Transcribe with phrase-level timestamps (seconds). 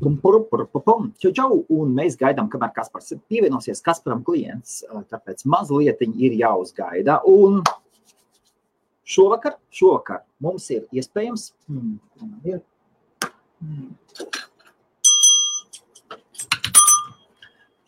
[0.00, 4.78] Čau, čau, un mēs gaidām, kamēr Kaspars pievienosies Kasparam klients,
[5.12, 7.18] tāpēc mazliet ir jāuzgaida.
[7.28, 7.60] Un
[9.04, 11.50] šovakar, šovakar mums ir iespējams,
[12.48, 12.62] ir,
[13.60, 13.90] hmm.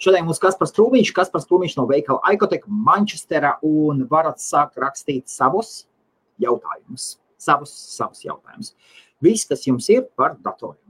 [0.03, 5.87] Šodien mums Kaspars Trūmiņš, Kaspars Trūmiņš no veikala Aikoteka Manchestera un varat sākt rakstīt savus
[6.43, 7.15] jautājumus.
[7.41, 8.75] Savus, savus jautājumus.
[9.23, 10.83] Viss, kas jums ir par datoriem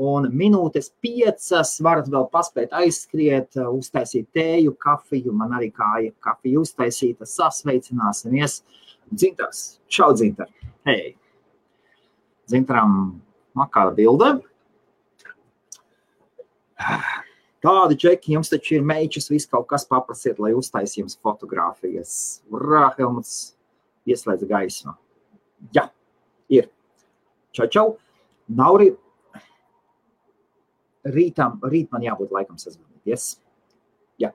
[0.00, 7.28] un minūtes piecas varat vēl paspēt aizskriet, uztaisīt tēju, kafiju, man arī kāja kafija uztaisīta,
[7.28, 8.62] sasveicināsimies.
[9.10, 10.48] Dzintars, čau dzintar,
[10.88, 11.16] hei!
[12.48, 12.94] Dzintaram,
[13.58, 14.30] makāda bilde.
[17.60, 22.12] Tādi čeki, jums taču ir meičas, viss kaut kas paprasiet, lai uztais jums fotogrāfijas.
[22.48, 23.52] Urā, Helmuts,
[24.08, 24.94] ieslēdz gaismu.
[25.76, 25.90] Jā,
[26.48, 26.70] ir.
[27.52, 27.86] Čau, čau.
[28.48, 28.94] Nauri,
[31.06, 33.38] rītam, rīt man jābūt laikam sazvanīties.
[34.20, 34.34] Ja.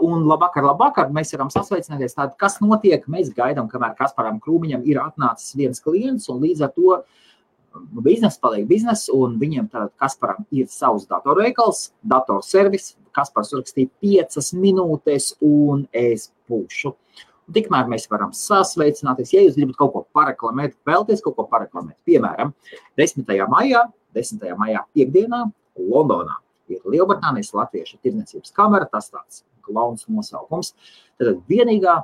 [0.00, 2.16] Un labvakar, labvakar, mēs varam sasveicināties.
[2.16, 3.04] Tātad, kas notiek?
[3.12, 8.40] Mēs gaidām, kamēr Kasparam Krūmiņam ir atnācis viens klients, un līdz ar to nu, biznesa
[8.40, 12.94] paliek biznesa, un viņiem tātad Kasparam ir savs datorveikals, datorservis.
[13.12, 16.94] Kaspars rakstīja piecas minūtes, un es būšu.
[17.50, 19.34] Un tikmēr mēs varam sasveicināties.
[19.34, 22.54] Ja jūs gribat kaut ko pareklamēt, vēlties kaut ko pareklamēt, piemēram,
[22.96, 23.26] 10.
[23.50, 24.52] maijā, 10.
[24.56, 25.48] maijā piekdienā
[25.88, 26.38] Londonā.
[26.70, 30.74] Ir Lielbritānijas Latviešu tirdzniecības kamera, tas tāds klauns nosaukums.
[31.18, 31.96] Tad vienīgā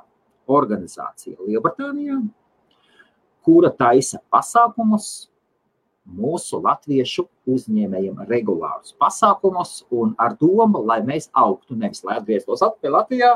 [0.51, 2.19] organizācija Lielbritānijā,
[3.47, 5.29] kura taisa pasākumus
[6.07, 12.95] mūsu latviešu uzņēmējiem regulārus pasākumus un ar domu, lai mēs augtu, nevis lai atgrieztos atpakaļ
[12.95, 13.33] Latvijā,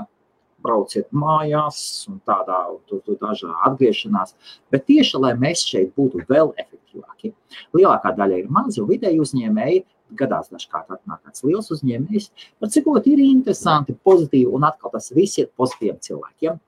[0.63, 4.37] brauciet mājās un tādā tur, tur dažā atgriešanās,
[4.71, 7.33] bet tieši, lai mēs šeit būtu vēl efektīvāki.
[7.77, 9.83] Lielākā daļa ir mazi un vidēji uzņēmēji,
[10.19, 12.31] gadās dažkārt atnāk kāds liels uzņēmējs,
[12.61, 16.61] par cik ļoti ir interesanti, pozitīvi, un atkal tas viss ir pozitīviem cilvēkiem.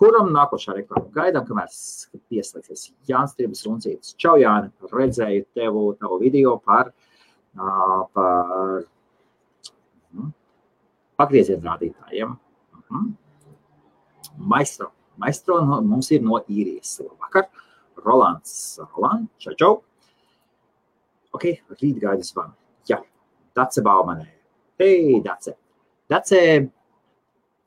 [0.00, 1.70] Kuram nākošā reklāma gaidām, kamēr
[2.30, 4.16] pieslēgsies Jānis Tribus Runcītis.
[4.18, 6.90] Čau, Jāni, redzēju tevu, tavu video par,
[7.54, 8.82] par
[10.18, 10.32] nu,
[11.20, 12.34] pagriezienu rādītājiem.
[12.80, 13.12] Mhm.
[14.50, 14.90] Maestro.
[15.16, 16.98] Maestro no, mums ir no īrijas.
[17.04, 17.46] Labvakar.
[18.04, 18.80] Rolands.
[18.96, 19.72] Roland, čau, čau.
[21.34, 21.46] Ok,
[21.78, 22.63] rīt gaida zvanu.
[23.54, 24.26] Dace Baumanē.
[24.78, 25.54] Hei, Dace!
[26.10, 26.70] Dace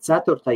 [0.03, 0.55] 4.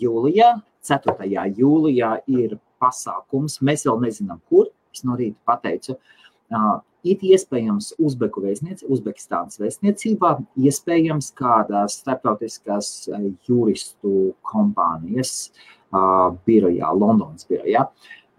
[0.00, 0.48] jūlijā,
[0.88, 1.26] 4.
[1.58, 3.58] jūlijā ir pasākums.
[3.60, 4.70] Mēs vēl nezinām, kur.
[4.92, 10.32] Es no rīta pateicu, uh, ir iespējams Uzbeku vēstniecībā, Uzbekistānas vēstniecībā,
[10.64, 12.90] iespējams kādās starptautiskās
[13.48, 15.50] juristu kompānijas
[15.92, 17.84] uh, birojā, Londonas birojā.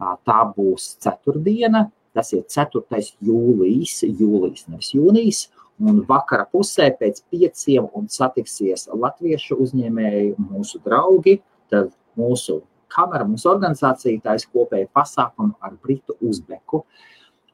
[0.02, 3.02] Uh, tā būs ceturtdiena, tas ir 4.
[3.26, 5.44] jūlijas, jūlijas, nevis jūnijas.
[5.84, 11.40] Un vakara pusē pēc pieciem satiksies latviešu uzņēmēji, mūsu draugi,
[11.74, 12.60] tad mūsu
[12.94, 16.84] kamera, mūsu organizācija taisa kopēju pasākumu ar Britu Uzbeku.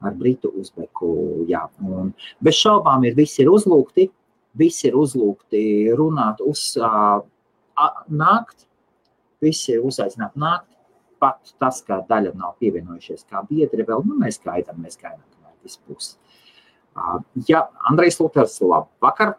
[0.03, 1.09] Ar Britu Uzbeku,
[1.49, 1.65] jā.
[1.83, 4.09] Un bez šaubām ir visi ir uzlūgti,
[4.59, 5.61] visi ir uzlūgti
[5.99, 7.19] runāt uz uh,
[8.07, 8.67] nākt,
[9.43, 10.67] visi ir uzaicināti nākt.
[11.19, 15.55] Pat tas, ka daļa nav pievienojušies kā biedri, vēl nu, mēs gaidām, mēs gaidām, kamēr
[15.65, 16.13] viss būs.
[17.49, 19.35] Ja Andrejs Luters, labvakar!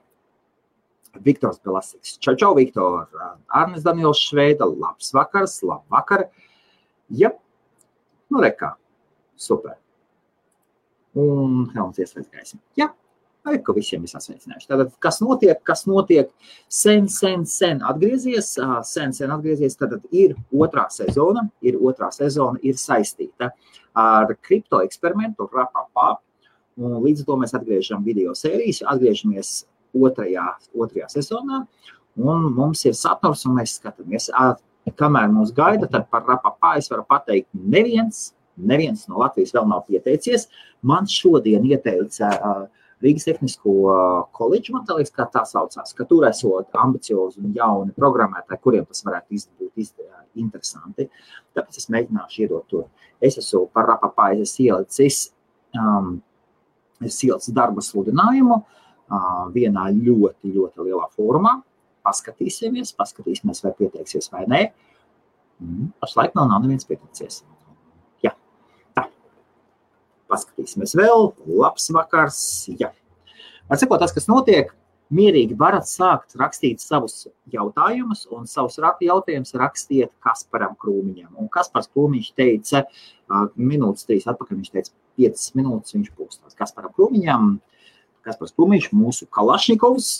[1.24, 2.14] Viktors Belasiks.
[2.22, 3.08] Čau, čau, Viktor!
[3.48, 6.28] Arnes Daniels Šveida, labs vakars, labvakar!
[7.10, 7.32] Ja,
[8.30, 8.76] nu rekā,
[9.34, 9.74] super!
[11.18, 12.60] Un Helms ieslēdz gaismu.
[12.78, 12.92] Ja,
[13.46, 14.68] Vai ka visiem ir sasveicinājuši.
[14.68, 16.28] Tātad, kas notiek, kas notiek
[16.68, 18.52] sen, sen, sen atgriezies,
[18.88, 23.52] sen, sen atgriezies, tad ir otrā sezona, ir otrā sezona, ir saistīta
[23.96, 26.18] ar kripto eksperimentu, rapapā,
[26.80, 29.52] Un līdz to mēs atgriežam video sērijas, atgriežamies
[29.96, 31.64] otrajā, otrajā sezonā.
[32.20, 34.30] Un mums ir saturs, un mēs skatāmies,
[34.98, 39.84] kamēr mūs gaida, tad par rapapā es varu pateikt, neviens, neviens no Latvijas vēl nav
[39.88, 40.48] pieteicies.
[40.82, 42.64] Man šodien ieteica uh,
[43.00, 43.74] Rīgas Tehnisko
[44.36, 49.04] koledžu, man liekas, kā tā saucās, ka tur esot ambiciozi un jauni programmētāji, kuriem tas
[49.06, 50.02] varētu būt
[50.38, 51.08] interesanti.
[51.56, 52.84] Tāpēc es mēģināšu iedot to.
[53.20, 55.30] Es esmu par rapapā, es ielicis
[55.76, 56.18] um,
[57.08, 58.60] silts darba sludinājumu
[59.54, 61.56] vienā ļoti, ļoti lielā formā.
[62.06, 64.60] Paskatīsimies, paskatīsimies, vai pieteiksies vai nē.
[65.60, 67.42] Mm, pašlaik vēl nav neviens pieteicies.
[70.30, 71.32] Paskatīsimies vēl.
[71.60, 72.42] Labs vakars.
[72.78, 72.92] Jā.
[73.70, 74.72] Atsakot, tas, kas notiek,
[75.14, 81.34] mierīgi varat sākt rakstīt savus jautājumus, un savus jautājumus rakstiet Kasparam Krūmiņam.
[81.38, 82.84] Un Kaspars Krūmiņš teica,
[83.58, 87.56] minūtes trīs atpakaļ, viņš teica, piecas minūtes viņš būs tās Kasparam Krūmiņam.
[88.26, 90.10] Kaspars Krūmiņš, mūsu Kalašņikovs,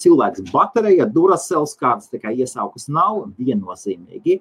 [0.00, 4.40] cilvēks baterija, durasels, kādas tikai iesaukas nav, viennozīmīgi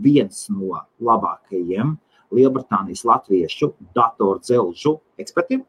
[0.00, 1.96] viens no labākajiem
[2.34, 5.64] Lielbritānijas latviešu datoru dzelžu ekspertiem.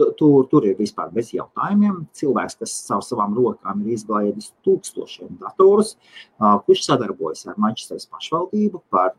[0.00, 2.06] Tur, tur ir vispār bez jautājumiem.
[2.16, 5.96] Cilvēks, kas caur savām rokām ir izglābis tūkstošiem datorus,
[6.38, 9.12] kurš sadarbojas ar Manchesteras pašvaldību par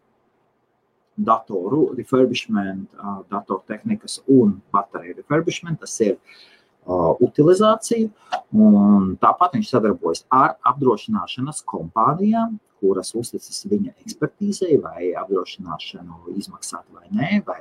[1.21, 2.87] datoru refurbishment,
[3.29, 5.83] datortehnikas un bateriju refurbishment.
[5.83, 6.50] Tas ir uh,
[6.87, 8.09] utilizāciju.
[9.21, 17.43] Tāpat viņš sadarbojas ar apdrošināšanas kompānijām, kuras uzticas viņa ekspertīzei, vai apdrošināšanu izmaksāt vai nē.
[17.45, 17.59] Vai,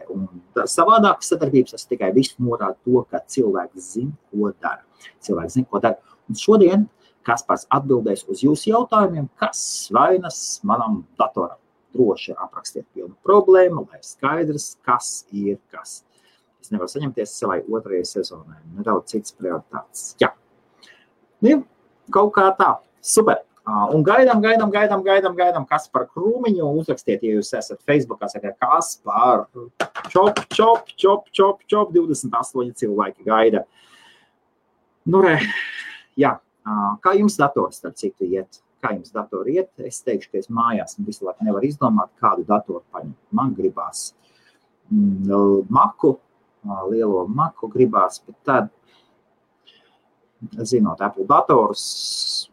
[0.64, 4.81] savādākas sadarbības tas tikai viss norāda to, ka cilvēks zina, ko dara.
[5.20, 6.17] Cilvēks zina, ko dara.
[6.31, 6.88] Un šodien
[7.26, 11.58] Kaspars atbildēs uz jūsu jautājumiem, kas vainas manam datoram.
[11.90, 16.05] Droši aprakstiet pilnu problēmu, lai skaidrs, kas ir kas.
[16.60, 18.58] Es nevaru saņemties savai otrajai sezonai.
[18.76, 20.10] Nedaudz citas prioritātes.
[20.20, 20.32] Jā,
[21.46, 21.62] nu,
[22.12, 22.74] kaut kā tā.
[23.00, 23.40] Super.
[23.70, 26.64] Un gaidām, gaidām, gaidām, gaidām, gaidām, kas par krūmiņu.
[26.80, 29.46] Uzrakstiet, ja jūs esat Facebook, sakiet, kas par
[30.10, 33.62] čop, čop, čop, čop, čop, 28 cilvēki gaida.
[35.10, 35.36] Nu, re,
[36.18, 36.34] jā,
[37.04, 38.62] kā jums dators, starp citu, iet?
[38.80, 39.70] Kā jums datori iet?
[39.84, 43.18] Es teikšu, ka es mājās visu laiku nevaru izdomāt, kādu datoru paņemt.
[43.36, 44.10] Man gribās
[44.88, 46.16] mm, maku,
[46.90, 48.70] lielo maku gribās, bet tad,
[50.64, 52.50] zinot, Apple dators,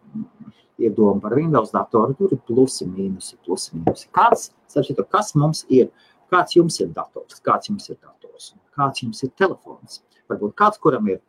[0.77, 4.09] ir doma par Windows datoru, tur ir plusi, mīnusi, plusi, mīnusi.
[4.13, 5.89] Kāds, sapratu, kas mums ir,
[6.31, 10.01] kāds jums ir dators, kāds jums ir dators, kāds jums ir telefons.
[10.27, 11.21] Varbūt kāds, kuram ir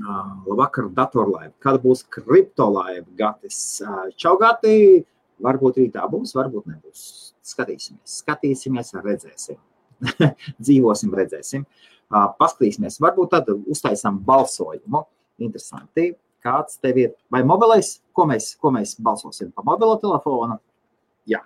[0.00, 3.60] uh, labvakar datorlaiva, kad būs kriptolaiva, gatis.
[3.84, 5.04] Uh, čau, gati!
[5.44, 7.02] Varbūt rītā būs, varbūt nebūs.
[7.46, 9.58] Skatīsimies, skatīsimies, redzēsim.
[10.64, 11.66] Dzīvosim, redzēsim.
[12.08, 15.04] Paskatīsimies, varbūt tad uztaisām balsojumu.
[15.38, 16.12] Interesanti
[16.44, 17.14] kāds tev ir.
[17.32, 20.58] Vai mobilais, ko mēs, ko mēs balsosim pa mobilo telefonu?
[21.28, 21.42] Jā.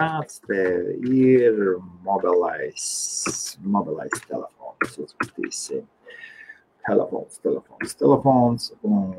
[0.00, 1.76] Kāds tev ir
[2.06, 2.86] mobilais,
[3.60, 4.96] mobilais telefons?
[5.04, 5.84] Uzskatīsim.
[6.86, 9.10] Telefons, telefons, telefons un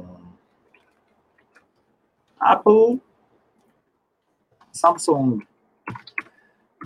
[2.42, 2.98] Apple,
[4.74, 5.44] Samsung.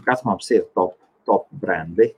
[0.05, 2.13] Kas mums ir top, top brandi?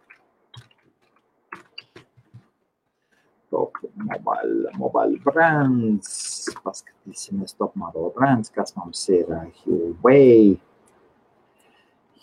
[3.50, 6.50] top mobile, mobile brands.
[6.64, 10.58] Paskatīsimies top mobile brands, kas mums ir uh, Huawei,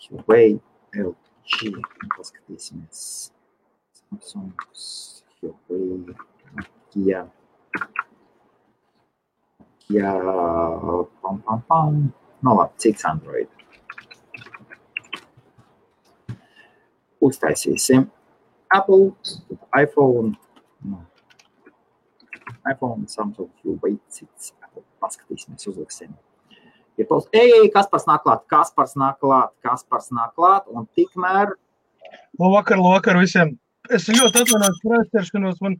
[0.05, 0.59] Huawei,
[0.95, 1.71] LG.
[2.17, 3.01] Paskatīsimies
[4.01, 4.53] Samsung,
[5.41, 6.15] Huawei,
[6.93, 7.25] Kia.
[9.85, 10.13] Kia,
[11.21, 11.99] pam, pam, pam.
[12.41, 13.64] No nu, labi, cits Android.
[17.23, 18.09] Uztaisīsim
[18.75, 19.13] Apple,
[19.77, 20.35] iPhone,
[20.83, 21.05] no
[22.65, 24.53] iPhone, Samsung, Huawei, cits.
[25.01, 26.15] Paskatīsimies, uzliksim.
[26.97, 30.65] Ir paust, ej, kas pats nāk klāt, kas pats nāk klāt, kas pats nāk klāt,
[30.71, 31.53] un tikmēr.
[32.39, 33.53] Labvakar, labvakar visiem.
[33.93, 35.59] Es ļoti atvainojos par aizķeršanos.
[35.61, 35.77] Man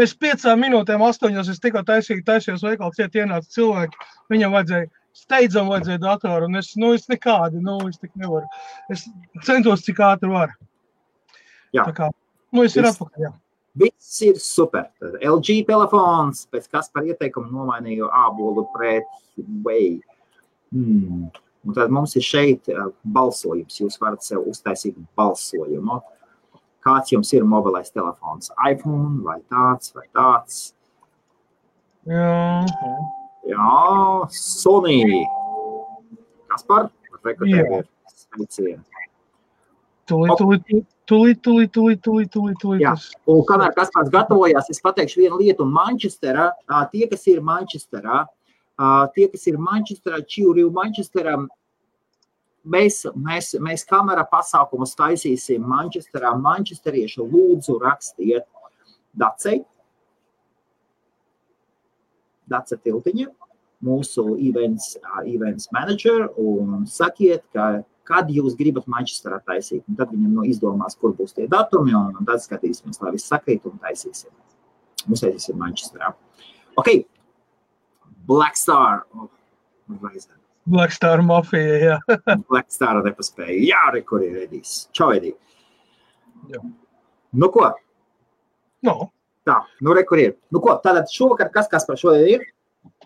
[0.00, 4.08] bez piecām minūtēm, astoņos, es tikko taisīju, taisījos veikals, iet ienāca cilvēki.
[4.32, 8.48] Viņam vajadzēja steidzam vajadzēja datoru, un es, nu, es nekādi, nu, es tik nevaru.
[8.92, 9.06] Es
[9.46, 10.54] centos, cik ātri var.
[11.72, 11.86] Jā.
[11.86, 12.10] Tā kā,
[12.52, 13.32] nu, es, es ir atpakaļ, jā.
[13.82, 14.90] Viss ir super.
[15.00, 19.94] Tad LG telefons, pēc kas par ieteikumu nomainīju ābolu pret Huawei.
[20.72, 21.30] Hmm.
[21.62, 23.78] Un tad mums ir šeit uh, balsojums.
[23.80, 26.02] Jūs varat sev uztaisīt balsojumu.
[26.82, 28.50] Kāds jums ir mobilais telefons?
[28.66, 30.62] iPhone vai tāds vai tāds?
[32.10, 32.74] Jā,
[33.48, 33.74] Jā
[34.30, 35.24] Sony.
[36.52, 36.90] Kas par?
[37.22, 38.80] Sveicieni.
[40.08, 42.82] Tūlīt, tūlīt, Tūlīt, tūlīt, tūlīt, tūlīt, tūlīt, tūlīt.
[42.84, 42.92] Jā,
[43.28, 45.66] un kamēr kas pats gatavojās, es pateikšu vienu lietu.
[45.66, 46.52] Manchesterā,
[46.92, 48.22] tie, kas ir Manchesterā,
[49.16, 51.34] tie, kas ir Manchesterā, Čīriju Manchesterā,
[52.62, 56.32] mēs, mēs, mēs kamera pasākumus taisīsim Manchesterā.
[56.38, 58.46] Manchesterieši lūdzu rakstiet
[59.18, 59.64] Dacei,
[62.52, 63.30] Dace Tiltiņa,
[63.82, 64.94] mūsu events,
[65.26, 69.84] events manager, un sakiet, ka kad jūs gribat Manchesterā taisīt.
[69.88, 73.30] Un tad viņam no izdomās, kur būs tie datumi, un, un tad skatīsimies, lai viss
[73.30, 74.32] sakrīt un taisīsim.
[75.06, 76.12] Mums taisīsim Manchesterā.
[76.80, 76.90] Ok,
[78.28, 79.04] Black Star.
[79.16, 79.30] Oh,
[80.72, 81.96] Black Star mafija, jā.
[82.50, 83.58] Black Star nepaspēja.
[83.66, 84.86] Jā, re, kur ir Edijs.
[84.94, 85.34] Čau, Edij.
[87.32, 87.70] Nu ko?
[88.86, 88.96] No.
[89.48, 90.34] Tā, nu re, kur ir.
[90.54, 92.44] Nu ko, tātad šovakar kas, kas par šodien ir?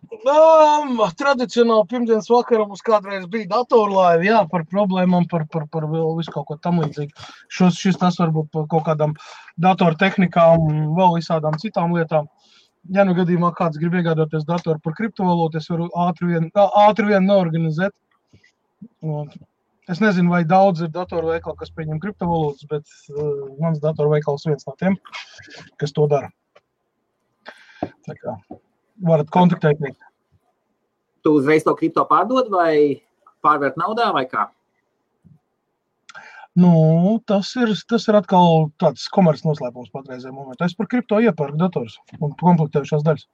[0.07, 6.12] Um, tradicionāli pirmdienas vakarā mums kādreiz bija datorlaiva, jā, par problēmām, par, par, par vēl
[6.19, 7.26] visu kaut ko tam līdzīgu.
[7.52, 9.16] Šos, šis tas varbūt par kaut kādām
[9.64, 12.28] datortehnikām, vēl visādām citām lietām.
[12.95, 16.50] Ja nu gadījumā kāds grib iegādāties datoru par kriptovalūtu, es varu ātri vien,
[16.87, 17.97] ātri vien norganizēt.
[19.02, 19.33] Un
[19.93, 24.47] es nezinu, vai daudz ir datoru veikali, kas pieņem kriptovalūtas, bet uh, mans datoru veikals
[24.49, 24.99] viens no tiem,
[25.81, 26.33] kas to dara.
[28.07, 28.37] Tā kā
[29.05, 29.97] varat kontaktēties.
[31.26, 33.02] Tu uzreiz to kripto pārdod vai
[33.45, 34.47] pārvērt naudā vai kā?
[36.57, 36.73] Nu,
[37.28, 40.71] tas, ir, tas ir atkal tāds komerces noslēpums patreizajā momentā.
[40.71, 43.26] Es par kripto iepērku dators un komplektējušās daļas.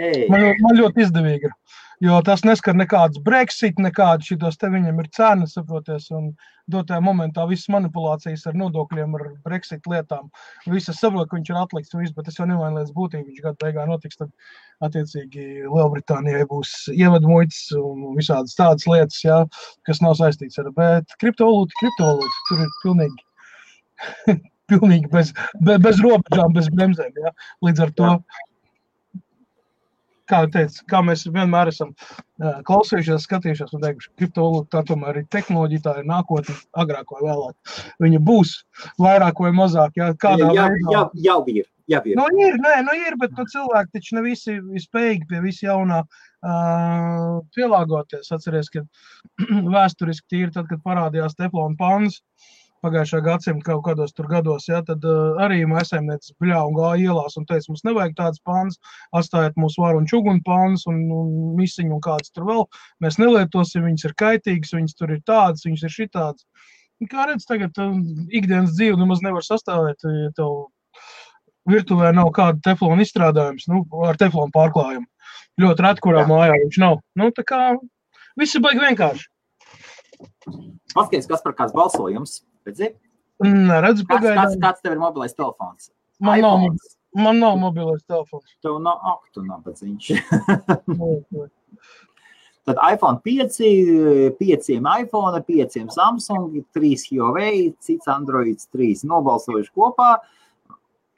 [0.00, 0.26] Ei.
[0.32, 1.54] Man, man ļoti izdevīgi ir.
[2.00, 6.30] Jo tas neskar nekādas Brexit, nekādas šitos te viņam ir cenas, saproties, un
[6.72, 10.30] dotajā momentā visas manipulācijas ar nodokļiem, ar Brexit lietām,
[10.72, 13.44] visas saprot, ka viņš ir atlikts un viss, bet tas jau nevain lietas būtība, viņš
[13.44, 14.32] gadu beigā notiks, tad
[14.88, 19.42] attiecīgi Lielbritānijai būs ievadmuitas un visādas tādas lietas, jā,
[19.84, 24.38] kas nav saistīts ar, bet kriptovalūta, kriptovalūta, tur ir pilnīgi,
[24.72, 27.36] pilnīgi bez, bez, bez robežām, bez bremzēm, jā,
[27.68, 28.14] līdz ar to.
[30.30, 35.20] Kā, teicu, kā mēs vienmēr esam uh, klausījušies, skatījušies un teikuši, ka kriptovalūta tā tomēr
[35.22, 37.74] ir tehnoloģija, tā ir nākotne, agrāk vai vēlāk.
[38.04, 38.54] Viņa būs
[39.02, 39.98] vairāk vai mazāk.
[39.98, 40.94] Jā, kādā jau, veidā.
[40.94, 41.68] jau, jau ir.
[41.90, 42.14] Jau ir.
[42.14, 45.66] Nu, ir, nē, nu ir, bet nu, cilvēki taču ne visi ir spējīgi pie visa
[45.66, 48.30] jaunā uh, pielāgoties.
[48.36, 48.84] Atcerieties, ka
[49.74, 52.20] vēsturiski tīri tad, kad parādījās teflona pāns
[52.84, 57.36] pagājušā gadsimta kaut kādos tur gados, ja, tad uh, arī maisaimniecis bļā un gāja ielās
[57.40, 58.80] un teica, mums nevajag tādas pāns,
[59.16, 62.66] atstājiet mūsu varu un čugunu pāns un, un misiņu un kādas tur vēl.
[63.04, 66.68] Mēs nelietosim, viņas ir kaitīgas, viņas tur ir tādas, viņas ir šitādas.
[67.10, 70.68] Kā redz, tagad um, ikdienas dzīve nemaz nevar sastāvēt, ja tev
[71.70, 75.06] virtuvē nav kāda teflona izstrādājums, nu, ar teflona pārklājumu.
[75.60, 76.28] Ļoti reti, kurā Jā.
[76.28, 77.00] mājā viņš nav.
[77.18, 77.60] Nu, tā kā
[78.40, 79.26] viss ir baigi vienkārši.
[80.94, 82.40] Paskaties, kas par kāds balsojums.
[82.68, 82.90] Redzi?
[83.40, 84.58] Neredzu Kāds, kāds, pagaidām.
[84.64, 85.90] kāds tev ir mobilais telefons?
[86.20, 86.90] Man nav, iPhones.
[87.16, 88.44] man nav mobilais telefons.
[88.64, 90.10] Tev nav, ak, tu nabadzīņš.
[90.92, 91.48] Nu,
[92.68, 94.68] Tad iPhone 5, 5
[95.00, 100.10] iPhone, 5 Samsung, 3 Huawei, cits Android 3 nobalsojuši kopā.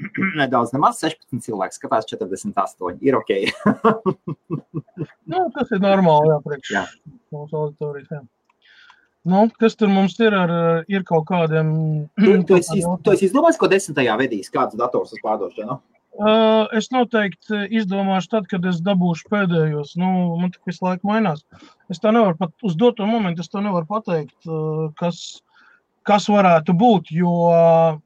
[0.39, 3.03] Nedaudz nemaz 16 cilvēki skatās 48.
[3.03, 3.35] Ir ok.
[5.27, 6.83] Nu, tas ir normāli, jā, priekš Jā.
[7.33, 8.11] mūsu auditorijas.
[8.13, 8.21] Jā.
[9.29, 10.53] Nu, kas tur mums ir ar,
[10.91, 11.73] ir kaut kādiem...
[12.19, 15.79] Tu, tu, esi, tu esi izdomājis, ko desmitajā vedīs, kāds dators uz pārdošanu?
[16.13, 19.95] Uh, es noteikti izdomāšu tad, kad es dabūšu pēdējos.
[20.01, 20.11] Nu,
[20.41, 21.47] man tā visu laiku mainās.
[21.93, 25.41] Es tā nevaru pat uz doto momentu, es to nevaru pateikt, uh, kas,
[26.09, 27.97] kas varētu būt, jo uh,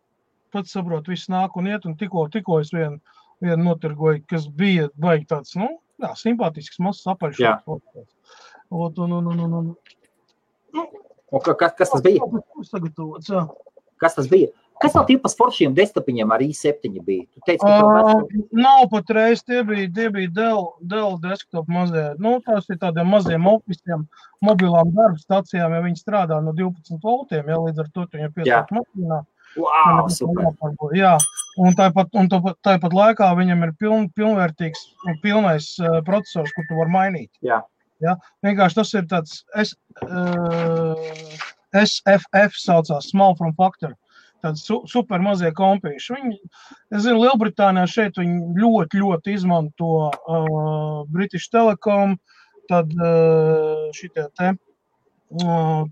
[0.55, 3.01] pats saprotu, viss nāk un iet, un tikko, tikko es vienu
[3.43, 5.69] vien notirgoju, kas bija baigi tāds, nu,
[6.03, 7.43] jā, simpātisks, mazs apaļš.
[7.67, 7.83] Un,
[8.71, 9.75] un, un, un, un.
[10.77, 10.87] Nu,
[11.33, 12.29] Kas, kas tas bija?
[14.01, 14.53] Kas tas bija?
[14.77, 17.25] Kas no tiem foršiem desktopiņiem ar i7 bija?
[17.33, 18.43] Tu teici, ka Uh, vesel...
[18.53, 22.11] nav pat reizes, tie bija, tie bija Dell, Dell desktop mazie.
[22.21, 24.05] Nu, tās ir tādiem maziem ofisiem,
[24.45, 28.75] mobilām darba stacijām, ja viņi strādā no 12 voltiem, ja līdz ar to viņu piesauc
[28.77, 29.23] mašīnā.
[29.57, 30.53] Wow, super.
[30.93, 31.15] Jā,
[31.57, 34.83] un tāpat, un tāpat, laikā viņam ir piln, pilnvērtīgs
[35.25, 37.33] pilnais uh, procesors, kur tu vari mainīt.
[37.41, 37.63] Jā.
[38.05, 38.17] Ja?
[38.45, 40.97] Vienkārši tas ir tāds S, uh,
[41.77, 43.95] SFF saucās, Small From Factor.
[44.45, 46.17] Tādi su, super mazie kompīši.
[46.19, 46.37] Viņi,
[46.93, 52.19] es zinu, Lielbritānijā šeit viņi ļoti, ļoti izmanto uh, British Telecom,
[52.71, 54.53] tad uh, šitie te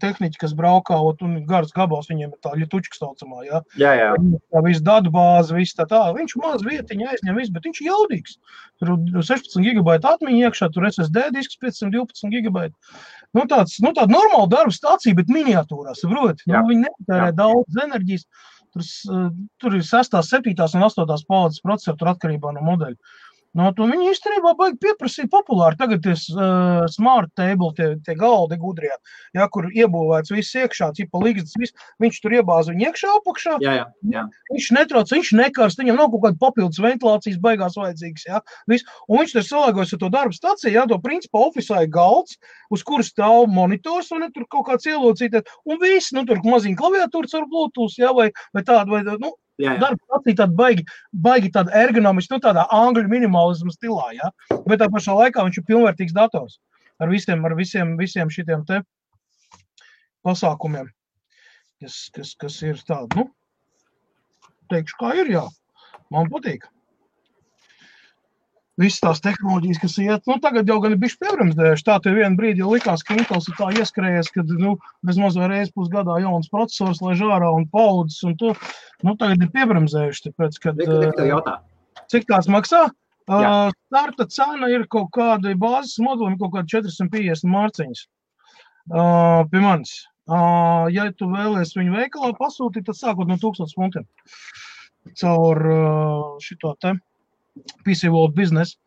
[0.00, 3.60] tehniķi, kas braukā, un garas gabals viņiem ir tā ļutučka saucamā, ja?
[3.80, 4.10] Jā, jā.
[4.54, 6.02] tā visa datu bāze, viss tā tā.
[6.14, 8.38] Viņš maz vietiņu aizņem, viss, bet viņš ir jaudīgs.
[8.78, 12.74] Tur ir 16 gigabaita atmiņa iekšā, tur SSD disks 512 gigabaita.
[13.34, 16.46] Nu, tāds, nu, tāda normāla darba stācija, bet miniatūrā, saproti.
[16.50, 18.28] Nu, viņi netērē daudz enerģijas.
[18.74, 18.86] Tur,
[19.62, 22.96] tur ir 6, 7 un 8 paudzes procesori tur atkarībā no modeļa.
[23.54, 25.78] No, to viņi īstenībā baigi pieprasīt populāri.
[25.78, 28.90] Tagad ir uh, smart table, tie, tie galdi gudrie,
[29.36, 33.54] ja, kur iebūvēts viss iekšā, cipa līgas, viss, viņš tur iebāz viņu iekšā apakšā.
[33.62, 33.84] Jā, jā,
[34.16, 34.24] jā.
[34.50, 38.26] Viņš netrauc, viņš nekarst, viņam nav kaut kāda papildus ventilācijas baigās vajadzīgas.
[38.26, 38.42] Ja?
[38.70, 38.90] Viss.
[39.06, 42.40] Un viņš tur salāgojas ar to darbu stāciju, ja to principā oficiālā ir galds,
[42.74, 45.46] uz kuras stāv monitors un tur kaut kāds ielocīties.
[45.70, 49.30] Un viss, nu tur maziņa klaviatūras ar Bluetooth, ja, vai, vai tāda, vai nu,
[49.60, 49.78] jā, jā.
[49.82, 54.30] darba stācija tāda baigi, baigi tāda ergonomiska, nu tādā angļu minimalismu stilā, ja?
[54.66, 56.58] bet tā pašā laikā viņš ir pilnvērtīgs dators
[57.02, 58.80] ar visiem, ar visiem, visiem šitiem te
[60.24, 60.88] pasākumiem,
[61.82, 63.28] kas, kas, kas ir tādi, nu,
[64.72, 65.44] teikšu, kā ir, jā,
[66.14, 66.68] man patīk.
[68.80, 71.84] Visas tās tehnoloģijas, kas iet, nu, tagad jau gan ir bijuši piebremzējuši.
[71.86, 74.74] Tā te vienu brīdi jau likās, ka Intels ir tā ieskrējies, ka, nu,
[75.06, 78.54] bez mazā reiz pusgadā jauns procesors, lai žārā un paudzes, un to,
[79.06, 80.82] nu, tagad ir piebremzējuši, tāpēc, kad...
[81.28, 81.60] Jautā.
[82.10, 82.88] Cik tās maksā?
[83.24, 89.94] Uh, starta cena ir kaut kāda bāzes modelim, kaut kāda 450 mārciņas uh, pie manis.
[90.28, 94.04] Uh, ja tu vēlies viņu veikalā pasūtīt, tad sākot no 1000 funtiem
[95.20, 96.94] caur uh, šito te
[97.86, 98.78] PC World Business,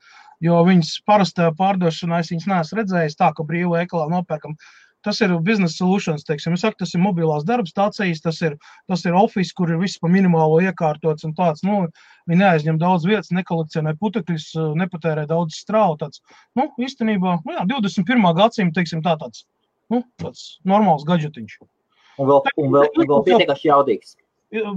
[0.43, 4.57] jo viņas parastajā pārdošanā es viņas neesmu redzējis tā, ka brīvu veikalā nopērkam.
[5.05, 6.55] Tas ir biznesa solutions, teiksim.
[6.57, 8.57] Es saku, tas ir mobilās darba stācijas, tas ir,
[8.91, 11.85] tas ir office, kur ir viss pa minimālo iekārtots un tāds, nu,
[12.27, 14.49] viņi neaizņem daudz vietas, nekolekcionē putekļus,
[14.81, 16.23] nepatērē daudz strāvu, tāds,
[16.57, 18.27] nu, īstenībā, nu jā, 21.
[18.41, 19.45] gadsimta, teiksim, tā tāds,
[19.93, 21.59] nu, tāds normāls gadžetiņš.
[22.17, 24.17] Un vēl, un vēl, un vēl pietiekami jaudīgs.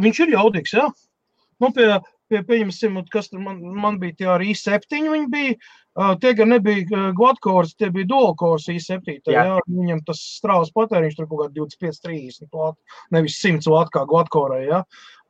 [0.04, 0.86] Viņš ir jaudīgs, jā.
[1.60, 1.88] Nu, pie,
[2.30, 4.80] pie, pieņemsim, kas tur man, man bija tie arī i7,
[5.12, 5.56] viņi bija,
[5.98, 9.44] uh, tie gan nebija quad-cores, tie bija dual-cores i7, jā.
[9.50, 12.78] jā, viņam tas strāvas patēriņš tur kaut kā 25, 30 watt,
[13.14, 14.84] nevis 100 watt kā quad-core, jā.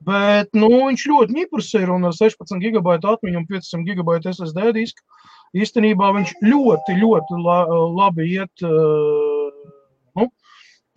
[0.06, 4.70] Bet, nu, viņš ļoti ņiprs ir un ar 16 GB atmiņu un 500 GB SSD
[4.76, 5.04] disku.
[5.60, 7.58] Īstenībā viņš ļoti, ļoti la,
[7.98, 9.29] labi iet uh,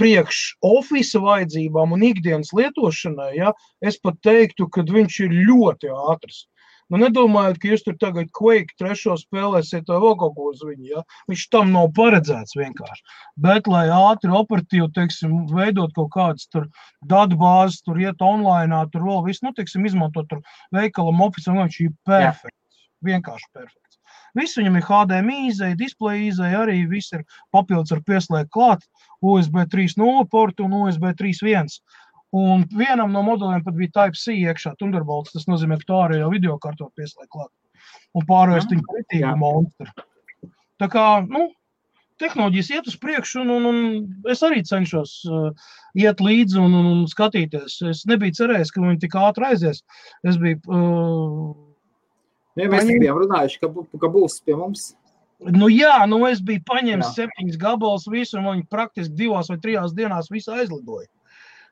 [0.03, 6.43] priekš office vajadzībām un ikdienas lietošanai, ja, es pat teiktu, ka viņš ir ļoti ātrs.
[6.91, 10.89] Nu, nedomājiet, ka jūs tur tagad Quake trešo spēlēsiet vai kaut ko uz viņu.
[10.91, 11.03] Ja?
[11.31, 13.15] Viņš tam nav paredzēts vienkārši.
[13.45, 16.67] Bet, lai ātri operatīvi, teiksim, veidot kaut kādas tur
[17.09, 20.43] datu bāzes, tur iet online, tur vēl viss, nu, teiksim, izmantot tur
[20.75, 22.83] veikalam, oficiāli, viņš ir perfekts.
[23.03, 23.82] Vienkārši perfekts.
[24.37, 28.85] Viss viņam ir HDMI izēja, displeja izēja, arī viss ir papildus ar pieslēgt klāt
[29.21, 31.69] USB 3.0 portu un USB 3.1.
[32.33, 35.35] Un vienam no modeliem pat bija Type-C iekšā, Thunderbolts.
[35.35, 37.51] Tas nozīmē, ka tā arī jau video karto pieslēgt klāt.
[38.17, 39.93] Un pārvērst viņu kritīgu monstru.
[40.81, 41.51] Tā kā, nu,
[42.21, 46.89] tehnoloģijas iet uz priekšu, un, un, un es arī cenšos uh, iet līdzi un, un,
[46.95, 47.77] un skatīties.
[47.91, 49.83] Es nebiju cerējis, ka viņi tik ātri aizies.
[50.25, 51.53] Es biju uh,
[52.59, 53.01] Ja mēs Paņem...
[53.01, 54.91] bijām runājuši, ka, ka būs pie mums.
[55.43, 57.23] Nu, jā, nu es biju paņēmis jā.
[57.23, 61.09] septiņas gabalus, visu, un viņi praktiski divās vai trijās dienās aizlidoja.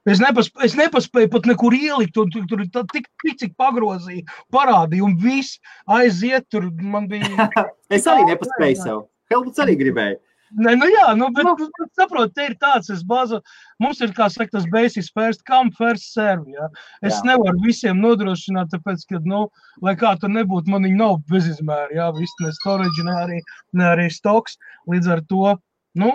[0.10, 3.06] Es, nepas, es nepaspēju pat nekur ielikt, tur, tur, tur tik,
[3.38, 6.48] cik pagrozīja, parādīja, un viss aiziet.
[6.50, 7.46] Tur man bija.
[7.96, 9.04] es arī nepaspēju sev.
[9.32, 10.17] Helmuts arī gribēja.
[10.60, 13.40] Ne, nu jā, nu, bet, nu, saprot, te ir tāds, es bazu,
[13.80, 16.68] mums ir, kā saka, tas basic first come, first serve, jā.
[17.08, 17.32] Es jā.
[17.32, 19.46] nevaru visiem nodrošināt, tāpēc, ka, nu,
[19.86, 23.40] lai kā tur nebūtu, man viņi nav bezizmēri, jā, viss ne storage, ne arī,
[23.80, 24.60] ne arī stoks,
[24.92, 25.56] līdz ar to,
[26.04, 26.12] nu,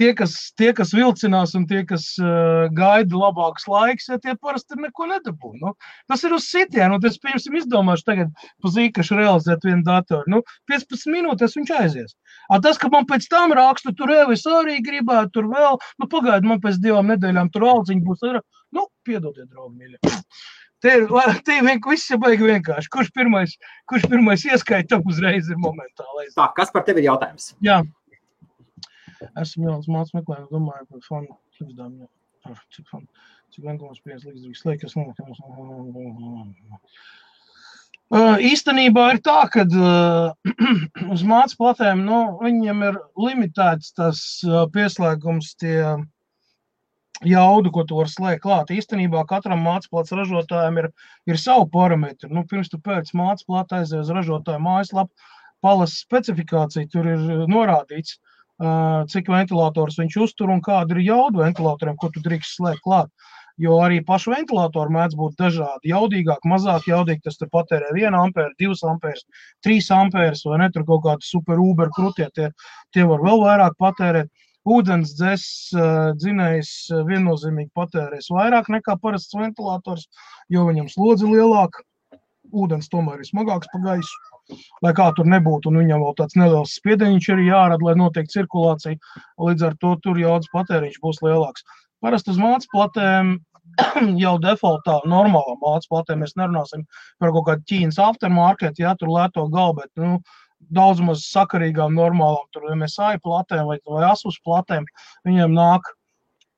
[0.00, 4.78] tie, kas, tie, kas vilcinās un tie, kas uh, gaida labākus laikus, ja tie parasti
[4.80, 5.52] neko nedabū.
[5.60, 5.74] Nu,
[6.10, 6.98] tas ir uz sitienu.
[7.04, 10.26] Es, piemēram, izdomāšu tagad pazīkašu realizēt vienu datoru.
[10.36, 12.16] Nu, 15 minūtes viņš aizies.
[12.48, 16.10] A, tas, ka man pēc tam rakstu, tur jau es arī gribētu, tur vēl, nu,
[16.10, 18.26] pagaidu, man pēc divām nedēļām tur alciņi būs.
[18.30, 18.42] Ar,
[18.74, 20.14] nu, piedodiet, draugi, mīļie.
[20.84, 21.06] Te ir,
[21.46, 22.90] te ir viss ir baigi vienkārši.
[22.92, 23.54] Kurš pirmais,
[23.88, 26.34] kurš pirmais ieskaita uzreiz ir momentālais.
[26.36, 27.54] Tā, kas par tevi ir jautājums?
[27.64, 27.78] Jā.
[29.42, 31.98] Esmu jauns mācības meklējums, domāju par fanu kļūdām.
[32.44, 33.06] Cik, fan,
[33.54, 34.96] cik vienkārši spējas līdzīgas liekas.
[38.12, 40.34] Uh, īstenībā ir tā, ka uh,
[41.14, 45.78] uz mācību platēm nu, viņiem ir limitēts tas uh, pieslēgums, tie
[47.24, 48.72] jaudu, ko tu vari slēgt klāt.
[48.74, 50.90] Īstenībā katram mācību plats ražotājam ir,
[51.30, 52.30] ir savu parametru.
[52.34, 55.32] Nu, pirms tu pēc mācību plata aizies uz ražotāju mājaslapu,
[55.64, 58.18] palas specifikācija, tur ir norādīts,
[59.10, 63.10] cik ventilators viņš uztur un kāda ir jauda ventilatoriem, ko tu drīkst slēgt klāt.
[63.58, 65.90] Jo arī pašu ventilatoru mēdz būt dažādi.
[65.92, 67.22] Jaudīgāk, mazāk jaudīgi.
[67.22, 69.22] Tas tur patērē 1 ampēru, 2 ampērus,
[69.62, 70.70] 3 ampērus vai ne.
[70.74, 72.50] Tur kaut kādi super uber krūtie, tie,
[72.90, 74.32] tie var vēl vairāk patērēt.
[74.64, 75.46] Ūdens dzēs
[76.18, 76.68] dzinējs
[77.06, 80.08] viennozīmīgi patērēs vairāk nekā parasts ventilators,
[80.50, 81.84] jo viņam slodzi lielāka.
[82.50, 84.33] Ūdens tomēr ir smagāks pa gaisu
[84.84, 89.00] lai kā tur nebūtu, un viņam vēl tāds neliels spiediens ir jārada, lai notiek cirkulācija.
[89.40, 91.66] Līdz ar to tur jaudas patēriņš būs lielāks.
[92.04, 93.34] Parasti uz mācības platēm
[94.24, 96.86] jau defaultā, normālā mācības platē mēs nerunāsim
[97.22, 100.18] par kaut kādu Ķīnas aftermarket, ja tur lēto galvu, bet nu,
[100.74, 104.86] daudz maz sakarīgām, normālām tur MSI platēm vai, vai ASUS platēm,
[105.26, 105.88] viņiem nāk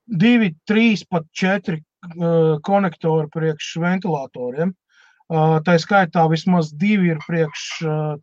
[0.07, 4.75] divi, trīs, pat četri uh, konektori priekš ventilatoriem.
[5.27, 7.63] Tā skaitā vismaz divi ir priekš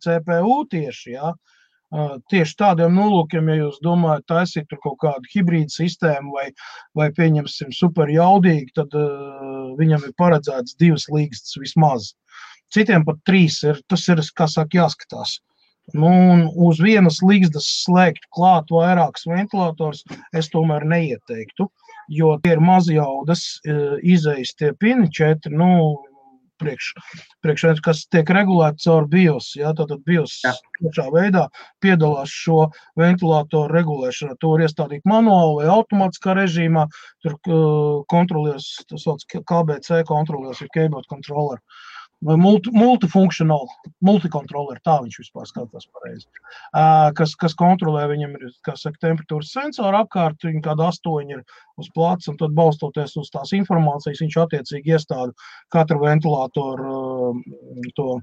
[0.04, 1.16] CPU tieši.
[1.18, 1.34] Ja?
[2.32, 6.48] Tieši tādiem nolūkiem, ja jūs domājat, taisīt kaut kādu hibrīdu sistēmu vai,
[6.96, 12.14] vai pieņemsim super jaudīgi, tad uh, viņam ir paredzēts divas līgas vismaz.
[12.74, 15.36] Citiem pat trīs ir, tas ir, kā saka, jāskatās.
[15.92, 16.10] Nu,
[16.66, 20.00] uz vienas līgstas slēgt klāt vairākus ventilatorus
[20.34, 21.68] es tomēr neieteiktu,
[22.08, 23.44] jo tie ir mazjaudas
[24.02, 26.00] izējas tie pini četri, nu,
[26.64, 26.90] priekš,
[27.44, 29.52] priekš, kas tiek regulēti caur BIOS.
[29.60, 30.40] Ja, tātad BIOS
[30.80, 31.46] tiešā veidā
[31.84, 32.68] piedalās šo
[33.00, 34.38] ventilatoru regulēšanā.
[34.40, 36.86] To var iestādīt manuāli vai automātiskā režīmā.
[37.24, 41.60] Tur uh, kontrolēs, tas sauc KBC kontrolēs, ir keyboard controller.
[41.60, 41.93] Uh,
[42.24, 46.26] vai multi, multifunkcionāli, multikontrolleri, tā viņš vispār skatās pareizi.
[46.72, 51.42] Uh, kas, kas kontrolē, viņam ir, kā saka, temperatūras sensori apkārt, viņi kāda astoņi ir
[51.80, 55.34] uz plats, un tad balstoties uz tās informācijas, viņš attiecīgi iestāda
[55.74, 58.16] katru ventilātoru uh, to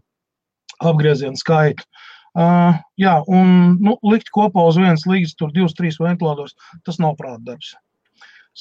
[0.81, 1.85] apgriezienu skaitu.
[2.31, 6.55] Uh, jā, un nu, likt kopā uz vienas līgas tur divus, trīs ventilators,
[6.87, 7.73] tas nav prāta darbs.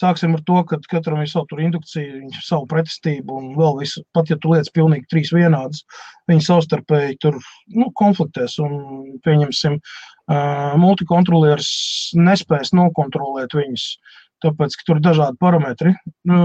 [0.01, 4.03] Sāksim ar to, ka katram ir savu indukciju, savu pretestību un vēl visu.
[4.17, 5.83] Pat ja tu lietas pilnīgi trīs vienādas,
[6.31, 7.37] viņi savstarpēji tur
[7.77, 8.79] nu, konfliktēs un
[9.27, 11.73] pieņemsim, uh, multikontrolieris
[12.17, 13.91] nespēs nokontrolēt viņus.
[14.40, 15.92] Tāpēc, ka tur ir dažādi parametri.
[16.29, 16.40] Nu,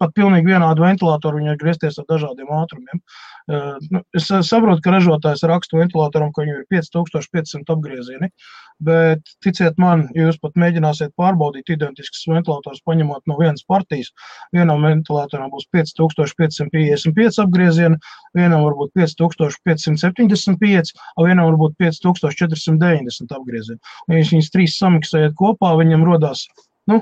[0.00, 3.00] pat pilnīgi vienādu ventilatoru viņi var griezties ar dažādiem ātrumiem.
[3.90, 8.28] Nu, es saprotu, ka ražotājs raksta ventilatoram, ka viņam ir 5500 apgriezieni,
[8.84, 14.12] bet ticiet man, ja jūs pat mēģināsiet pārbaudīt identiskus ventilatorus, paņemot no vienas partijas,
[14.56, 18.00] vienam ventilatoram būs 5555 apgriezieni,
[18.36, 23.80] vienam varbūt 5575, a vienam varbūt 5490 apgriezieni.
[24.12, 26.46] Ja viņas trīs samiksējat kopā, viņam rodās
[26.90, 27.00] nu,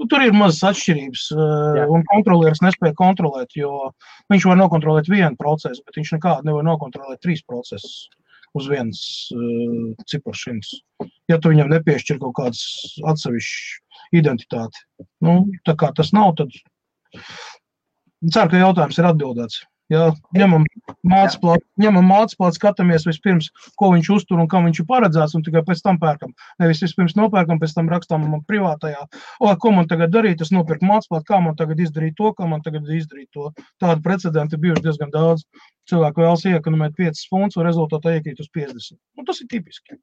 [0.00, 1.40] Nu, tur ir mazas atšķirības, eh,
[1.76, 1.84] Jā.
[1.92, 3.90] un kontrolieris nespēja kontrolēt, jo
[4.32, 8.08] viņš var nokontrolēt vienu procesu, bet viņš nekādu nevar nokontrolēt trīs procesus
[8.56, 9.00] uz vienas
[9.36, 10.72] uh, ciparšīnas.
[11.30, 12.64] Ja tu viņam nepiešķir kaut kādas
[13.12, 14.80] atsevišķas identitāti,
[15.22, 16.56] nu, tā kā tas nav, tad
[17.14, 19.60] ceru, ka jautājums ir atbildēts.
[19.90, 20.64] Ja, ņemam
[21.10, 23.48] mācību, mācību, skatāmies vispirms,
[23.80, 26.30] ko viņš uztur un kam viņš ir paredzēts, un tikai pēc tam pērkam.
[26.62, 29.02] Nevis vispirms nopērkam, pēc tam rakstām man privātajā,
[29.42, 32.62] o, ko man tagad darīt, es nopirku mācību, kā man tagad izdarīt to, kā man
[32.62, 33.48] tagad izdarīt to.
[33.82, 35.42] Tādu precedentu bijuši diezgan daudz.
[35.90, 38.94] Cilvēku vēlas iekonomēt 5 funtus, un rezultātā iekrīt uz 50.
[39.18, 39.98] Un tas ir tipiski.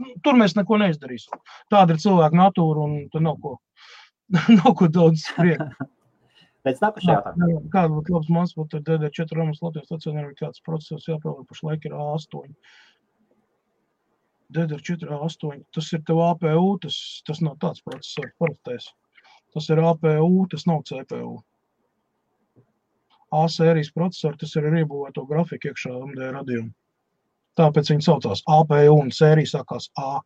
[0.00, 1.40] Nu, tur mēs neko neizdarīsim.
[1.72, 3.56] Tāda ir cilvēka natūra, un tur nav ko,
[4.60, 5.80] nav ko daudz spriest.
[6.66, 7.60] Pēc nākošā jautājuma.
[7.72, 12.50] Kāda būtu labs mans, būtu DD4 Romas Latvijas stacionāri, kāds procesors jāpilda pašlaik ir A8.
[14.56, 18.90] DD4 A8, tas ir tev APU, tas, tas nav tāds procesors parastais.
[19.54, 21.38] Tas ir APU, tas nav CPU.
[23.30, 26.72] A sērijas procesori, tas ir ar iebūvēto grafiku iekšā MD radījumu.
[27.58, 30.20] Tāpēc viņi saucās APU un sērija sākās A.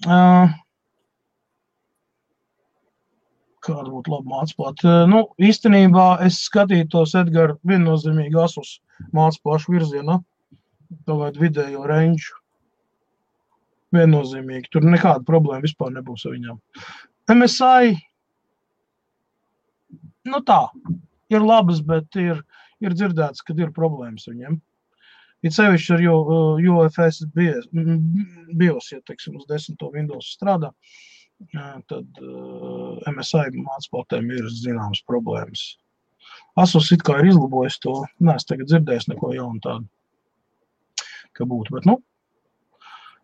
[0.00, 0.52] Uh,
[3.64, 4.72] kāda būtu laba mācība.
[5.10, 8.78] Nu, īstenībā es skatītos Edgars viennozīmīgi asus
[9.16, 10.18] mācību virzienā,
[11.08, 12.38] vai vidējo rangu.
[13.94, 14.70] Viennozīmīgi.
[14.70, 16.58] Tur nekāda problēma vispār nebūs ar viņiem.
[17.34, 17.96] MSI,
[20.30, 20.60] nu tā,
[21.30, 22.42] ir labas, bet ir,
[22.82, 24.60] ir dzirdēts, ka ir problēmas viņiem.
[25.40, 26.02] Ir sevišķi ar
[26.70, 30.68] UFS BIOS, ja teiksim, uz desmito Windows strādā.
[30.68, 30.98] Uh,
[31.90, 35.64] tad eh, MSI mācībām ir zināmas problēmas.
[36.60, 39.88] Asus it kā ir izlabojis to, neesmu tagad dzirdējis neko jaunu tādu,
[41.36, 42.00] ka būtu, bet, nu,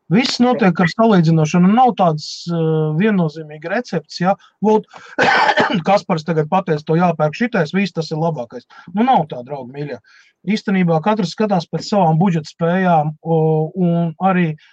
[0.06, 1.66] Viss notiek ar salīdzinošanu.
[1.74, 4.20] Nav tāds uh, viennozīmīgs recepts.
[4.20, 4.36] Ja?
[4.62, 4.84] Vot,
[5.88, 8.68] Kaspars tagad pateica, to jāpērk šitais, viss tas ir labākais.
[8.92, 9.98] Nu, nav tā, draugi, mīļie.
[10.54, 14.70] Īstenībā katrs skatās pēc savām budžeta spējām un arī uh,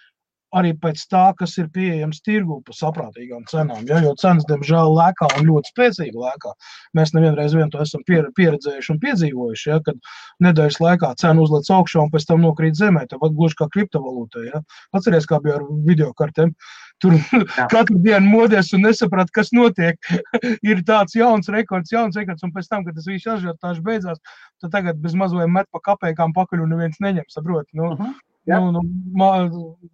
[0.57, 3.83] arī pēc tā, kas ir pieejams tirgu par saprātīgām cenām.
[3.89, 4.01] Ja?
[4.05, 6.53] Jo cenas, diemžēl, lēkā un ļoti spēcīgi lēkā.
[6.97, 9.79] Mēs nevienreiz vien to esam pieredzējuši un piedzīvojuši, ja?
[9.85, 9.99] kad
[10.45, 13.05] nedēļas laikā cena uzlec augšā un pēc tam nokrīt zemē.
[13.11, 14.47] Tāpat gluži kā kriptovalūtā.
[14.49, 14.63] Ja?
[14.93, 16.53] Atcerieties, kā bija ar video kartēm.
[17.01, 17.65] Tur Jā.
[17.71, 19.97] katru dienu modies un nesaprāt, kas notiek.
[20.71, 24.21] ir tāds jauns rekords, jauns rekords, un pēc tam, kad tas viss ažiotāžs beidzās,
[24.63, 27.67] tad tagad bez mazliet met pa kapekām pakaļ un neviens neņem, saprot.
[27.73, 28.13] Nu, uh -huh.
[28.49, 28.59] Ja?
[28.59, 28.81] Nu, nu,
[29.19, 29.29] mā,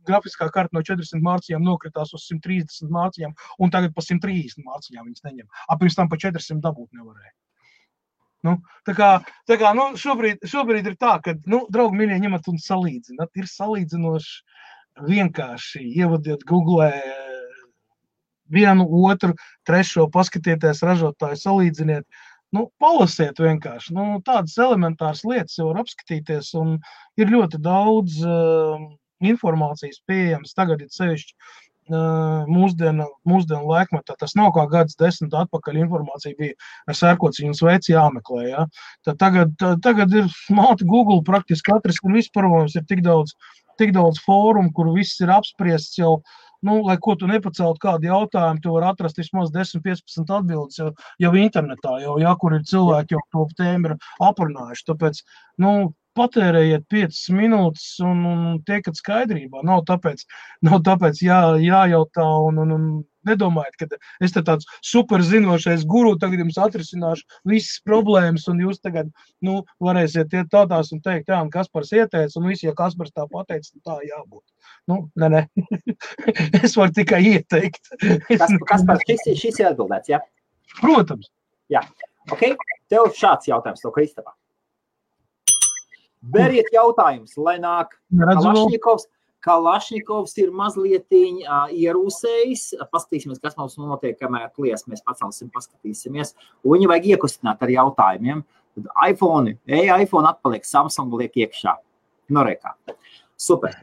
[0.07, 5.27] grafiskā karta no 400 mārciņām nokritās uz 130 mārciņām, un tagad pa 130 mārciņām viņas
[5.27, 5.47] neņem.
[5.69, 7.35] Ap pirms tam pa 400 dabūt nevarēja.
[8.47, 8.55] Nu,
[8.87, 9.09] tā kā,
[9.49, 13.33] tā kā nu, šobrīd, šobrīd ir tā, ka, nu, draugi, mīļie, ņemat un salīdzināt.
[13.35, 16.87] Ir salīdzinoši vienkārši ievadiet Google
[18.49, 19.35] vienu, otru,
[19.67, 22.07] trešo, paskatieties ražotāju, salīdziniet.
[22.55, 23.93] Nu, palasiet vienkārši.
[23.93, 26.77] Nu, tādas elementāras lietas jau var apskatīties, un
[27.21, 28.87] ir ļoti daudz uh,
[29.21, 30.55] informācijas pieejams.
[30.57, 34.17] Tagad ir sevišķi uh, mūsdienu, mūsdienu laikmetā.
[34.17, 36.57] Tas nav kā gads desmit atpakaļ informācija bija
[36.89, 38.47] ar sērkociņas veids jāmeklē.
[38.49, 38.65] Ja?
[39.05, 39.53] Tad tagad,
[39.85, 43.37] tagad ir māte Google praktiski katrs, un vispār mums ir tik daudz
[43.79, 46.19] tik daudz fórumu, kur viss ir apspriests jau.
[46.65, 50.89] Nu, lai ko tu nepaceltu kādu jautājumu, tu vari atrast vismaz 10, 15 atbildes jau,
[51.23, 53.95] jau internetā, jau, ja, kur ir cilvēki jau to tēmu
[54.27, 54.85] aprunājuši.
[54.89, 55.21] Tāpēc,
[55.63, 55.73] nu,
[56.19, 59.63] patērējiet 5 minūtes un, un tiekat skaidrībā.
[59.67, 60.25] Nav tāpēc,
[60.67, 62.89] nav tāpēc jā, jājautā un, un, un
[63.29, 69.11] nedomājiet, ka es te tāds superzinošais guru tagad jums atrisināšu visas problēmas, un jūs tagad
[69.45, 73.27] nu, varēsiet iet tādās un teikt, jā, un Kaspars ieteica, un visi, ja Kaspars tā
[73.31, 74.43] pateica, tad tā jābūt.
[74.89, 75.43] Nu, nē, nē.
[76.65, 77.93] es varu tikai ieteikt.
[78.29, 80.21] Kas, Kaspars, šis, šis ir atbildēts, jā?
[80.79, 81.31] Protams.
[81.69, 81.83] Jā.
[82.33, 82.45] Ok,
[82.91, 84.33] tev šāds jautājums no Kristapā.
[86.19, 89.07] Beriet jautājums, lai nāk Kalašņikovs.
[89.45, 92.63] Kalašņikovs ir mazliet uh, ierūsējis.
[92.91, 94.83] Paskatīsimies, kas mums notiek, kamēr klies.
[94.91, 96.33] Mēs pacelsim, paskatīsimies.
[96.65, 98.43] Un viņu vajag iekustināt ar jautājumiem.
[98.75, 101.77] Tad iPhone, ej, iPhone atpaliek, Samsung liek iekšā.
[102.35, 102.75] Noreikā.
[103.39, 103.79] Super.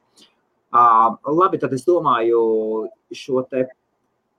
[0.77, 3.65] Uh, labi, tad es domāju šo te,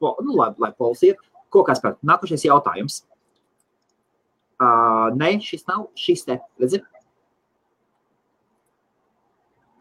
[0.01, 1.21] nu, lai, lai pols iet.
[1.49, 1.97] Ko kas par?
[2.05, 3.01] Nākošais jautājums.
[4.57, 6.85] Uh, nē, šis nav, šis te, redziet.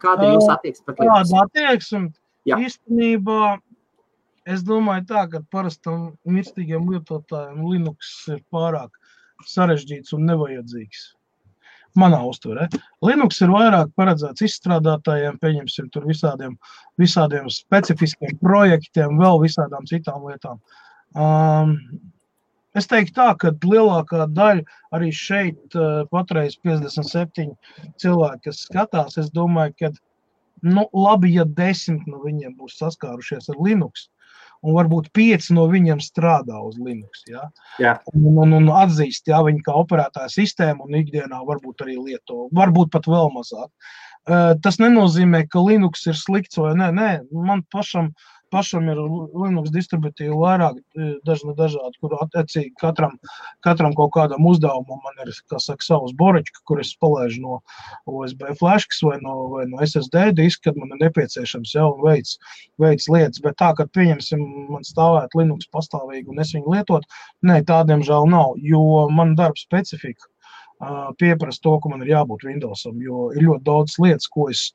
[0.03, 1.31] Kāda ir jūsu attieksme pret Linux?
[1.31, 2.03] Kāda attieksme?
[2.47, 3.41] Īstenībā
[4.47, 8.95] es domāju tā, ka parastam mirstīgiem lietotājiem Linux ir pārāk
[9.45, 11.05] sarežģīts un nevajadzīgs.
[11.97, 12.67] Manā uztverē.
[13.05, 16.53] Linux ir vairāk paredzēts izstrādātājiem, pieņemsim, tur visādiem,
[17.01, 20.61] visādiem specifiskiem projektiem, vēl visādām citām lietām.
[21.17, 21.73] Um,
[22.77, 25.77] Es teiktu, tā, ka lielākā daļa arī šeit,
[26.11, 27.55] patreiz 57
[28.01, 29.91] cilvēki, kas skatās, es domāju, ka
[30.65, 34.09] nu, labi, ja desmit no viņiem būs saskārušies ar Linux.
[34.65, 37.21] Un varbūt pieci no viņiem strādā uz Linux.
[37.29, 37.43] Ja?
[37.81, 37.93] Jā.
[38.13, 42.89] Un, un, un atzīst, ja viņi kā operētāja sistēmu un ikdienā varbūt arī lieto, varbūt
[42.95, 43.69] pat vēl mazāk.
[44.65, 46.89] Tas nenozīmē, ka Linux ir slikts vai nē.
[46.97, 47.11] nē
[47.47, 53.17] man pašam uh, pašam ir Linux distributīvi vairāk e, dažni dažādi, kur attiecīgi katram,
[53.65, 57.59] katram kaut kādam uzdevumam man ir, kā saka, savs borička, kur es palaižu no
[58.11, 62.37] USB flashkas vai no, vai no SSD diska, kad man ir nepieciešams jau veids,
[62.81, 67.05] veids lietas, bet tā, ka pieņemsim, man stāvēt Linux pastāvīgi un es viņu lietot,
[67.47, 70.31] nē, tādiem žēl nav, jo man darba specifika
[71.17, 74.67] pieprasa to, ka man ir jābūt Windowsam, jo ir ļoti daudz lietas, ko es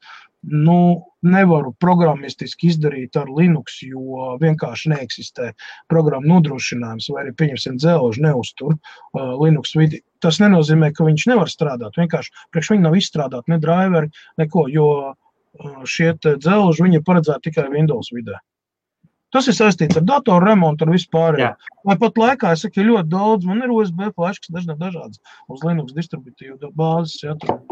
[0.42, 0.76] nu,
[1.22, 5.52] nevaru programmistiski izdarīt ar Linux, jo vienkārši neeksistē
[5.90, 10.02] programmu nodrošinājums, vai arī, pieņemsim, dzelži neuztur uh, Linux vidi.
[10.22, 11.98] Tas nenozīmē, ka viņš nevar strādāt.
[11.98, 14.10] Vienkārši priekš viņa nav izstrādāta ne driveri,
[14.42, 18.40] neko, jo uh, šie dzelži viņi ir paredzēti tikai Windows vidē.
[19.32, 21.38] Tas ir saistīts ar datoru remontu un vispār.
[21.88, 26.74] Vai pat laikā es saku, ļoti daudz, man ir USB flashs, dažādas uz Linux distributīvu
[26.76, 27.22] bāzes.
[27.24, 27.62] Ja, tur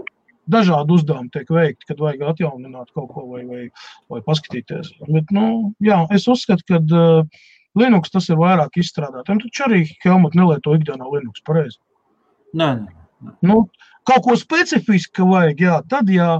[0.50, 3.62] dažādi uzdevumi tiek veikti, kad vajag atjaunināt kaut ko vai, vai,
[4.10, 4.92] vai paskatīties.
[5.08, 7.42] Bet, nu, jā, es uzskatu, ka uh,
[7.78, 9.30] Linux tas ir vairāk izstrādāt.
[9.30, 11.78] Un taču arī Helmut nelieto ikdienā Linux pareizi.
[12.56, 13.34] Nē, nē.
[13.46, 13.62] Nu,
[14.08, 16.38] kaut ko specifisku vajag, jā, tad jā.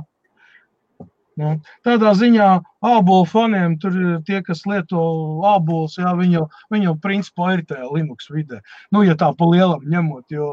[1.40, 1.54] Nu,
[1.86, 2.46] tādā ziņā
[2.84, 3.94] ābolu faniem, tur
[4.26, 5.00] tie, kas lieto
[5.48, 8.58] ābolus, jā, viņi jau, viņi jau principā ir tajā Linux vidē.
[8.92, 10.50] Nu, ja tā pa lielam ņemot, jo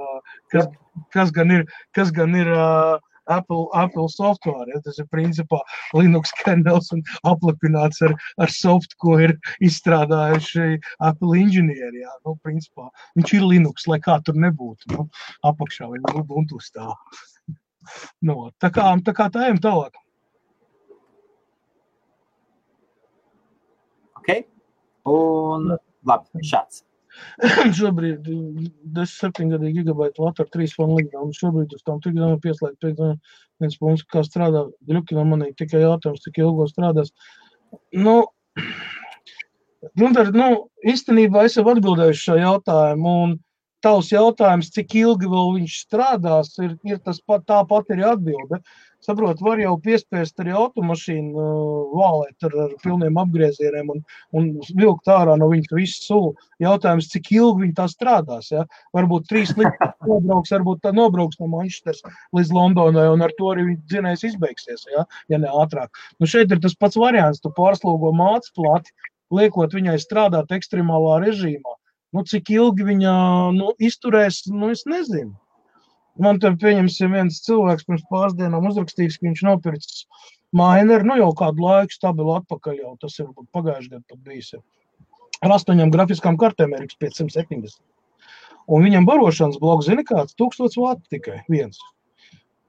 [0.53, 0.69] kas,
[1.15, 1.65] kas gan ir,
[1.97, 4.67] kas gan ir uh, Apple, Apple software.
[4.71, 5.59] Ja, tas ir principā
[5.97, 12.03] Linux kernels un aplipināts ar, ar soft, ko ir izstrādājuši Apple inženieri.
[12.03, 12.15] Ja.
[12.25, 14.93] Nu, principā, viņš ir Linux, lai kā tur nebūtu.
[14.95, 15.07] Nu,
[15.47, 16.95] apakšā viņa ir Ubuntu stāv.
[18.21, 19.95] Nu, tā kā tā, kā tā ejam tālāk.
[24.19, 24.43] Okay.
[25.07, 25.71] Un
[26.03, 26.86] labi, šāds.
[27.79, 28.27] šobrīd
[28.97, 33.01] 7 gadīgi gigabaita Latvijas 3 fonu un šobrīd uz tām trikdām pieslēgt pēc
[33.61, 37.13] viens punkts, kā strādā Ļukina manī, tikai jautājums, cik ilgo strādās.
[37.93, 38.19] Nu,
[39.99, 43.35] Gunter, nu, īstenībā es jau atbildēju šo jautājumu, un
[43.85, 48.61] tavs jautājums, cik ilgi vēl viņš strādās, ir, ir tas pat, tā pat ir atbilde.
[49.05, 54.01] Saprot, var jau piespiest arī automašīnu uh, vālēt ar, ar pilniem apgriezieniem un,
[54.35, 54.47] un
[54.79, 56.31] vilkt ārā no viņas visu sulu.
[56.63, 58.49] Jautājums, cik ilgi viņi tā strādās.
[58.51, 58.65] Ja?
[58.97, 62.01] Varbūt trīs līdzi nobrauks, varbūt tā nobrauks no Manchesteras
[62.35, 65.93] līdz Londonai un ar to arī dzinējs izbeigsies, ja, ja ne ātrāk.
[66.17, 68.95] Nu šeit ir tas pats variants, tu pārslogo mācu plati,
[69.33, 71.77] liekot viņai strādāt ekstremālā režīmā.
[72.15, 73.13] Nu, cik ilgi viņa
[73.53, 75.35] nu, izturēs, nu, es nezinu.
[76.23, 80.05] Man te pieņemsim viens cilvēks pirms pāris dienām uzrakstījis, ka viņš nopircis
[80.55, 84.55] maineri, nu jau kādu laiku stabilu atpakaļ jau, tas ir pagājuši gadu pat bijis.
[85.45, 87.77] Ar astoņām grafiskām kartēm RX 570.
[88.67, 91.77] Un viņam barošanas bloks, zini kāds, 1000 vati tikai viens.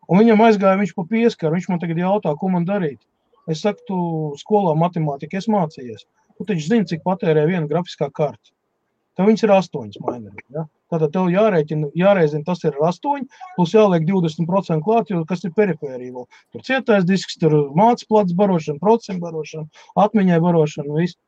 [0.09, 3.01] Un viņam aizgāja viņš pa pieskaru, viņš man tagad jautā, ko man darīt.
[3.49, 3.99] Es saku, tu
[4.41, 6.05] skolā matemātiku esi mācījies.
[6.37, 8.53] Tu taču zini, cik patērē viena grafiskā karte.
[9.19, 10.45] Tev viņas ir astoņas mainīgi.
[10.55, 10.63] Ja?
[10.93, 13.27] Tātad tev jārēķina, jārēķina tas ir ar astoņi,
[13.57, 16.15] plus jāliek 20% klāt, jo kas ir perifērija.
[16.15, 16.27] vēl.
[16.55, 19.67] Tur cietais disks, tur mācības plats barošana, procentu barošana,
[19.99, 21.19] atmiņai barošana, viss.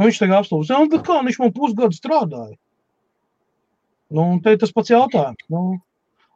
[0.00, 0.72] Nu, viņš tagad apstulbs.
[0.72, 2.56] Jā, bet kā viņš man pusgadu strādāja?
[4.08, 5.44] Nu, un te ir tas pats jautājums.
[5.52, 5.76] Nu,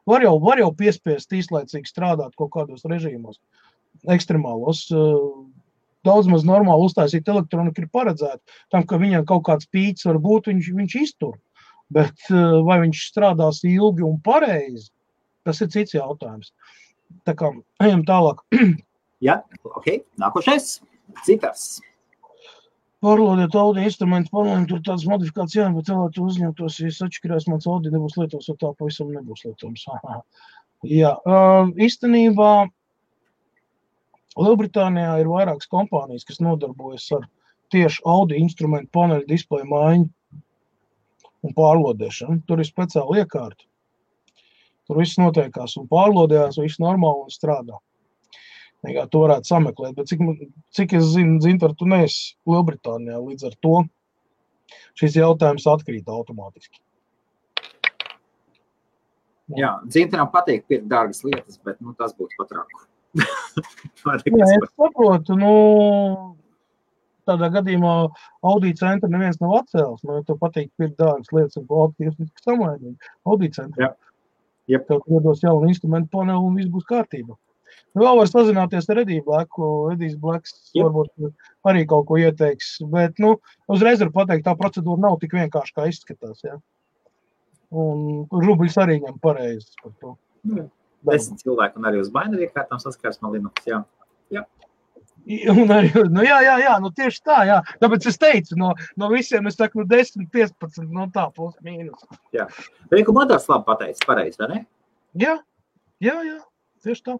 [0.05, 3.41] var, jau, var jau piespiest īslaicīgi strādāt kaut kādos režīmos,
[4.05, 4.85] ekstremālos.
[6.07, 8.39] Daudz maz normāli uztaisīt elektroniku ir paredzēta.
[8.73, 11.35] Tam, ka viņam kaut kāds pīcis var būt, viņš, viņš iztur.
[11.93, 14.89] Bet uh, vai viņš strādās ilgi un pareizi,
[15.47, 16.51] tas ir cits jautājums.
[17.27, 17.51] Tā kā
[17.87, 18.43] ejam tālāk.
[19.27, 19.91] Jā, ok.
[20.21, 20.77] Nākošais.
[21.25, 21.77] Citars.
[23.03, 27.91] Pārlodiet audio instrumentu, pārlodiet tur tādas modifikācijas, bet cilvēki uzņemtos, ja es atšķirās, mans audio
[27.93, 29.85] nebūs lietojams, un tā pavisam nebūs lietojams.
[30.97, 32.51] Jā, uh, īstenībā
[34.37, 37.25] Lielbritānijā ir vairākas kompānijas, kas nodarbojas ar
[37.73, 40.07] tieši audio instrumentu paneļu displeju maiņu
[41.47, 42.43] un pārlodēšanu.
[42.47, 43.65] Tur ir speciāla iekārta.
[44.87, 47.79] Tur viss notiekās un pārlodējās, viss normāli un strādā.
[48.87, 49.95] Jā, to varētu sameklēt.
[49.97, 50.21] Bet cik,
[50.77, 53.17] cik es zinu, Zintar, tu neesi Lielbritānijā.
[53.19, 53.81] Līdz ar to
[54.99, 56.79] šis jautājums atkrīt automātiski.
[59.57, 62.53] Jā, Zintaram patīk pirkt dārgas lietas, bet nu, tas būtu pat
[64.37, 65.53] Jā, es saprotu, nu,
[67.27, 67.95] tādā gadījumā
[68.47, 70.03] Audi centra neviens nav atcēlis.
[70.05, 73.89] Nu, ja tev patīk pirkt dārgas lietas, un kvalitatīvas samainīt Audi centra.
[73.89, 73.91] Jā.
[74.67, 74.87] Yep.
[74.89, 77.35] Tev iedos jaunu instrumentu paneli un viss būs kārtībā.
[77.95, 79.67] Nu, vēl var sazināties ar Ediju Blaku.
[79.93, 80.87] Edijs Blaks Jep.
[80.87, 81.31] varbūt
[81.71, 82.75] arī kaut ko ieteiks.
[82.91, 83.35] Bet nu,
[83.73, 86.43] uzreiz var pateikt, tā procedūra nav tik vienkārši, kā izskatās.
[86.45, 86.57] Ja?
[87.71, 90.17] Un rubļus arī ņem pareizi par to.
[91.07, 93.67] Desmit cilvēku un arī uz baineri iekārtām saskarsmē Linux.
[93.67, 93.83] Jā.
[95.27, 97.57] Un arī, nu, jā, jā, jā, nu tieši tā, jā.
[97.81, 102.05] Tāpēc es teicu, no, no visiem es saku, nu 10, 15, no tā plus mīnus.
[102.93, 104.61] Reiku Madars labi pateicis, pareizi, vai ne?
[105.19, 105.33] Jā,
[106.03, 106.37] jā, jā,
[106.85, 107.17] tieši tā.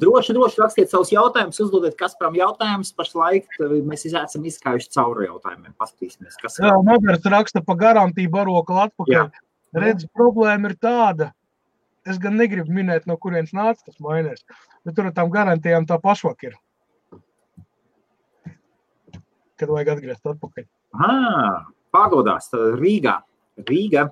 [0.00, 2.92] Droši, droši rakstiet savus jautājumus, uzdodiet Kasparam jautājumus.
[2.94, 5.74] Pašlaik mēs esam izskājuši cauri jautājumiem.
[5.80, 9.16] Paskatīsimies, kas Jā, Madars raksta pa garantiju baroku atpakaļ.
[9.16, 9.26] Jā.
[9.74, 11.30] Redz, problēma ir tāda.
[12.08, 14.46] Es gan negribu minēt, no kurienes nāca tas mainēs,
[14.86, 16.56] bet tur ar tām garantijām tā pašvak ir.
[19.60, 20.64] Kad vajag atgriezt atpakaļ.
[20.96, 22.48] Ah, pārdodās
[22.80, 23.18] Rīgā.
[23.68, 24.06] Rīga.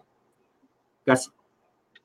[1.09, 1.31] Kas?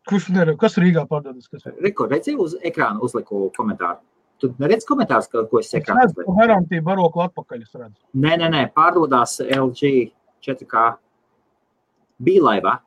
[0.08, 1.50] Kurš neredz, kas Rīgā pārdodas?
[1.52, 1.76] Kas ir?
[1.84, 4.00] Reko, redzi uz ekrāna uzliku komentāru.
[4.40, 7.62] Tu neredz komentārus, ko es Es ekrānā redzu, ka garantija baroku atpakaļ.
[7.68, 8.00] Es redzu.
[8.16, 9.92] Nē, nē, nē, pārdodās LG
[10.48, 10.88] 4K
[12.24, 12.78] bīlaivā.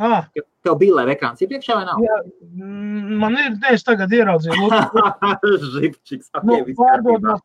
[0.00, 0.26] Ah,
[0.64, 2.00] Tev bīlaiva ekrāns ir priekšā vai nav?
[2.02, 2.14] jā,
[2.50, 4.70] mm, man ir, ne, es tagad ieraudzīju.
[5.74, 7.36] Žipčiks, ok, nu, viss kārtībā.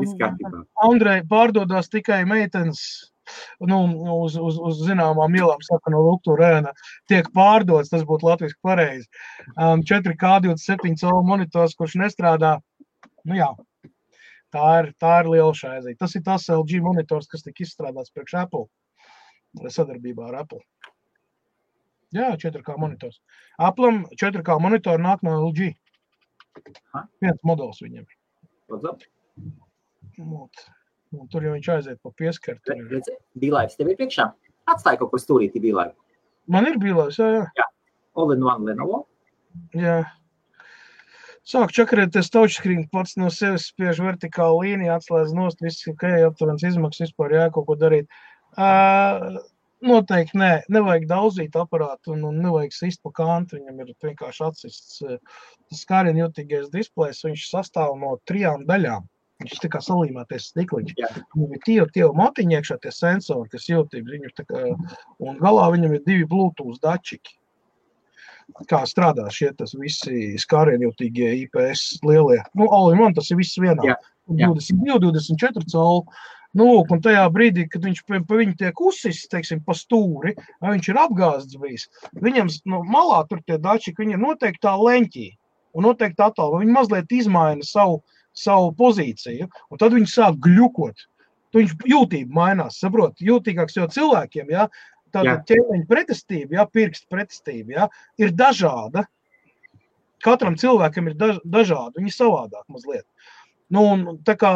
[0.00, 0.64] Viss kārtībā.
[0.88, 2.82] Andrei, pārdodas tikai meitenes.
[3.60, 3.82] Nu,
[4.14, 6.72] uz, uz, uz zināmām ielām, saka, no Luktūrēna,
[7.12, 7.92] tiek pārdots.
[7.92, 9.04] Tas būtu latviešu pareizi.
[9.52, 12.54] Um, 4K 27 cm monitors, kurš nestrādā.
[13.28, 13.50] Nu, jā,
[14.56, 15.92] tā ir, tā ir liela šaizī.
[16.00, 18.64] Tas ir tas LG monitors, kas tika izstrādāts priekš Apple
[19.66, 20.60] sadarbībā ar Apple.
[22.16, 23.20] Jā, 4K monitors.
[23.60, 25.72] Apple 4K monitori nāk no LG.
[26.94, 27.04] Ha?
[27.22, 29.08] Viens modelis viņam ir.
[30.18, 30.68] Mot.
[31.14, 32.12] Un tur jau viņš aiziet pa.
[32.18, 34.28] Redzi, bīlaivs tev ir priekšā.
[34.68, 35.94] Atstāj kaut kur stūrītī bīlaivu.
[36.48, 37.66] Man ir bijis, jā, jā.
[38.18, 39.04] All in one Lenovo.
[39.76, 40.02] jā.
[41.48, 46.64] Sāk čakarēties touchscreen, pats no sevis spiež vertikālu līniju, atslēdz nost, viss ir ok, aptuvens
[46.68, 48.10] izmaksas vispār jā, kaut ko darīt.
[48.52, 49.38] Uh,
[49.84, 55.02] noteikti nē, nevajag daudzīt aparātu un, un nevajag sist pa kantu, viņam ir vienkārši atsists
[55.04, 55.18] uh,
[55.74, 59.06] skārienu jutīgais displejs, viņš sastāv no trijām daļām.
[59.38, 60.94] Viņš tā kā salīmēties stikliņš.
[61.36, 64.62] Viņam ir tie, tie matiņi iekšā, tie sensori, kas jūtīgi, viņu tā kā,
[65.22, 67.36] un galā viņam ir divi Bluetooth dačiki.
[68.66, 72.40] Kā strādā šie tas visi skārienjūtīgie IPS lielie.
[72.56, 73.84] Nu, Alim, man tas ir viss vienā.
[73.84, 73.98] Jā,
[74.32, 74.48] jā.
[74.48, 76.02] 22, 24 colu.
[76.58, 80.32] Nu, lūk, un tajā brīdī, kad viņš pa, pa viņu tiek uzsists, teiksim, pa stūri,
[80.58, 81.84] vai viņš ir apgāzts bijis,
[82.18, 85.28] viņam nu, malā tur tie dačiki, viņi ir noteiktā leņķī
[85.78, 86.64] un noteikti attālumā.
[86.64, 88.00] Viņi mazliet izmaina savu,
[88.34, 91.06] savu pozīciju, un tad viņi sāk gļukot.
[91.52, 94.66] Tu viņš jūtība mainās, saprot, jūtīgāks jau cilvēkiem, ja,
[95.14, 97.88] tāda ķermeņa pretestība, ja, pirksta pretestība, ja,
[98.20, 99.06] ir dažāda.
[100.24, 103.06] Katram cilvēkam ir daž, dažādi, viņi savādāk mazliet.
[103.70, 104.50] Nu, un tā kā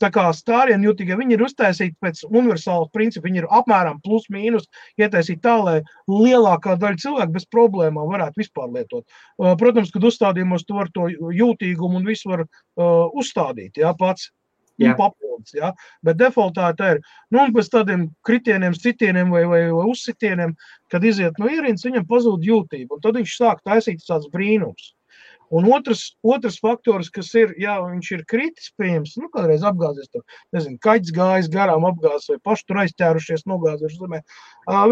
[0.00, 3.26] tā kā stārienu jūtīgie, viņi ir uztaisīti pēc universāla principa.
[3.26, 4.68] Viņi ir apmēram plus mīnus
[5.00, 5.76] ietaisīti tā, lai
[6.10, 9.06] lielākā daļa cilvēku bez problēmām varētu vispār lietot.
[9.36, 14.30] Protams, kad uzstādījumos to var to jūtīgumu un visu var uh, uzstādīt, jā, pats.
[14.76, 14.92] Jā.
[14.92, 15.70] Papildus, ja?
[16.04, 16.98] Bet defaultā tā ir.
[17.32, 20.52] Nu, un pēc tādiem kritieniem, sitieniem vai, vai, vai uzsitieniem,
[20.92, 22.98] kad iziet no ierīces, viņam pazūd jūtība.
[22.98, 24.90] Un tad viņš sāk taisīt tāds brīnums.
[25.54, 30.24] Un otrs, otrs faktors, kas ir, ja viņš ir kritis, pieņems, nu, kādreiz apgāzies, tur,
[30.56, 34.22] nezinu, kaķis gājis garām apgāzes vai paši tur aizķērušies, nogāzuši zemē.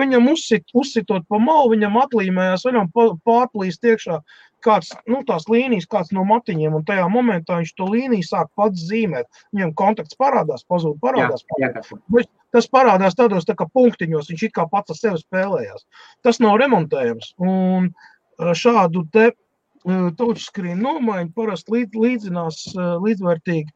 [0.00, 2.90] Viņam uzsit, uzsitot pa malu, viņam atlīmējās, viņam
[3.26, 4.20] pārplīst iekšā
[4.64, 8.86] kāds, nu, tās līnijas, kāds no matiņiem, un tajā momentā viņš to līniju sāk pats
[8.88, 9.28] zīmēt.
[9.52, 11.44] Viņam kontakts parādās, pazūd parādās.
[11.61, 12.24] Jā, jā.
[12.55, 15.84] Tas parādās tādos tā kā punktiņos, viņš it kā pats ar sevi spēlējās.
[16.24, 17.34] Tas nav remontējams.
[17.42, 17.90] Un
[18.38, 19.32] šādu te
[20.18, 22.61] touchscreen nomaiņa parasti līdz, līdzinās
[23.05, 23.72] līdzvērtīgi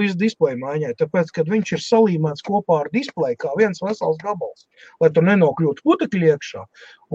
[0.00, 4.66] visu displeju maiņai, tāpēc, kad viņš ir salīmēts kopā ar displeju kā viens vesels gabals,
[5.02, 6.64] lai tur nenokļūtu putekļi iekšā,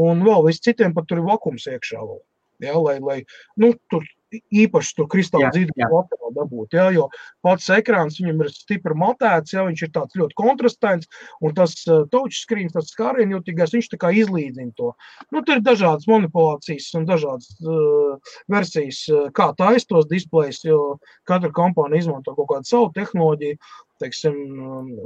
[0.05, 2.21] un vēl vis citiem pat tur ir vakums iekšā vēl.
[2.63, 3.17] Ja, lai, lai,
[3.59, 4.05] nu, tur
[4.63, 6.75] īpaši tur kristāla dzīves materiālu dabūt.
[6.77, 7.07] Ja, jo
[7.45, 11.09] pats ekrāns viņam ir stipri matēts, ja viņš ir tāds ļoti kontrastains,
[11.43, 14.93] un tas uh, touchscreen, tas skārienu jūtīgais, viņš tā kā izlīdzina to.
[15.31, 20.97] Nu, tur ir dažādas manipulācijas un dažādas uh, versijas, uh, kā taist tos displejus, jo
[21.29, 23.59] katra kompānija izmanto kaut kādu savu tehnoloģiju.
[24.01, 24.35] Teiksim,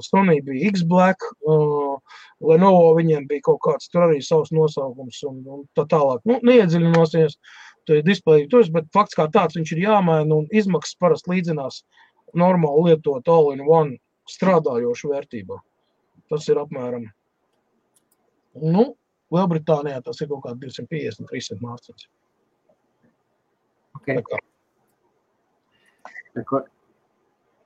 [0.01, 1.99] Sony bija X-Black, uh,
[2.41, 6.23] Lenovo viņiem bija kaut kāds tur arī savs nosaukums un, un tā tālāk.
[6.25, 7.36] Nu, neiedziļinosies.
[7.36, 7.66] Uh,
[8.05, 11.75] displeju tos, bet fakts kā tāds viņš ir jāmaina un izmaksas parasti līdzinās
[12.38, 15.57] normāli lietot all-in-one strādājošu vērtībā.
[16.27, 17.05] Tas ir apmēram,
[18.59, 18.83] nu,
[19.33, 22.07] Lielbritānijā tas ir kaut kā 250, 300 mārciņas.
[23.99, 24.21] Okay.
[24.23, 24.39] Tā.
[26.47, 26.59] Kā.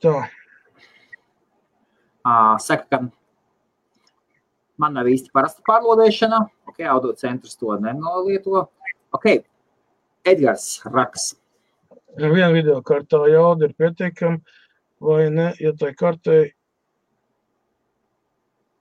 [0.01, 0.15] Tā.
[2.21, 2.97] Uh, saka, ka
[4.81, 6.39] man nav īsti parasta pārlodēšana.
[6.69, 8.67] Ok, audio centrs to nenolieto.
[9.13, 9.25] Ok,
[10.25, 11.31] Edgars Raks.
[12.19, 14.41] Viena video kartā jauda ir pietiekama,
[15.01, 16.41] vai ne, ja tai kartē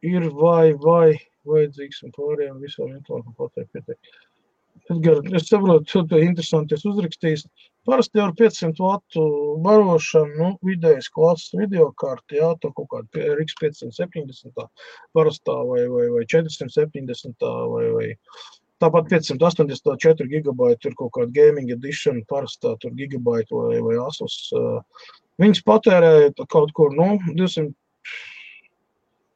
[0.05, 1.15] ir vai, vai
[1.49, 4.11] vajadzīgs un pārējām visām vienkārši pateikt pietiek.
[4.91, 7.45] Edgar, es saprotu, to interesanti es uzrakstījis.
[7.87, 9.25] Parasti ar 500 vatu
[9.65, 14.67] barošanu, nu, vidējas klases video karti, jā, to kaut kādu RX 570
[15.17, 18.09] parastā vai, vai, vai 470 vai, vai
[18.81, 24.39] Tāpat 584 gigabaiti ir kaut kāda gaming edition, parastā tur gigabaiti vai, vai asus.
[25.41, 26.13] Viņas patērē
[26.49, 27.75] kaut kur, nu, 200.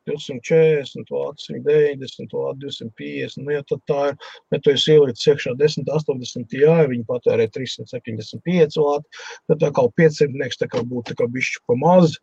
[0.04, 3.40] 240 vāts, 90 vāts, 250.
[3.40, 4.18] Nu, ja tā ir,
[4.52, 9.86] ja tu esi ielicis iekšā 10, 80, jā, viņi patērē 375 vāts, tad tā kā
[10.02, 12.18] 500 tā kā būtu tā kā bišķi pa maz.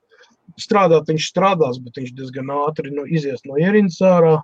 [0.62, 4.38] Strādāt viņš strādās, bet viņš diezgan ātri nu, izies no ierīnas ārā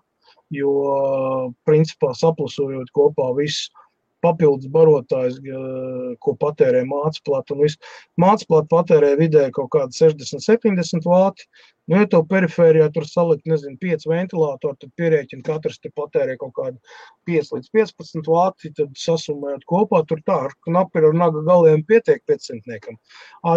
[0.53, 3.71] jo principā saplusojot kopā visu
[4.25, 5.37] papildus barotājs,
[6.23, 7.57] ko patērē mācīplāta.
[8.19, 11.45] Mācīplāta patērē vidēji kaut kāda 60, 70 vāti.
[11.87, 16.51] Nu, ja to perifērijā tur salikt, nezinu, 5 ventilātori, tad pierēķina katrs te patērē kaut
[16.57, 16.97] kādu
[17.29, 22.19] 5 līdz 15 vāti, tad sasumējot kopā, tur tā ar knapi ar naga galiem pietiek
[22.27, 22.97] 500.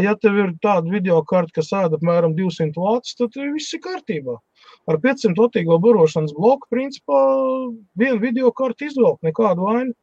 [0.06, 4.38] Ja tev ir tāda video karta, kas ēda apmēram 200 vātus, tad viss ir kārtībā
[4.90, 7.18] ar 500 otīgo barošanas bloku, principā
[7.98, 9.96] vienu video kartu izvelk, nekādu vainu.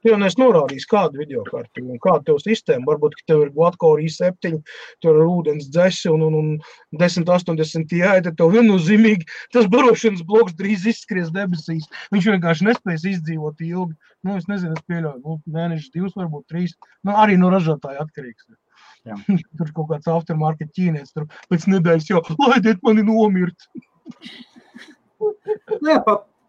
[0.00, 2.86] Tu jau neesi norādījis, kādu video karti un kāda tev sistēma.
[2.88, 4.60] Varbūt, ka tev ir Glatcore i7,
[5.04, 10.56] tur ir ūdens dzesi un, un, un 1080 jēja, tad tev viennozīmīgi tas barošanas bloks
[10.60, 11.90] drīz izskries debesīs.
[12.14, 13.96] Viņš vienkārši nespēs izdzīvot ilgi.
[14.24, 16.74] Nu, es nezinu, es pieļauju, nu, mēnešus, divus, varbūt trīs.
[17.04, 18.48] Nu, arī no ražotāja atkarīgs.
[19.58, 23.68] tur kaut kāds aftermarket ķīnietis, tur pēc nedēļas jau laidiet mani nomirt.
[25.20, 26.00] Nu jā,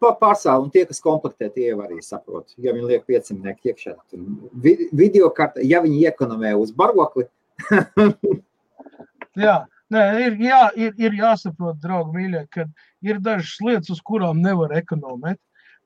[0.01, 2.55] pārsālu, un tie, kas komplektē, tie jau arī saprot.
[2.61, 7.27] Ja viņi liek 500 iekšā, tad video karta, ja viņi iekonomē uz barokli.
[9.45, 9.57] jā,
[9.93, 12.65] nē, ir, jā, ir, ir jāsaprot, draugi mīļie, ka
[13.05, 15.39] ir dažas lietas, uz kurām nevar ekonomēt.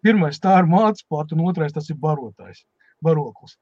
[0.06, 2.64] Pirmais tā ir mācība un otrais tas ir barotājs
[3.06, 3.56] baroklis.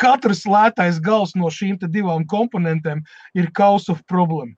[0.00, 3.02] Katrs lētais gals no šīm divām komponentēm
[3.38, 4.56] ir cause of problem.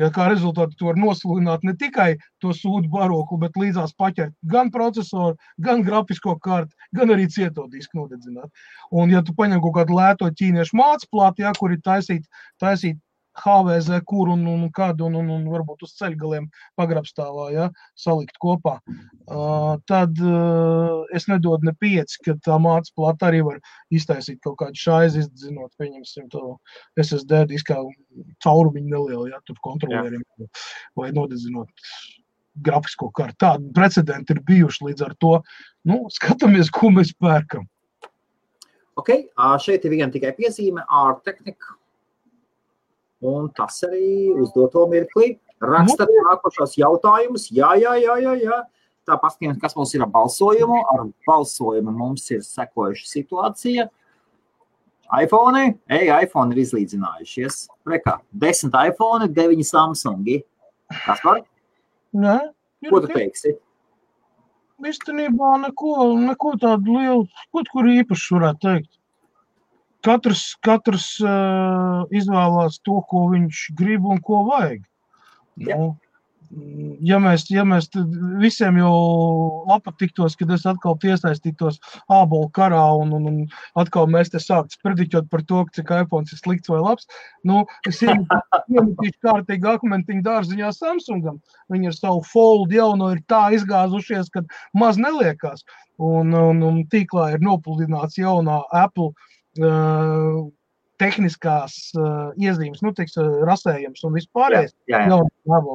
[0.00, 2.10] Ja kā rezultātā to var nosludināt ne tikai
[2.44, 8.02] to sūdu barokli, bet līdzās paķert gan procesoru, gan grafisko karti, gan arī cieto disku
[8.02, 8.50] nodedzināt.
[8.92, 12.28] Un, ja tu paņem kaut kādu lēto ķīniešu mācību plātu, ja, kur ir taisīt,
[12.60, 13.00] taisīt
[13.42, 17.68] HVZ, kur un, un kādu, un, un, un varbūt uz ceļgaliem pagrabstāvā, ja,
[17.98, 18.76] salikt kopā.
[19.26, 23.60] Uh, tad uh, es nedodu ne pieci, ka tā māca plata arī var
[23.94, 26.56] iztaisīt kaut kādu šaizi, izzinot, pieņemsim to
[27.02, 27.80] SSD diskā
[28.44, 30.22] caurumiņu nelielu, ja, tur kontrolieriem,
[30.96, 31.72] vai nodedzinot
[32.64, 33.36] grafisko kartu.
[33.44, 35.32] Tādi precedenti ir bijuši līdz ar to.
[35.88, 37.66] Nu, skatāmies, ko mēs pērkam.
[38.96, 39.10] Ok,
[39.60, 41.75] šeit ir viena tikai piezīme ar tehniku.
[43.24, 45.36] Un tas arī uz doto mirkli.
[45.62, 47.48] Rakstat nākošos jautājumus.
[47.54, 48.34] Jā, jā, jā, jā.
[48.44, 48.62] jā.
[49.06, 50.80] Tā paskatieties, kas mums ir ar balsojumu.
[50.92, 53.88] Ar balsojumu mums ir sekojuša situācija.
[55.22, 57.68] iPhone, ej, iPhone ir izlīdzinājušies.
[57.86, 60.40] Rekā, 10 iPhone, 9 Samsungi.
[61.06, 61.44] Kas var?
[62.16, 62.38] Nē,
[62.90, 63.54] Ko tu teiksi?
[64.86, 67.22] Īstenībā neko, neko tādu lielu,
[67.54, 68.90] kaut kur īpašu varētu teikt.
[70.06, 74.84] Katrs, katrs uh, izvēlās to, ko viņš grib un ko vajag.
[75.66, 75.78] Jā.
[75.78, 75.94] Nu,
[77.06, 77.88] ja mēs, ja mēs
[78.40, 81.78] visiem jau patiktos, kad es atkal iesaistītos
[82.12, 83.38] ābolu karā un, un, un
[83.80, 87.08] atkal mēs te sāktu sprediķot par to, cik iPhone ir slikts vai labs,
[87.46, 91.40] nu, es iemetīšu kārtīgi akmentiņu dārziņā Samsungam.
[91.72, 94.44] Viņi ar savu fold jauno ir tā izgāzušies, ka
[94.76, 95.66] maz neliekās.
[95.96, 99.14] Un, un, un tīklā ir nopludināts jaunā Apple
[101.00, 104.72] tehniskās uh, iezīmes, nu, tiks, uh, rasējums un vispārējais.
[104.88, 105.74] Jā, jā, jā.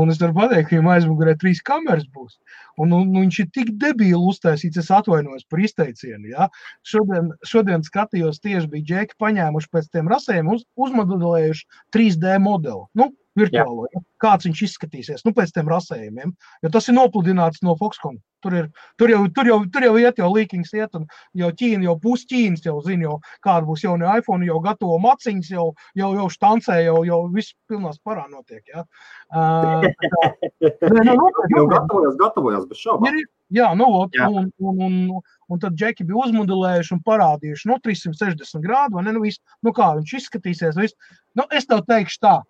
[0.00, 2.38] Un es varu pateikt, ka viņam aizmugurē trīs kameras būs.
[2.80, 6.32] Un, un, un viņš ir tik debīli uztaisīts, es atvainojos par izteicienu.
[6.32, 6.48] Ja?
[6.88, 12.88] Šodien, šodien skatījos, tieši bija džeki paņēmuši pēc tiem rasējiem, uz, uzmodelējuši 3D modeli.
[12.98, 14.02] Nu, virtuālo, ja?
[14.22, 16.32] kāds viņš izskatīsies nu, pēc tiem rasējumiem.
[16.64, 18.18] Jo tas ir nopludināts no Foxconn.
[18.44, 18.66] Tur, ir,
[19.00, 21.06] tur, jau, tur, jau, tur jau iet, jau līkings iet, un
[21.40, 25.70] jau Ķīna, jau pusķīnas jau zina, jau kāda būs jauna iPhone, jau gatavo maciņas, jau,
[25.98, 28.62] jau, jau štancē, jau, jau viss pilnās parā notiek.
[28.70, 28.84] Ja?
[29.32, 29.88] Uh,
[30.62, 31.72] nē, nu, notiek, Jau notiek.
[31.74, 33.18] gatavojos, gatavojos, bez šaubām.
[33.54, 34.26] Jā, nu, ot, Jā.
[34.26, 35.20] un, un, un,
[35.50, 39.72] un tad džeki bija uzmodelējuši un parādījuši, nu, 360 grādu, vai ne, nu, viss, nu,
[39.74, 40.98] kā viņš izskatīsies, viss.
[41.38, 42.40] Nu, es tev teikšu tā,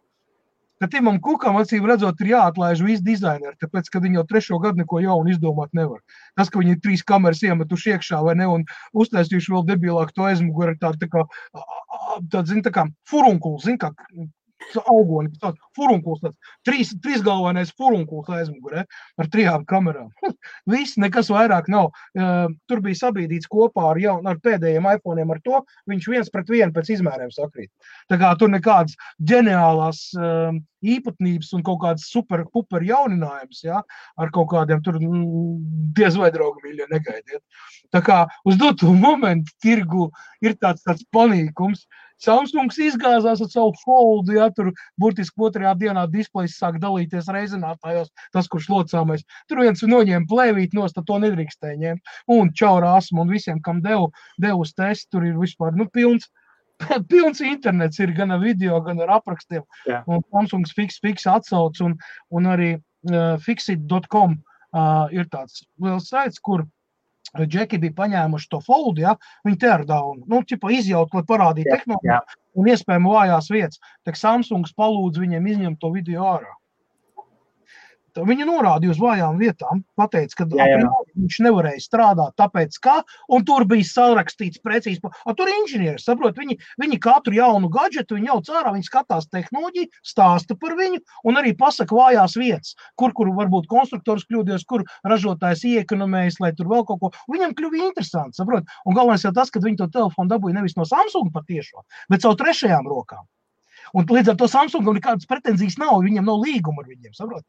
[0.80, 4.82] ka Timam Kukam, acīm redzot, ir jāatlaiž visi dizaineri, tāpēc, ka viņi jau trešo gadu
[4.82, 6.02] neko jaunu izdomāt nevar.
[6.36, 8.66] Tas, ka viņi ir trīs kameras iemetuši iekšā, vai ne, un
[8.96, 11.24] uztaisījuši vēl debilāku to aizmuguri, tādu, tā kā,
[12.28, 13.92] tādu, zin, tā kā furunkuls, zin, kā
[14.90, 18.84] augoni, tāds furunkuls, tāds trīs, trīsgalvainais furunkuls aizmugurē
[19.20, 20.10] ar trijām kamerām.
[20.72, 21.92] Viss, nekas vairāk nav.
[22.16, 25.60] Uh, Tur bija sabīdīts kopā ar, jaun, ar pēdējiem iPhone'iem ar to,
[25.90, 27.70] viņš viens pret vienu pēc izmēriem sakrīt.
[28.10, 28.96] Tā kā tur nekādas
[29.30, 30.56] ģeniālās uh,
[30.86, 33.82] īpatnības un kaut kādas super, super jauninājums, ja,
[34.20, 37.42] ar kaut kādiem tur mm, diez vai draugi mīļie negaidiet.
[37.94, 40.10] Tā kā uz doto momentu tirgu
[40.44, 41.86] ir tāds, tāds panīkums.
[42.22, 48.48] Samsungs izgāzās ar savu foldu, ja tur burtiski otrajā dienā displejs sāk dalīties reizinātājos, tas,
[48.52, 49.26] kurš locāmais.
[49.50, 52.16] Tur viens noņēma plēvīt nost, to nedrīkstēja ņemt.
[52.32, 54.10] Un čaurāsmu un visiem, kam devu,
[54.42, 56.30] devu testu, tur ir vispār, nu, pilns.
[57.10, 59.62] Pilns internets ir gan ar video, gan ar aprakstiem.
[59.88, 60.02] Jā.
[60.12, 61.94] Un Samsungs fiks, fiks atsauc, un,
[62.36, 66.66] un arī uh, fixit.com uh, ir tāds liels saits, kur
[67.44, 72.20] Džeki bija paņēmuši to foldu, ja, viņi teardown, nu, ķipa izjaut, lai parādītu tehnoloģiju
[72.56, 73.82] un iespējami vājās vietas.
[74.08, 76.54] Tad Samsungs palūdz viņiem izņemt to video ārā.
[78.16, 80.92] Tā Viņa norādīja uz vājām vietām, pateica, ka Jā, jā.
[81.20, 82.94] viņš nevarēja strādāt, tāpēc kā,
[83.32, 85.02] un tur bija sarakstīts precīzi.
[85.04, 89.28] A, tur ir inženieri, saprot, viņi, viņi katru jaunu gadžetu, viņi jau cārā, viņi skatās
[89.28, 94.86] tehnoloģiju, stāsta par viņu, un arī pasaka vājās vietas, kur, kur varbūt konstruktors kļūdījis, kur
[95.04, 97.14] ražotājs iekonomējis, lai tur vēl kaut ko.
[97.32, 98.64] Viņam kļuva interesanti, saprot.
[98.88, 102.38] Un galvenais jau tas, ka viņi to telefonu dabūja nevis no Samsung patiešo, bet caur
[102.40, 103.26] trešajām rokām.
[103.94, 107.14] Un līdz ar to Samsungam nekādas pretenzijas nav, viņiem nav līguma ar viņiem.
[107.16, 107.44] Saprot?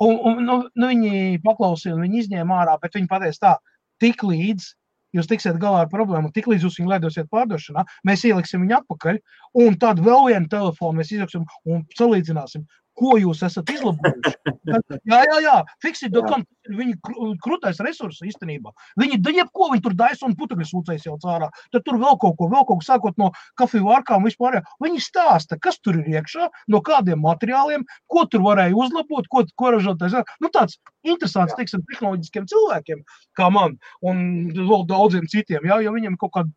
[0.00, 3.54] Un, un, nu, nu, viņi paklausīja, viņi izņēma ārā, bet viņi pateica tā,
[4.02, 4.70] tik līdz
[5.16, 9.18] jūs tiksiet galā ar problēmu, tik līdz jūs viņu laidosiet pārdošanā, mēs ieliksim viņu atpakaļ,
[9.64, 12.66] un tad vēl vienu telefonu mēs izliksim un salīdzināsim,
[13.00, 14.36] ko jūs esat izlabojuši.
[15.10, 16.44] Jā, jā, jā, fixit.com
[16.78, 18.72] viņa krūtais resurs īstenībā.
[19.00, 21.50] Viņi jebko, viņi tur daisa un putekļus sūcēs jau cārā.
[21.72, 24.60] Tad tur vēl kaut ko, vēl kaut ko sākot no kafiju vārkām vispār.
[24.82, 29.74] Viņi stāsta, kas tur ir iekšā, no kādiem materiāliem, ko tur varēja uzlabot, ko, ko
[29.76, 30.18] ražotājs.
[30.40, 31.60] Nu, tāds interesants, Jā.
[31.60, 33.04] teiksim, tehnoloģiskiem cilvēkiem,
[33.38, 36.52] kā man, un vēl daudziem citiem, jā, jo viņiem kaut kādi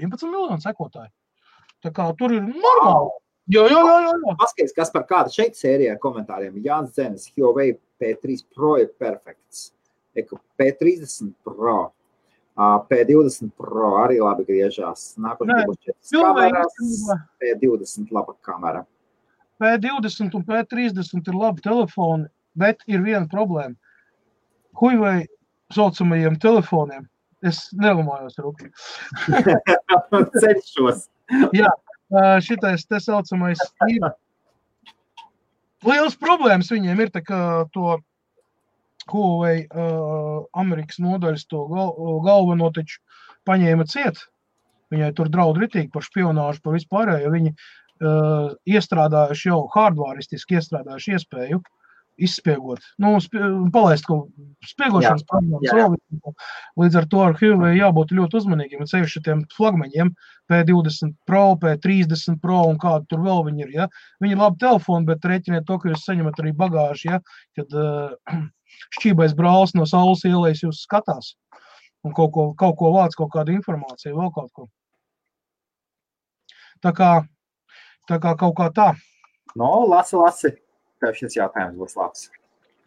[0.00, 1.12] 11 miljoni sekotāji.
[1.84, 3.12] Tā kā tur ir normāli.
[3.52, 4.12] Jā, jā, jā.
[4.14, 4.34] jā.
[4.40, 6.54] Paskaties, kas par kādu šeit sērijā komentāriem.
[6.64, 9.72] Jānis Zemes, Huawei P3 Pro ir perfekts.
[10.16, 11.92] Eko P30 Pro.
[12.56, 15.16] ā, P20 Pro arī labi griežās.
[15.18, 16.76] Nākošais būs 4 Huawei kameras.
[16.80, 18.86] īstenībā- P20 laba kamera.
[19.60, 22.26] P20 un P30 ir labi telefoni,
[22.56, 23.74] bet ir viena problēma.
[24.74, 25.26] Huawei
[25.72, 27.08] saucamajiem telefoniem.
[27.42, 28.72] Es nelamājos rūpīgi.
[30.40, 31.08] Cenšos.
[31.52, 31.68] Jā,
[32.44, 33.60] šitais te saucamais
[33.90, 34.10] ir.
[35.84, 37.22] Liels problēmas viņiem ir, tā
[37.74, 37.98] to
[39.10, 41.92] Huawei uh, Amerikas nodaļas to gal,
[42.24, 43.02] galveno taču
[43.44, 44.22] paņēma ciet.
[44.94, 47.32] Viņai tur draud ritīgi par špionāžu, par vispārējo.
[47.34, 51.60] Viņi uh, iestrādājuši jau hardvaristiski iestrādājuši iespēju
[52.20, 53.16] izspiegot, nu,
[53.74, 54.30] palaist kaut
[54.68, 56.34] spiegošanas programmas.
[56.78, 58.84] Līdz ar to ar Huawei jābūt ļoti uzmanīgiem.
[58.90, 60.12] Ceļš šiem flagmaņiem
[60.50, 63.72] P20 Pro, P30 Pro un kādu tur vēl viņi ir.
[63.80, 63.88] Ja?
[64.22, 67.20] Viņi ir labi telefoni, bet rēķiniet to, ka jūs saņemat arī bagāžu, ja?
[67.58, 68.14] kad uh,
[68.98, 71.34] šķībais brālis no saules ielais jūs skatās
[72.04, 74.68] un kaut ko, kaut ko vāc, kaut kādu informāciju, vēl kaut ko.
[76.84, 77.12] Tā kā,
[78.10, 78.90] tā kā kaut kā tā.
[79.56, 80.50] No, lasi, lasi.
[81.04, 82.28] Tev šis jautājums būs labs.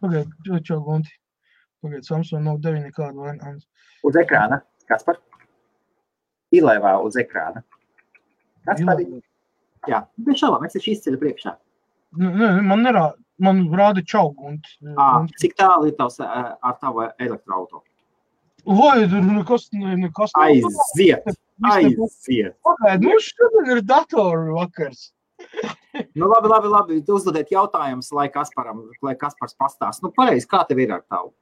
[0.01, 0.31] Pagaid,
[0.65, 1.11] čo gunti.
[1.85, 3.57] Pagaid, Samsung Note 9 nekādu vainu.
[4.07, 4.63] Uz ekrāna.
[4.89, 5.19] Kas par?
[6.55, 7.61] Ilēvā uz ekrāna.
[8.65, 9.03] Kas par?
[9.87, 11.53] Jā, bez šaubām, es esmu izceļu priekšā.
[12.17, 13.13] Nē, man nerāda,
[13.43, 14.79] man rāda čaugunti.
[14.97, 17.85] À, cik tālu ir tavs ar tavu elektroautoru?
[18.67, 21.29] Vai tur nekas, nekas aiziet,
[21.69, 22.57] aiziet.
[22.65, 25.11] Pagaid, mums šodien ir datoru vakars.
[26.19, 27.01] Nu, labi, labi, labi.
[27.13, 30.03] Uzdodiet jautājumus, lai Kasparam, lai Kaspars pastāst.
[30.05, 31.33] Nu, pareizi, kā tev ir ar tavu?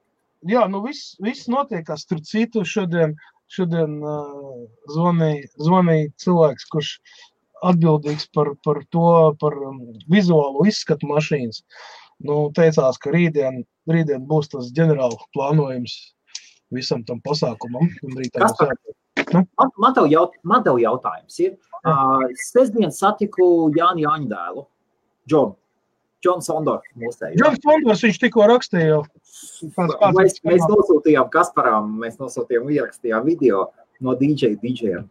[0.46, 3.16] Jā, nu viss, viss notiekās tur citu šodien.
[3.52, 6.96] Šodien uh, zvanīja, zvanīja cilvēks, kurš
[7.70, 9.10] atbildīgs par, par to,
[9.42, 9.78] par um,
[10.10, 11.62] vizuālo izskatu mašīnas.
[12.26, 15.94] Nu, teicās, ka rītdien, rītdien būs tas ģenerāla plānojums
[16.74, 17.92] visam tam pasākumam.
[19.34, 19.42] Nu?
[19.58, 21.56] man, man, tev jaut, man tev jautājums ir.
[21.86, 24.66] Uh, sestdien satiku Jāni Jāņu dēlu,
[25.30, 25.54] Džonu.
[26.26, 26.86] Džons Sondors.
[26.98, 29.02] Džons Sondors, viņš tikko rakstīja.
[30.16, 33.68] Mēs, mēs nosūtījām Kasparam, mēs nosūtījām ierakstījām video
[34.02, 35.06] no DJ, DJiem.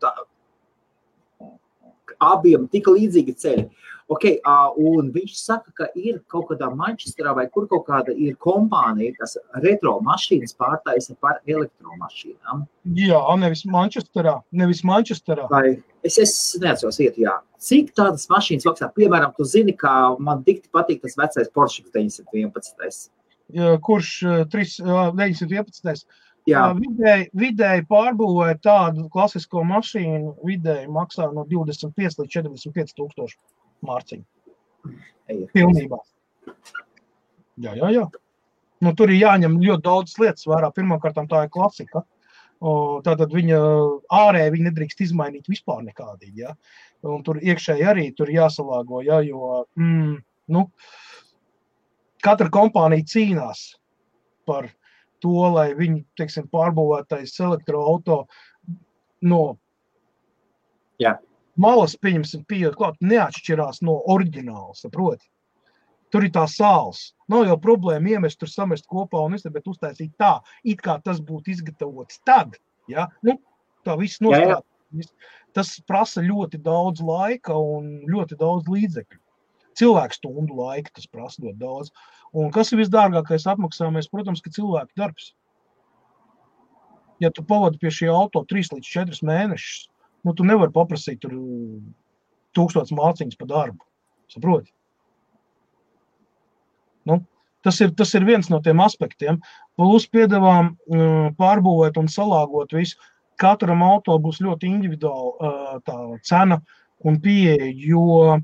[2.25, 3.69] Abiem tik līdzīgi ceļi.
[4.13, 4.37] Okay,
[4.77, 9.39] un viņš saka, ka ir kaut kādā Manchesterā vai kur kaut kāda ir kompānija, kas
[9.65, 12.67] retro mašīnas pārtaisa par elektromašīnām.
[13.01, 14.37] Jā, nevis Manchesterā.
[14.53, 15.49] Nevis Manchesterā.
[15.49, 17.39] Vai es, es neatceros, iet, jā.
[17.65, 18.91] Cik tādas mašīnas maksā?
[18.93, 23.09] Piemēram, tu zini, kā man tik patīk tas vecais Porsche 911.
[23.57, 24.13] Jā, kurš
[24.53, 24.77] 3,
[25.17, 26.05] 911.
[26.45, 26.67] Jā.
[26.77, 33.39] Vidēji, vidēji pārbūvēt tādu klasisko mašīnu, vidēji maksā no 25 līdz 45 tūkstoši
[33.87, 34.25] mārciņu.
[35.55, 35.99] Pilnībā.
[37.65, 38.05] Jā, jā, jā.
[38.85, 40.69] Nu, tur ir jāņem ļoti daudz lietas vērā.
[40.75, 42.05] Pirmkārt, tā ir klasika.
[43.05, 43.59] Tātad viņa
[44.15, 46.45] ārēji viņa nedrīkst izmainīt vispār nekādīgi.
[46.45, 46.55] Ja?
[47.07, 49.21] Un tur iekšēji arī tur jāsalāgo, ja?
[49.25, 50.15] jo mm,
[50.57, 50.65] nu,
[52.25, 53.67] katra kompānija cīnās
[54.49, 54.71] par
[55.25, 58.43] to, lai viņi teiksim, pārbūvētais elektroautorāts
[59.25, 59.45] no
[61.03, 61.17] Jā.
[61.61, 64.75] Malas, pieņemsim, pieejot klāt, neatšķirās no oriģināla.
[64.79, 65.27] Saproti?
[66.15, 67.09] Tur ir tā sāls.
[67.31, 71.19] Nav jau problēma iemest tur samest kopā un es bet uztaisīt tā, it kā tas
[71.19, 72.55] būtu izgatavots tad.
[72.91, 73.09] Ja?
[73.27, 73.41] Nu,
[73.87, 74.67] tā viss nostrādāt.
[75.55, 79.21] Tas prasa ļoti daudz laika un ļoti daudz līdzekļu.
[79.79, 81.91] Cilvēku stundu laika tas prasa ļoti daudz.
[82.35, 84.11] Un kas ir visdārgākais apmaksājums?
[84.11, 85.33] Protams, ka cilvēku darbs.
[87.23, 89.89] Ja tu pavadi pie šī auto 3 līdz 4 mēnešus,
[90.25, 91.35] nu, tu nevari paprasīt tur
[92.57, 93.85] tūkstotis māciņas par darbu.
[94.33, 94.73] Saproti?
[97.05, 97.19] Nu,
[97.67, 99.41] tas, ir, tas ir viens no tiem aspektiem.
[99.77, 102.99] Plus piedāvām uh, pārbūvēt un salāgot visu.
[103.41, 106.61] Katram auto būs ļoti individuāla uh, tā cena
[107.05, 108.39] un pieeja, jo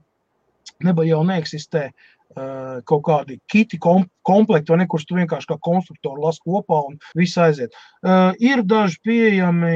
[0.84, 5.56] neba jau neeksistē uh, kaut kādi kiti kom komplekti, vai ne, kurus tu vienkārši kā
[5.66, 7.74] konstruktori lasi kopā un viss aiziet.
[8.04, 9.74] Uh, ir daži pieejami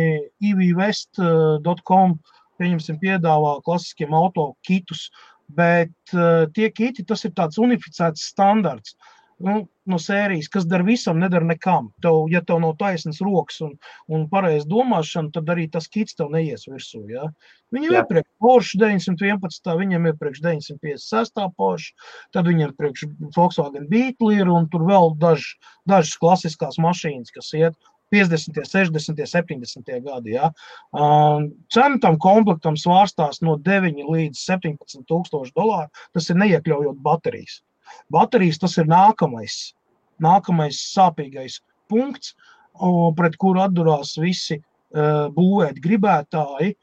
[0.52, 2.18] evvest.com,
[2.60, 5.08] pieņemsim, piedāvā klasiskiem auto kitus,
[5.50, 8.94] bet uh, tie kiti, tas ir tāds unificēts standarts.
[9.42, 9.54] Nu,
[9.90, 11.88] no sērijas, kas dara visam, nedara nekam.
[12.02, 13.72] Tev, ja tev nav taisnas rokas un,
[14.06, 17.02] un pareizs domāšana, tad arī tas kits tev neies virsū.
[17.10, 17.26] Ja?
[17.74, 21.96] Viņam ir priekš Porsche 911, viņam ir priekš 956 Porsche,
[22.36, 25.50] tad viņam ir priekš Volkswagen Beetle un tur vēl daž,
[25.90, 27.76] dažas klasiskās mašīnas, kas iet
[28.14, 30.36] 50, 60, 70 gadi.
[30.36, 30.52] Ja?
[30.94, 35.90] Um, cena tam komplektam svārstās no 9 līdz 17 tūkstoši dolāru.
[36.14, 37.62] Tas ir neiekļaujot baterijas.
[38.12, 39.74] Baterijas tas ir nākamais,
[40.22, 41.60] nākamais sāpīgais
[41.90, 42.34] punkts,
[43.18, 46.74] pret kuru atdurās visi uh, būvēt gribētāji.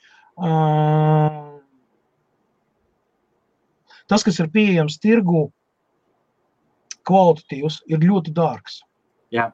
[0.42, 1.60] Uh,
[4.08, 5.50] tas, kas ir pieejams tirgu,
[7.08, 8.82] kvalitatīvs, ir ļoti dārgs.
[9.34, 9.50] Jā.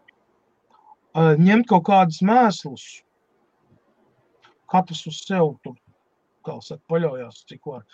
[1.17, 2.85] Ņemt kaut kādus mēslus,
[4.69, 5.77] katrs uz sevi tur,
[6.45, 7.85] kā saka, paļaujās, cik var.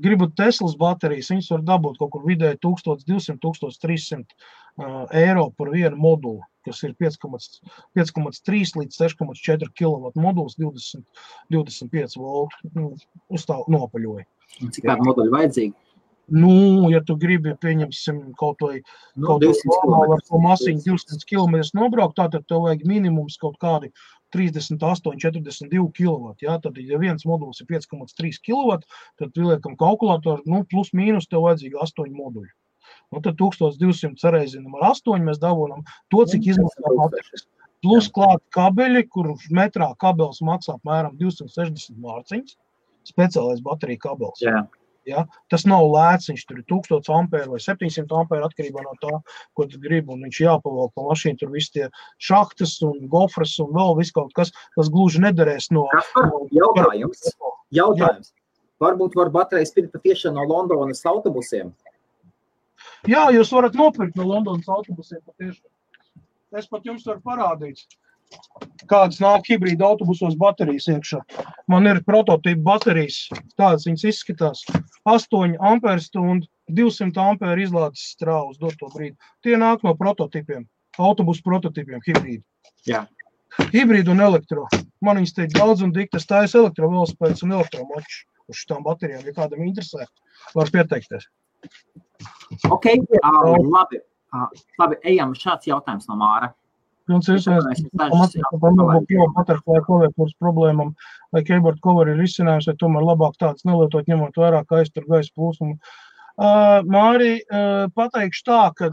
[0.00, 4.24] Gribu Teslas baterijas, viņas var dabūt kaut kur vidēji 1200, 1300
[5.20, 11.04] eiro par vienu modulu, kas ir 5,3 līdz 6,4 kW moduls, 20,
[11.52, 12.94] 25 voltu nu,
[13.28, 14.26] uz tā nopaļoja.
[14.60, 15.76] Cik tādu moduļu vajadzīgi?
[16.30, 18.76] Nu, ja tu gribi, pieņemsim, kaut vai
[19.18, 20.42] Nu, kaut 200 kādu ar kilometrus.
[20.44, 23.90] masiņu 200 km nobraukt, tātad tev vajag minimums kaut kādi
[24.34, 26.34] 38, 42 kW.
[26.44, 26.56] Ja?
[26.62, 28.80] Tad, ja viens moduls ir 5,3 kW,
[29.20, 32.50] tad pieliekam kalkulatoru, nu, plus mīnus tev vajadzīgi 8 moduļi.
[33.10, 37.00] Nu, tad 1200 reizinām ar 8 mēs dabūjam to, cik Nu, izmaksā 4000.
[37.02, 37.46] baterijas.
[37.80, 42.58] Plus klāt kabeļi, kur metrā kabelis maksā apmēram 260 mārciņas.
[43.08, 44.42] Speciālais bateriju kabelis.
[44.44, 44.66] Jā.
[45.08, 45.24] Ja?
[45.52, 49.20] Tas nav lēts, viņš tur ir 1000 ampēru vai 700 ampēru atkarībā no tā,
[49.56, 50.12] ko tu gribi.
[50.14, 51.88] Un viņš jāpavalk pa mašīnu, tur viss tie
[52.22, 55.86] šahtas un gofras un vēl viss kaut kas, kas gluži nederēs no.
[55.94, 57.24] Kaspar, jautājums.
[57.74, 58.34] Jautājums.
[58.80, 61.72] Varbūt var baterijas pirkt patiešām no Londonas autobusiem.
[63.08, 65.68] Jā, jūs varat nopirkt no Londonas autobusiem patiešām.
[66.56, 67.84] Es pat jums varu parādīt,
[68.90, 71.20] kādas nāk hibrīda autobusos baterijas iekšā.
[71.70, 73.22] Man ir prototypa baterijas,
[73.58, 74.64] tādas viņas izskatās.
[75.08, 79.16] 8 amperstundu, 200 amperu izlādes strāvas doto brīdi.
[79.44, 80.66] Tie nāk no prototipiem,
[80.98, 82.44] autobusu prototipiem hibrīda.
[82.88, 83.04] Jā.
[83.74, 84.66] Hibrīda un elektro.
[85.02, 89.24] Man viņas te ir daudz un diktas taisa elektrovelospēdas un elektromoču uz šitām baterijām.
[89.26, 90.06] Ja kādam interesē,
[90.54, 91.26] var pieteikties.
[92.70, 94.00] Ok, uh, labi.
[94.30, 94.46] Uh,
[94.78, 95.34] labi, ejam.
[95.34, 96.52] Šāds jautājums no Māra.
[97.10, 100.92] Jums ir jautājumus butterfly klaviatūras problēmām,
[101.34, 105.32] vai keyboard cover ir izcinājums, vai tomēr labāk tāds nelietot, ņemot vērā, ka aiztur gaisa
[105.34, 105.74] plūsmu.
[106.40, 108.92] Uh, Māri, uh, pateikšu tā, ka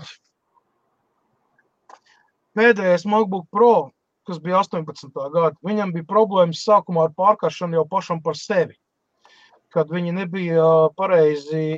[2.57, 3.91] pēdējais MacBook Pro,
[4.27, 5.13] kas bija 18.
[5.13, 8.75] gada, viņam bija problēmas sākumā ar pārkaršanu jau pašam par sevi.
[9.75, 10.65] Kad viņi nebija
[10.97, 11.77] pareizi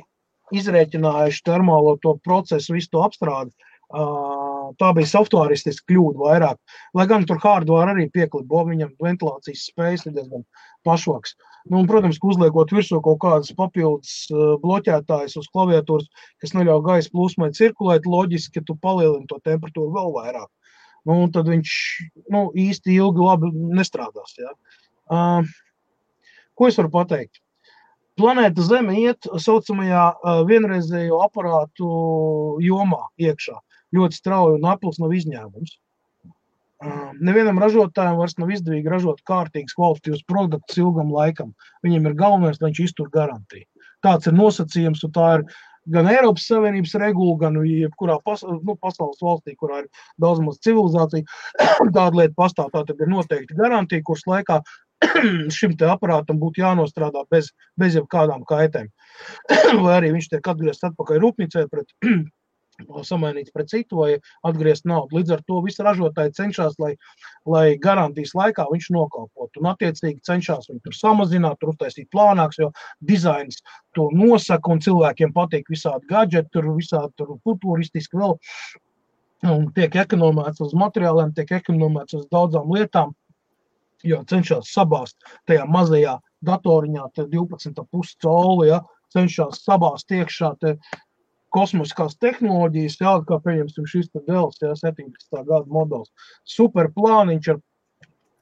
[0.56, 3.52] izrēķinājuši termālo to procesu, visu to apstrādi,
[3.92, 4.39] uh,
[4.78, 6.58] tā bija softwaristiska kļūda vairāk.
[6.96, 10.44] Lai gan tur hardware arī pieklibo, viņam ventilācijas spējas ir diezgan
[10.86, 11.34] pašvaks.
[11.68, 16.08] Nu, un, protams, ka uzliekot virsū kaut kādas papildus uh, bloķētājas uz klaviatūras,
[16.40, 20.48] kas neļauj gaisa plūsmai cirkulēt, loģiski, ka tu palielini to temperatūru vēl vairāk.
[21.08, 21.74] Nu, tad viņš
[22.32, 24.34] nu, īsti ilgi labi nestrādās.
[24.40, 24.54] Ja?
[25.10, 25.52] Uh,
[26.56, 27.40] ko es varu pateikt?
[28.20, 31.90] Planēta Zeme iet tā saucamajā uh, vienreizējo aparātu
[32.64, 33.56] jomā iekšā.
[33.96, 35.78] Ļoti strauji un Apple nav izņēmums.
[37.20, 41.50] Nevienam ražotājam vairs nav izdevīgi ražot kārtīgus, kvalitatīvus produktus ilgam laikam.
[41.84, 43.66] Viņam ir galvenais, lai viņš iztur garantiju.
[44.00, 45.44] Tāds ir nosacījums, un tā ir
[45.92, 49.90] gan Eiropas Savienības regula, gan jebkurā pas, nu, pasaules valstī, kurā ir
[50.22, 51.26] daudz maz civilizācija.
[51.96, 52.72] Tāda lieta pastāv.
[52.72, 54.62] Tā ir noteikti garantija, kuras laikā
[55.56, 58.88] šim aparātam būtu jānostrādā bez, bez jebkādām kaitēm.
[59.84, 61.92] vai arī viņš tiek atgriezts atpakaļ rūpnīcē pret
[63.06, 64.10] samainīts pret citu vai
[64.46, 65.18] atgriezt naudu.
[65.18, 66.92] Līdz ar to visi ražotāji cenšas, lai,
[67.46, 69.62] lai garantijas laikā viņš nokalpotu.
[69.62, 72.70] Un, attiecīgi, cenšas viņu tur samazināt, tur uztaisīt plānāks, jo
[73.00, 73.62] dizains
[73.96, 78.38] to nosaka un cilvēkiem patīk visādi gadgeti, tur visādi tur futuristiski vēl.
[79.50, 83.14] Un tiek ekonomēts uz materiāliem, tiek ekonomēts uz daudzām lietām,
[84.04, 85.16] jo cenšas sabāzt
[85.48, 88.80] tajā mazajā datoriņā, 12,5 colu, ja,
[89.14, 90.76] cenšas sabāzt iekšā te
[91.54, 95.42] kosmiskās tehnoloģijas, jā, kā pieņemsim šis te Dēls, jā, 17.
[95.48, 96.10] gada modelis.
[96.48, 97.60] Super plāniņš ar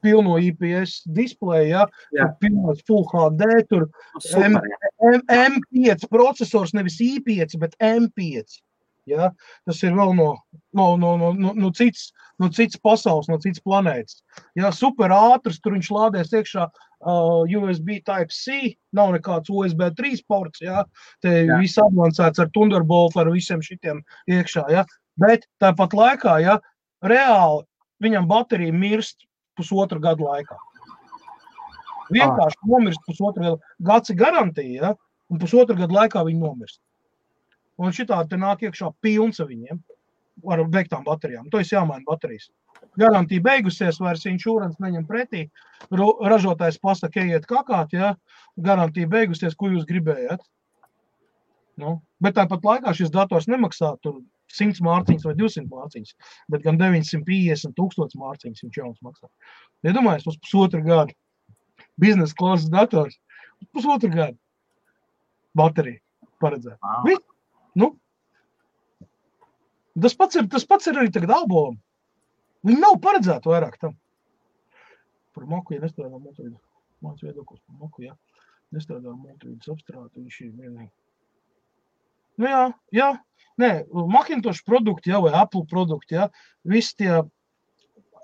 [0.04, 1.84] pilno IPS displeju, jā,
[2.14, 2.28] Jā.
[2.28, 3.88] tur pilnos Full HD, tur
[4.22, 4.92] Super, jā.
[5.14, 8.60] M, M5 processors, nevis I5, bet M5.
[9.08, 9.32] Ja?
[9.66, 10.34] Tas ir vēl no,
[10.76, 12.10] no, no, no, no, no, cits,
[12.42, 14.22] no cits pasaules, no cits planētas.
[14.58, 14.70] Ja?
[14.74, 20.62] Super ātrs, tur viņš lādēs iekšā uh, USB Type-C, nav nekāds USB 3 ports.
[20.64, 20.84] Ja?
[21.24, 21.58] Te Jā.
[21.62, 24.68] viss avansēts ar Thunderbolt, ar visiem šitiem iekšā.
[24.74, 24.86] Ja?
[25.18, 26.58] Bet tāpat laikā, ja
[27.04, 27.64] reāli
[28.02, 29.26] viņam baterija mirst
[29.58, 30.56] pusotru gadu laikā.
[32.14, 33.72] Vienkārši nomirst pusotru gadu.
[33.84, 34.94] Gads ir garantija, ja?
[35.28, 36.80] un pusotru gadu laikā viņi nomirst.
[37.78, 39.82] Un šitā te nāk iekšā pilns ar viņiem,
[40.46, 41.48] ar veiktām baterijām.
[41.52, 42.48] To es jāmaina baterijas.
[42.98, 45.48] Garantija beigusies, vairs insurance neņem pretī.
[45.90, 48.14] Ražotājs pasaka, ejiet kakāt, ja
[48.56, 50.42] garantija beigusies, ko jūs gribējat.
[51.78, 54.18] Nu, bet tāpat laikā šis dators nemaksā tur
[54.50, 56.14] 100 mārciņas vai 200 mārciņas,
[56.50, 59.28] bet gan 950 tūkstoši mārciņas viņš jauns maksā.
[59.86, 61.14] Iedomājieties, uz pusotru gadu
[62.00, 63.18] biznesa klases dators,
[63.74, 64.38] pusotru gadu
[65.58, 66.00] baterija.
[66.42, 66.78] paredzēt.
[67.78, 67.92] Nu,
[70.04, 71.78] tas, pats ir, tas pats ir arī tagad albulam.
[72.66, 73.94] Viņi nav paredzēti vairāk tam.
[75.36, 76.58] Par maku, ja nestrādā multivīdu.
[77.04, 78.16] Mans viedoklis par maku, ja
[78.74, 80.90] nestrādā multivīdas apstrādi, viņš ir vienīgi.
[82.38, 83.08] Nu jā, jā.
[83.58, 86.28] Nē, Macintosh produkti, jā, vai Apple produkti, jā.
[86.68, 87.22] Visi tie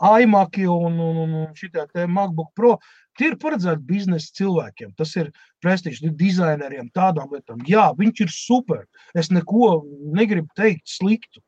[0.05, 2.77] iMaki un, un, un, un šitie te MacBook Pro,
[3.19, 4.93] tie ir paredzēti biznesa cilvēkiem.
[4.99, 7.63] Tas ir prestižs dizaineriem, tādām lietām.
[7.67, 8.85] Jā, viņš ir super.
[9.15, 9.83] Es neko
[10.15, 11.43] negribu teikt sliktu.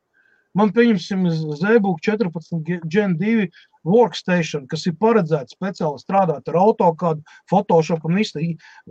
[0.57, 1.25] Man pieņemsim
[1.59, 3.47] Zēbūk 14 Gen 2
[3.87, 8.41] workstation, kas ir paredzēts speciāli strādāt ar AutoCAD, Photoshop un visu.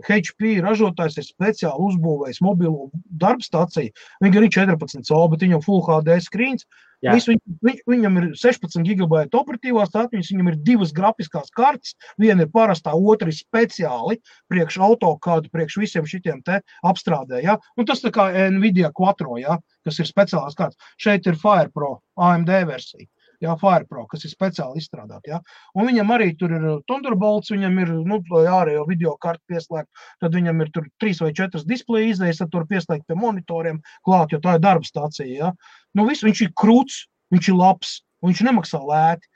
[0.07, 2.89] HP ražotājs ir speciāli uzbūvējis mobilo
[3.21, 3.93] darbstaciju.
[4.23, 6.67] Viņa arī 14 cm, bet viņam Full HD screens.
[7.05, 11.93] Viņ, viņ, viņam ir 16 gigabaita operatīvās atmiņas, viņam ir divas grafiskās kartes.
[12.17, 14.17] Viena ir parastā, otra ir speciāli
[14.49, 17.43] priekš AutoCAD, priekš visiem šitiem te apstrādē.
[17.45, 17.59] Ja?
[17.77, 19.59] Un tas tā kā Nvidia Quattro, ja?
[19.85, 20.95] kas ir speciālās kārtas.
[20.97, 23.05] Šeit ir FirePro AMD versija.
[23.43, 25.29] Jā, FirePro, kas ir speciāli izstrādāta.
[25.29, 25.37] Ja?
[25.77, 29.89] Un viņam arī tur ir Thunderbolts, viņam ir nu, ārējo video kartu pieslēgt.
[30.23, 33.77] Tad viņam ir tur trīs vai četras displeja izdejas, tad tur pieslēgt pie monitoriem
[34.07, 35.29] klāt, jo tā ir darba stācija.
[35.29, 35.51] Ja?
[35.93, 37.03] Nu, viss, viņš ir krūts,
[37.35, 37.93] viņš ir labs,
[38.25, 39.29] viņš nemaksā lēti.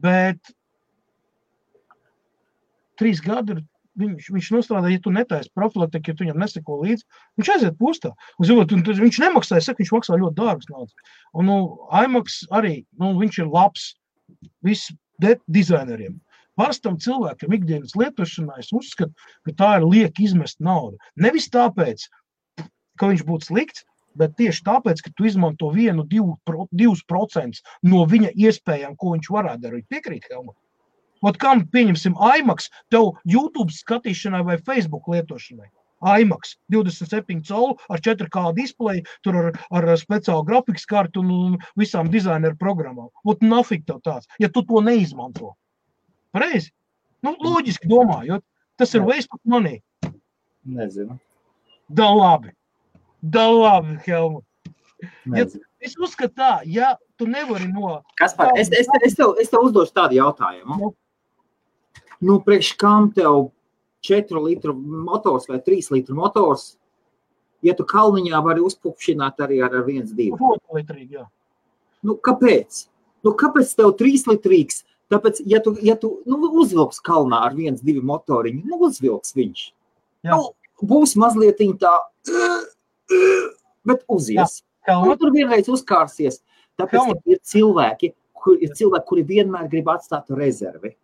[0.00, 0.54] Bet
[2.96, 3.62] trīs gadi ir.
[4.00, 7.04] Viņš, viņš nostrādā, ja tu netaisi profilaktiku, ja tu viņam neseko līdzi,
[7.36, 8.14] viņš aiziet postā.
[8.38, 11.12] Un, zinot, un viņš nemaksā, es saku, viņš maksā ļoti dārgas naudas.
[11.36, 11.56] Un, nu,
[11.92, 13.90] IMAX arī, nu, viņš ir labs
[14.64, 14.94] viss
[15.52, 16.16] dizaineriem.
[16.56, 19.12] Parastam cilvēkam ikdienas lietošanā es uzskatu,
[19.46, 20.98] ka tā ir lieka izmest naudu.
[21.16, 22.08] Nevis tāpēc,
[23.00, 23.84] ka viņš būtu slikts,
[24.18, 26.36] bet tieši tāpēc, ka tu izmanto vienu, divu,
[26.72, 29.88] divus procentus no viņa iespējām, ko viņš varētu darīt.
[29.88, 30.56] Piekrīt, Helmut?
[31.22, 35.68] Ot, kam pieņemsim IMAX, tev YouTube skatīšanai vai Facebook lietošanai?
[36.02, 42.10] IMAX 27 colu ar 4K displeju, tur ar, ar speciālu grafikas kartu un, un visām
[42.10, 43.10] dizaineru programmām.
[43.24, 45.54] Ot, nafik tev tāds, ja tu to neizmanto.
[46.34, 46.72] Pareizi?
[47.22, 48.42] Nu, loģiski domājot,
[48.80, 49.78] tas ir waste of money.
[50.66, 51.20] Nezinu.
[51.92, 52.50] Da labi.
[53.22, 54.46] Da labi, Helmut.
[55.30, 55.62] Nezinu.
[55.82, 58.52] Es uzskatu tā, ja tu nevari no Kas par?
[58.58, 60.92] Es, es, es, tev, es tev uzdošu tādu jautājumu.
[62.22, 62.28] Nu.
[62.32, 63.50] Nu, priekš kam tev
[64.06, 66.76] 4 litru motors vai 3 litru motors,
[67.66, 70.30] ja tu kalniņā vari uzpukšināt arī ar 1,2?
[70.38, 71.26] fotolitrīgi, jā.
[72.02, 72.86] Nu, kāpēc?
[73.26, 74.82] Nu, kāpēc tev 3 litrīgs?
[75.12, 79.66] Tāpēc, ja tu, ja tu nu, uzvilks kalnā ar 1,2 motoriņu, nu, uzvilks viņš.
[80.24, 80.38] Jā.
[80.38, 80.54] Nu,
[80.88, 81.92] būs mazliet tā,
[83.86, 84.62] bet uzies.
[84.62, 86.40] Nu, Helmut, tur vienreiz uzkārsies.
[86.80, 90.96] Tāpēc ir cilvēki, kur, ir cilvēki, kuri vienmēr grib atstāt rezervi,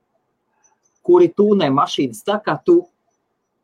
[1.09, 2.83] kuri tūnē mašīnas tā kā tu,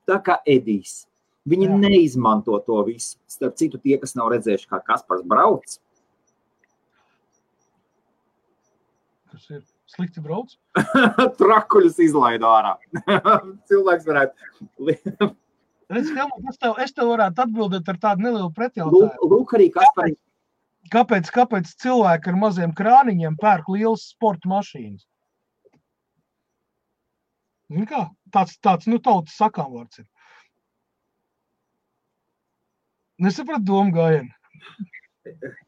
[0.09, 1.03] tā kā Edijs.
[1.49, 1.79] Viņi Jā.
[1.83, 3.19] Neizmanto to visu.
[3.29, 5.77] Starp citu, tie, kas nav redzējuši, kā Kaspars brauc,
[9.35, 10.55] kas ir slikti brauc.
[11.41, 12.75] trakuļus izlaiž ārā.
[13.71, 15.33] Cilvēks varētu.
[15.93, 19.29] Redz, Helmut, es, tev, es tev varētu atbildēt ar tādu nelielu Lūk, pretjautājumu.
[19.35, 20.17] lūk arī Kaspars.
[20.93, 25.05] Kāpēc, kāpēc cilvēki ar maziem krāniņiem pērk lielas sporta mašīnas?
[27.73, 28.03] Zini Kā,
[28.35, 30.09] tāds, tāds nu, tautas sakāmvārds ir.
[33.25, 34.33] Nesapratu domu gājienu.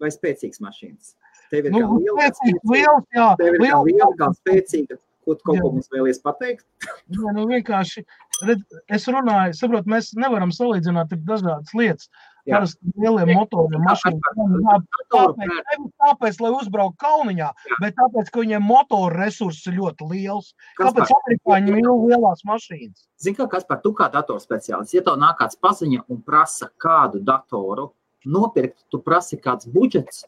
[0.02, 1.14] Vai spēcīgs mašīnas?
[1.52, 4.98] Tev ir Nu, kā liela, spēcīgs, liels, jā, tev ir kā liels, liela, kā spēcīga.
[5.26, 6.66] Ko tu kaut ko mums vēlies pateikt?
[6.86, 8.04] Jā, nu vienkārši,
[8.46, 12.10] redz, es runāju, saprotu, mēs nevaram salīdzināt tik dažādas lietas.
[12.10, 12.35] Jā.
[12.46, 17.78] Parasti lielie motori, Jā, mašīnas, Datoru tāpēc, tāpēc, lai uzbrauktu kalniņā, Jā.
[17.82, 20.52] bet tāpēc, ka viņiem motoru resursi ir ļoti liels.
[20.78, 23.08] Kaspar, Kāpēc amerikāņi mīl lielās mašīnas?
[23.22, 27.90] Zini, kā Kaspar, tu kā datorspeciālists, ja tev nāk kāds paziņa un prasa kādu datoru
[28.26, 30.24] nopirkt, tu prasi kāds budžets,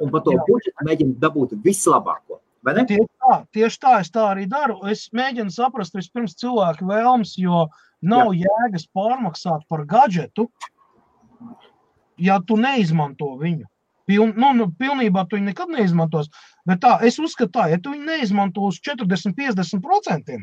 [0.00, 0.44] un par to Jā.
[0.48, 2.40] budžetu mēģini dabūt vislabāko.
[2.60, 4.82] Tieši tā, tieši tā, es tā arī daru.
[4.90, 7.68] Es mēģinu saprast vispirms cilvēku vēlmes, jo
[8.04, 10.50] nav jēgas pārmaksāt par gadgetu,
[12.20, 13.66] ja tu neizmanto viņu.
[14.10, 16.30] Piln, nu, nu, pilnībā tu viņu nekad neizmantos.
[16.66, 20.40] Bet tā, es uzskatu, tā, ja tu viņu neizmanto uz 40, 50%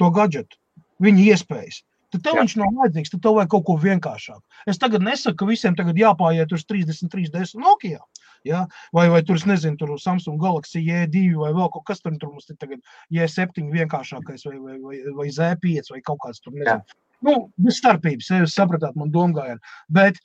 [0.00, 0.56] to gadgetu,
[1.04, 1.82] viņa iespējas,
[2.14, 2.44] tad tev Jā.
[2.44, 3.12] viņš nav vajadzīgs.
[3.12, 4.40] Tad tev vajag kaut ko vienkāršāku.
[4.70, 8.00] Es tagad nesaku, ka visiem tagad jāpāiet uz 33, 10 Nokia.
[8.48, 8.64] Ja?
[8.96, 12.48] Vai, vai tur, nezinu, tur Samsung Galaxy J2 vai vēl kaut kas tur, tur mums
[12.48, 12.80] ir tagad
[13.12, 16.98] J7 vienkāršākais vai, vai, vai, vai Z5 vai kaut kāds tur, nezinu.
[17.20, 19.60] Nu, bez starpības, ja jūs sapratāt man domgājienu.
[19.92, 20.16] Bet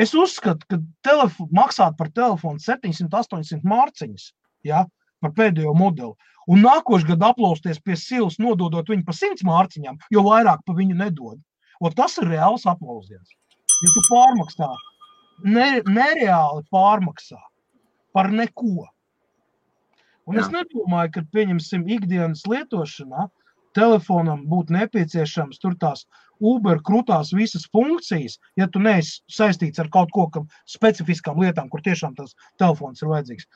[0.00, 4.30] es uzskatu, ka telefo, maksāt par telefonu 700, 800 mārciņas,
[4.68, 4.84] ja,
[5.22, 6.14] par pēdējo modeli.
[6.46, 10.98] Un nākošais gads aplausties pie silas, nododot viņu par 100 mārciņām, jo vairāk pa viņu
[10.98, 11.40] nedod.
[11.82, 13.34] Un tas ir reāls aplausiens.
[13.84, 14.68] ja tu pārmaksā,
[15.44, 17.40] ne, nereāli pārmaksā
[18.16, 18.86] par neko.
[20.26, 20.46] Un Jā.
[20.46, 23.26] es nedomāju, ka, pieņemsim, ikdienas lietošanā
[23.76, 26.06] telefonam būtu nepieciešams tur tās
[26.40, 30.28] Uber krūtās visas funkcijas, ja tu neesi saistīts ar kaut ko
[30.68, 33.48] specifiskām lietām, kur tiešām tas telefons ir vajadzīgs.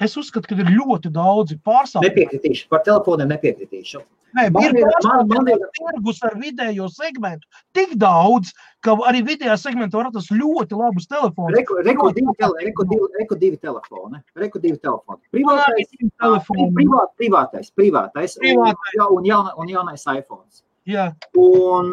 [0.00, 2.08] Es uzskatu, ka ir ļoti daudzi pārstāvji.
[2.08, 4.00] Nepiekritīšu, par telefoniem nepiekritīšu.
[4.38, 7.48] Nē, man ir pārstāvji tirgus ar vidējo segmentu.
[7.76, 8.52] Tik daudz,
[8.86, 11.58] ka arī vidējā segmentā var atrast ļoti labus telefonus.
[11.58, 14.22] Reku, reku, divi, tele, reku, divi, reku divi telefoni.
[14.40, 15.20] Reku divi telefoni.
[15.34, 15.92] Privātais,
[16.22, 16.70] telefoni.
[16.78, 18.96] Privāt, privātais, privātais, privātais.
[19.02, 20.46] Un, un, jauna, un jaunais iPhone.
[20.88, 21.10] Jā.
[21.36, 21.92] Un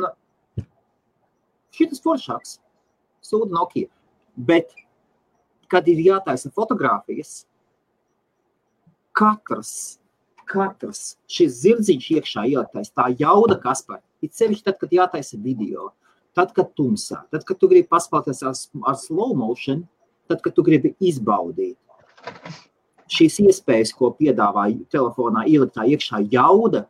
[1.76, 2.58] šis foršāks
[3.26, 3.90] sūta Nokia.
[4.38, 4.72] Bet,
[5.72, 7.42] kad ir jātaisa fotogrāfijas,
[9.18, 9.72] katrs,
[10.48, 15.92] katrs šis zirdziņš iekšā ieliktais, tā jauda, kas par, it sevišķi tad, kad jātaisa video,
[16.38, 18.58] tad, kad tumsā, tad, kad tu gribi paspēlēties ar,
[18.92, 19.84] ar slow motion,
[20.30, 21.78] tad, kad tu gribi izbaudīt
[23.12, 26.86] šīs iespējas, ko piedāvā telefonā ieliktā iekšā jauda,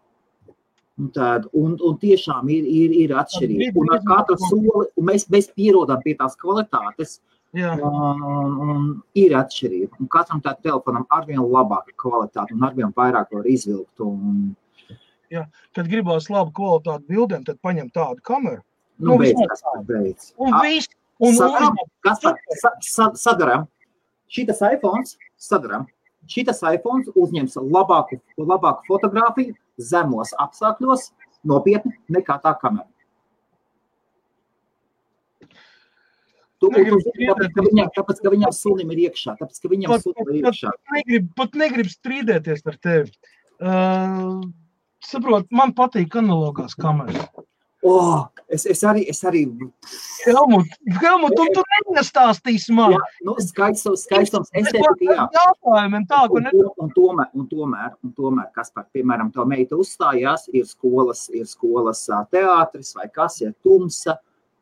[0.97, 3.83] Un, tād, un, un tiešām ir, ir, ir atšķirība.
[3.83, 7.19] Un ar katru soli mēs, mēs pierodam pie tās kvalitātes.
[7.55, 8.23] Un,
[8.61, 8.87] un
[9.17, 9.97] ir atšķirība.
[10.01, 14.03] Un katram tādam telefonam ar vien labāka kvalitāte un ar vien vairāk var izvilkt.
[14.03, 14.55] Un...
[15.31, 18.61] Jā, kad gribās labu kvalitāti bildēm, tad paņem tādu kameru.
[18.97, 20.31] Nu, nu beidz, kas beidz.
[20.41, 20.91] Un viss.
[21.17, 23.65] Un, sadaram, kas par, sa, sa, sadaram.
[24.29, 25.05] Šitas iPhone
[25.37, 25.87] sadaram.
[26.29, 31.07] Šitas iPhone uzņems labāku, labāku fotografiju, zemos apstākļos
[31.47, 32.85] nopietni nekā tā kamera.
[35.39, 35.47] Tu,
[36.56, 36.56] tu,
[37.95, 39.35] tāpēc, ka viņam, sunim ir iekšā.
[39.39, 40.73] Tāpēc, ka viņam sunim ir iekšā.
[40.95, 43.13] Negrib, pat negrib strīdēties ar tevi.
[43.57, 44.41] Uh,
[45.03, 47.29] saprot, man patīk analogās kameras.
[47.85, 49.03] Oh, es, es arī.
[49.09, 49.45] Es arī...
[50.25, 52.95] Helmut, Helmut, tu, tu nestāstīsi man.
[52.95, 55.27] Jā, nu, skaistums, skaistums, estetika, jā.
[55.37, 59.77] Jautājumiem tā, un, un, un, tomēr, un tomēr, un tomēr, kas par, piemēram, to meita
[59.79, 62.03] uzstājās, ir skolas, ir skolas
[62.33, 64.17] teātris vai kas, ir tumsa,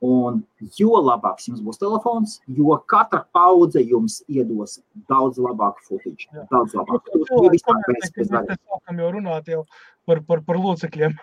[0.06, 0.42] Un
[0.78, 4.78] jo labāks jums būs telefons, jo katra paudze jums iedos
[5.10, 6.28] daudz labāku footage.
[6.30, 6.46] Jā.
[6.52, 7.08] Daudz labāk.
[7.10, 9.64] Tur jau vispār mēs sākam jau runāt jau
[10.06, 11.16] par, par, par locekļiem.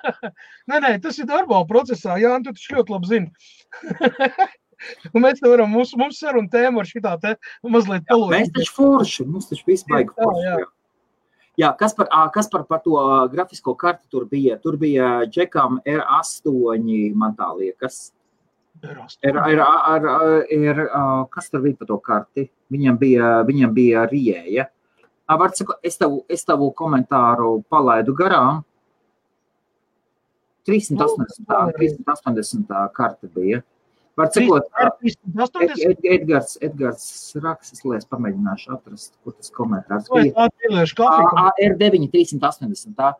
[0.70, 2.16] nē, nē, tas ir darbā procesā.
[2.22, 3.32] Jā, tu taču ļoti labi zini.
[5.14, 8.32] Un mēs varam, mums, mums saruna tēma ar šitā te mazliet palūdīt.
[8.32, 10.46] Mēs taču forši, mums taču viss baigi forši.
[10.46, 10.70] Jā, jā.
[11.60, 12.96] Jā, kas par, kas par, par to
[13.32, 14.56] grafisko karti tur bija?
[14.62, 18.06] Tur bija Džekam R8, man tā liekas.
[18.82, 19.60] Ir, ir,
[20.50, 20.80] ir, ir,
[21.30, 22.48] kas tur bija par to karti?
[22.72, 24.66] Viņam bija, viņam bija rieja.
[25.30, 28.64] Var sakot, es tavu, es tavu komentāru palaidu garām.
[30.66, 31.46] 380.
[31.48, 32.74] No, 380.
[32.96, 33.62] karte bija.
[34.18, 34.66] Var sakot,
[36.04, 37.06] Edgars, Edgars
[37.38, 40.48] Raksis, lai es pamēģināšu atrast, kur tas komentārs bija.
[41.70, 42.98] R9 380.
[42.98, 43.14] Tā,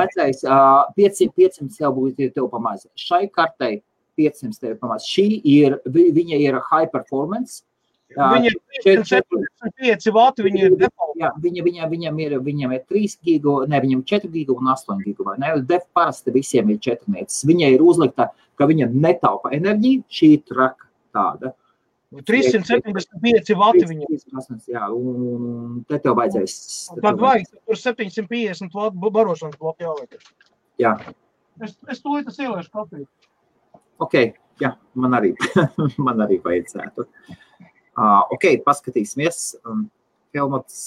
[0.00, 2.88] vecais 500, 500 tev būtu tev pamazs.
[2.98, 3.82] Šai kartei
[4.18, 5.06] 500 tev pamats.
[5.10, 7.62] Šī ir, viņa ir high performance.
[8.14, 11.16] Viņa ir 45 vati, viņa ir default.
[11.18, 15.02] Jā, viņa, viņa, viņam ir, viņam ir 3 gigu, ne, viņam 4 gigu un 8
[15.02, 15.52] gigu, vai ne?
[15.66, 17.46] Def parasti visiem ir 4 mēnesis.
[17.48, 21.54] Viņa ir uzlikta, ka viņa netaupa enerģiju, šī ir traka tāda.
[22.14, 24.06] 375 vati viņa.
[24.70, 26.56] Jā, un te tev vajadzēs.
[27.02, 30.18] Tad vajag tur 750 vatu barošanas bloku jāliek.
[30.78, 30.94] Jā.
[31.62, 33.06] Es, es tūlīt es ieliešu kafiju
[34.02, 34.14] ok,
[34.62, 35.30] jā, man arī,
[36.06, 37.00] man arī vajadzētu.
[37.94, 39.38] Uh, ok, paskatīsimies.
[39.66, 39.80] Um,
[40.34, 40.78] Helmuts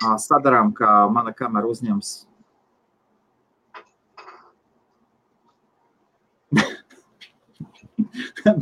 [0.00, 2.08] uh, sadarām, ka mana kamera uzņems.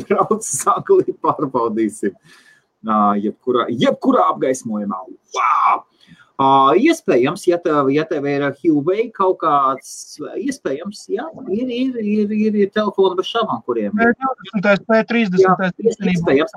[0.02, 2.14] Brauc sākulī pārbaudīsim.
[2.84, 4.98] Uh, jebkurā, jebkurā apgaismojumā.
[5.36, 5.76] Wow!
[6.34, 12.32] Uh, iespējams, ja tev, ja tev ir Huawei kaut kāds, iespējams, jā, ir, ir, ir,
[12.34, 14.16] ir, ir telefoni bez šāmām, kuriem ir.
[14.56, 15.54] 20, P30, jā,
[16.10, 16.56] iespējams.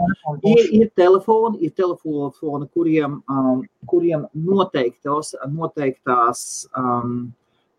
[0.49, 7.27] Ir, ir telefoni, ir telefoni, kuriem, um, kuriem noteiktos, noteiktās, um,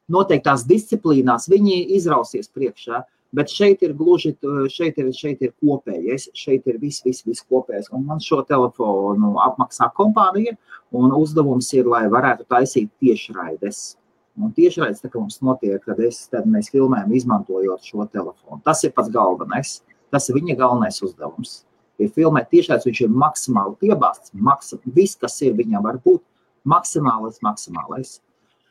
[0.07, 3.03] noteiktās disciplīnās viņi izrausies priekšā.
[3.03, 4.31] Uh, Bet šeit ir gluži
[4.73, 7.91] šeit ir, šeit ir kopējais, šeit ir viss, viss, viss kopējais.
[7.93, 10.55] Un man šo telefonu apmaksā kompānija,
[10.97, 13.99] un uzdevums ir, lai varētu taisīt tiešraides.
[14.41, 18.63] Un tiešraides, tā kā mums notiek, tad, es, tad mēs filmējam, izmantojot šo telefonu.
[18.65, 19.77] Tas ir pats galvenais.
[20.09, 21.59] Tas ir viņa galvenais uzdevums.
[22.01, 24.33] Ir filmēt tiešraides, viņš ir maksimāli piebāzts.
[24.33, 26.25] Maksim, viss, kas ir, viņam var būt
[26.65, 28.23] maksimālais, maksimālais.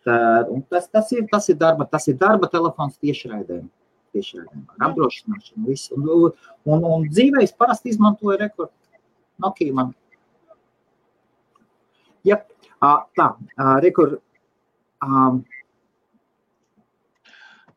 [0.07, 0.17] Tā,
[0.71, 3.67] tas, tas, ir, tas, ir darba, tas ir darba telefons tiešraidēm
[4.17, 5.63] piešķirtiem apdrošināšanu.
[5.69, 6.01] Visu.
[6.01, 8.73] Un, un, un dzīvē es parasti izmantoju rekordu
[9.37, 9.93] Nokia man.
[12.25, 12.41] Ja,
[12.81, 13.27] tā,
[13.83, 14.17] rekur.
[15.05, 15.43] Um,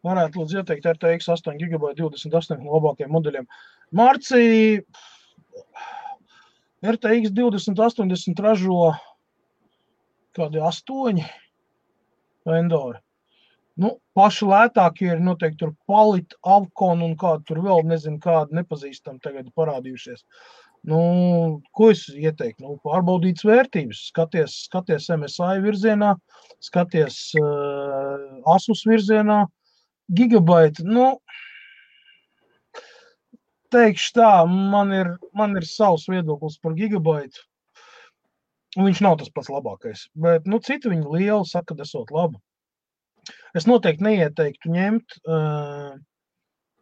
[0.00, 3.48] Varētu lūdzu ieteikt RTX 8 GB 28 labākajiem modeļiem.
[3.92, 4.80] Mārcija
[6.94, 8.94] RTX 2080 ražo
[10.32, 11.26] kādi astoņi
[12.48, 13.02] vendori.
[13.80, 19.22] Nu, paši lētākie ir noteikti tur Palit, Avkon un kādi tur vēl, nezinu, kādi nepazīstami
[19.24, 20.24] tagad parādījušies.
[20.90, 20.98] Nu,
[21.76, 22.64] ko es ieteiktu?
[22.64, 26.14] Nu, pārbaudīt vērtības, skaties, skaties MSI virzienā,
[26.64, 29.42] skaties uh, Asus virzienā,
[30.16, 30.84] gigabaita.
[30.84, 31.06] Nu,
[33.72, 37.46] teikšu tā, man ir, man ir savs viedoklis par gigabaitu.
[38.78, 40.06] Viņš nav tas pats labākais.
[40.14, 42.38] Bet nu, citi viņi lieli saka, ka esot labi.
[43.56, 45.94] Es noteikti neieteiktu ņemt uh,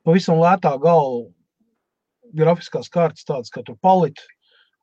[0.04, 1.28] pavisam lētā galva
[2.36, 4.26] grafiskās kārtas, tādas kā tur palīdz.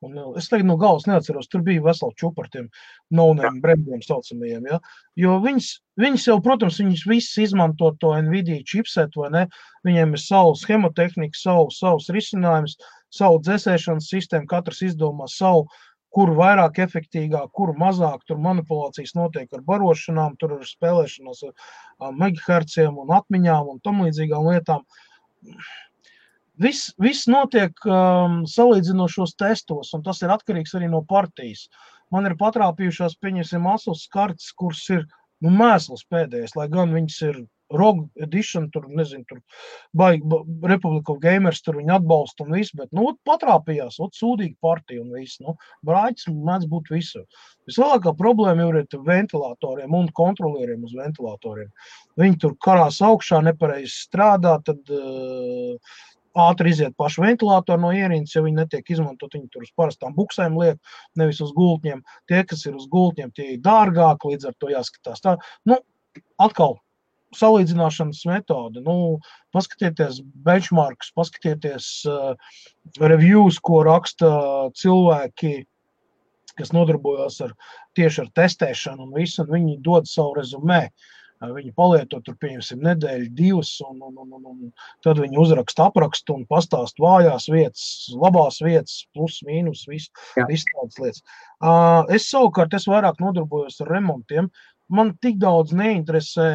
[0.04, 2.66] Un, es tagad no galvas neatceros, tur bija vesela čūpa ar tiem
[3.16, 4.66] no-name brendiem saucamajiem.
[4.68, 4.78] Ja?
[5.16, 5.70] Jo viņas,
[6.02, 9.44] viņas jau, protams, viņas visas izmanto to NVIDIA chipset, vai ne?
[9.88, 12.76] Viņiem ir savu schematehniku, savu, savus risinājumus,
[13.14, 15.64] savu dzēsēšanas sistēmu, katrs izdomā savu,
[16.16, 22.96] kur vairāk efektīgāk, kur mazāk, tur manipulācijas notiek ar barošanām, tur ir spēlēšanos ar megaherciem
[23.02, 24.86] un atmiņām un tam līdzīgām lietām
[26.56, 31.66] Viss, viss notiek um, salīdzinošos testos, un tas ir atkarīgs arī no partijas.
[32.14, 35.02] Man ir patrāpījušās, pieņemsim, asas kartes, kuras ir
[35.44, 37.42] nu, mēsls pēdējais, lai gan viņas ir
[37.74, 39.40] Rogue Edition, tur nezinu, tur
[39.96, 40.38] baigi, ba,
[40.70, 45.14] Republic of Gamers, tur viņi atbalsta un viss, bet, nu, patrāpījās, ot, sūdīgi partija un
[45.16, 45.56] viss, nu,
[45.86, 47.26] brāķis mēdz būt visur.
[47.66, 51.72] Vislielākā problēma jau ir ventilatoriem un kontrolieriem uz ventilatoriem.
[52.20, 55.98] Viņi tur karās augšā, nepareizi strādā, tad uh,
[56.46, 60.56] ātri iziet pašu ventilatoru no ierīces, ja viņi netiek izmantot, viņi tur uz parastām buksēm
[60.60, 60.78] liek,
[61.18, 62.02] nevis uz gultņiem.
[62.30, 65.36] Tie, kas ir uz gultņiem, tie ir dārgāki, līdz ar to jāskatās tā.
[65.68, 65.80] Nu,
[66.42, 66.78] atkal
[67.34, 68.82] salīdzināšanas metode.
[68.86, 69.18] Nu,
[69.56, 72.36] paskatieties benchmarks, paskatieties uh,
[73.02, 74.30] reviews, ko raksta
[74.78, 75.56] cilvēki,
[76.56, 77.56] kas nodarbojas ar
[77.98, 80.84] tieši ar testēšanu un visu, un viņi dod savu rezumē.
[80.86, 84.70] Uh, Viņi palieto tur, pieņemsim, nedēļu, divas, un, un, un, un, un
[85.04, 87.84] tad viņi uzraksta aprakstu un pastāst vājās vietas,
[88.16, 90.08] labās vietas, plus, mīnus, visu,
[90.48, 91.26] visu tādas lietas.
[91.60, 94.48] Uh, es savukārt, es vairāk nodarbojos ar remontiem.
[94.88, 96.48] Man tik daudz neinteresē,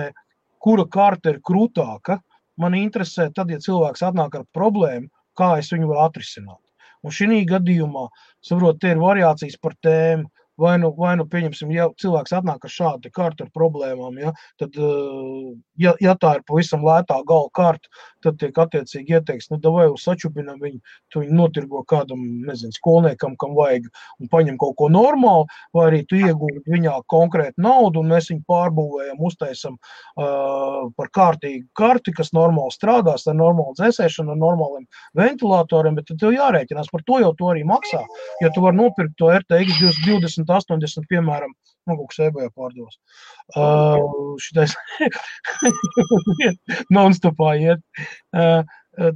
[0.62, 2.20] kura karte ir krūtāka.
[2.62, 6.62] Man interesē tad, ja cilvēks atnāk ar problēmu, kā es viņu varu atrisināt.
[7.02, 8.08] Un šī gadījumā,
[8.46, 10.30] saprotiet, ir variācijas par tēmu
[10.60, 14.76] vai nu, vai nu pieņemsim, ja cilvēks atnāk ar šādu kārtu ar problēmām, ja, tad,
[14.78, 17.90] eh, ja, ja tā ir pavisam lētā gala kārta,
[18.22, 20.80] tad tiek attiecīgi ieteikts, nu, vai uz sačupinam viņu,
[21.10, 23.88] tu viņu notirgo kādam, nezinu, skolniekam, kam vajag,
[24.22, 28.44] un paņem kaut ko normālu, vai arī tu iegūti viņā konkrētu naudu, un mēs viņu
[28.50, 34.86] pārbūvējam, uztaisam uh, par kārtīgu karti, kas normāli strādās, ar normālu dzēsēšanu, ar normāliem
[35.18, 38.04] ventilatoriem, bet tad tev jārēķinās par to, jau to arī maksā.
[38.44, 41.54] Ja tu vari nopirkt to RTX 20 80, piemēram,
[41.88, 43.00] nu, kaut kas ebajā pārdos.
[43.56, 44.76] Uh, šitais
[46.96, 47.84] non-stopā iet.
[48.36, 48.62] Uh,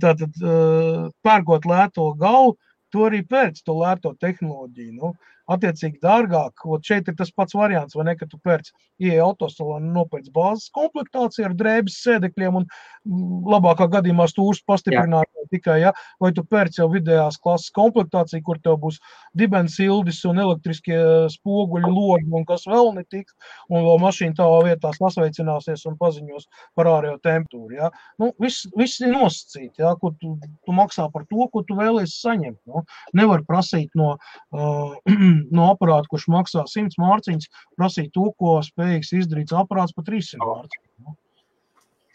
[0.01, 2.57] tātad, uh, pērkot lēto galvu,
[2.93, 4.93] to arī pēc to lēto tehnoloģiju.
[4.95, 5.13] Nu,
[5.51, 6.65] attiecīgi dārgāk.
[6.65, 8.73] Ot šeit ir tas pats variants, vai ne, ka tu pērci
[9.03, 15.79] ieeja autosalonu, nopērci bāzes komplektāciju ar drēbes sēdekļiem un mm, labākā gadījumā stūrs pastiprinātāju tikai,
[15.83, 15.91] ja,
[16.21, 18.99] vai tu pērci jau vidējās klases komplektāciju, kur tev būs
[19.37, 20.97] dibens ildis un elektriskie
[21.33, 23.35] spoguļi, logi un kas vēl netiks,
[23.69, 27.91] un vēl mašīna tavā vietā sasveicināsies un paziņos par ārējo temperatūru, ja.
[28.21, 30.35] Nu, viss, viss ir nosacīti, ja, ko tu,
[30.65, 32.59] tu maksā par to, ko tu vēlies saņemt.
[32.69, 32.85] Nu,
[33.17, 34.95] nevar prasīt no uh,
[35.55, 40.91] no aparāta, kurš maksā 100 mārciņas, prasīt to, ko spējīgs izdarīt aparāts par 300 mārciņām.
[41.05, 41.15] Nu,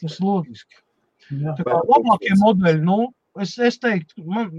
[0.02, 0.80] tas ir loģiski.
[1.30, 2.98] Jā, Tā kā labākie modeļi, nu,
[3.42, 4.51] es, es teiktu, man,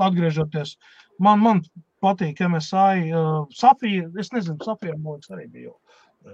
[0.00, 0.74] atgriežoties,
[1.22, 1.62] man, man
[2.04, 5.76] patīk MSI, uh, Safija, es nezinu, Safija, man liekas, arī bija jau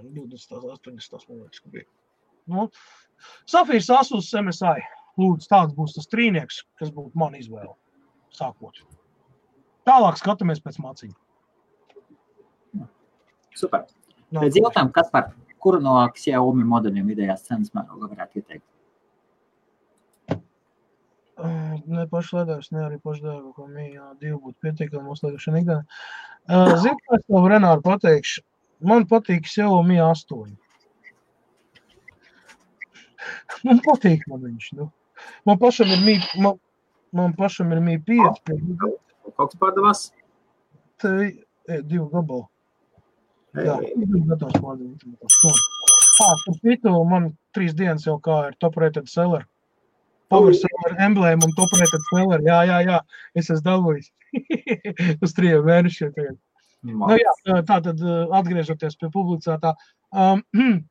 [0.03, 1.87] 20, 80, man liekas, ka bija.
[2.47, 2.67] Nu,
[3.49, 4.83] Safijas Asus MSI,
[5.19, 7.73] lūdzu, tāds būs tas trīnieks, kas būtu man izvēle,
[8.35, 8.83] sākot.
[9.87, 11.15] Tālāk skatāmies pēc mācību.
[13.57, 13.85] Super.
[14.29, 15.31] No, Pēc jautājuma, kas par
[15.63, 18.65] kuru no Xiaomi modeļiem vidējās cenas mēroga varētu ieteikt?
[21.87, 25.83] Ne pašlaidājums, ne arī pašdēļ, ko mījā divi būtu pietiekami uzlaidušana ikdienā.
[26.81, 28.43] Zinu, ko es tev Renāru pateikšu.
[28.87, 30.55] Man patīk Xiaomi 8.
[33.67, 34.71] Man patīk man viņš.
[34.77, 34.89] Nu.
[35.49, 36.57] Man pašam ir mī, man,
[37.15, 38.57] man pašam ir mī pieci.
[39.37, 40.05] Kaut kas pārdevās?
[41.01, 42.45] Te ir divi gabali.
[43.57, 45.61] Jā, divi gatavs pārdevās.
[46.17, 49.45] Ah, tur citu man trīs dienas jau kā ir top rated seller.
[50.33, 52.41] Power seller emblēma un top rated seller.
[52.43, 52.99] Jā, jā, jā.
[53.37, 54.11] Es esmu dabūjis.
[55.23, 56.37] Uz trijiem mēnešiem tagad.
[56.87, 57.33] Nu, jā,
[57.67, 58.01] tā tad
[58.39, 59.73] atgriežoties pie publicētā.
[60.11, 60.43] Um,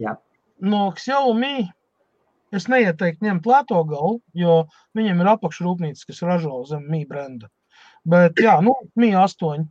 [0.00, 0.14] Jā.
[0.60, 1.70] No Xiaomi
[2.56, 4.64] es neieteiktu ņemt lēto galu, jo
[4.98, 7.48] viņiem ir apakšrūpnīca, kas ražo zem Mi brenda.
[8.04, 9.66] Bet, jā, nu, Mi 8.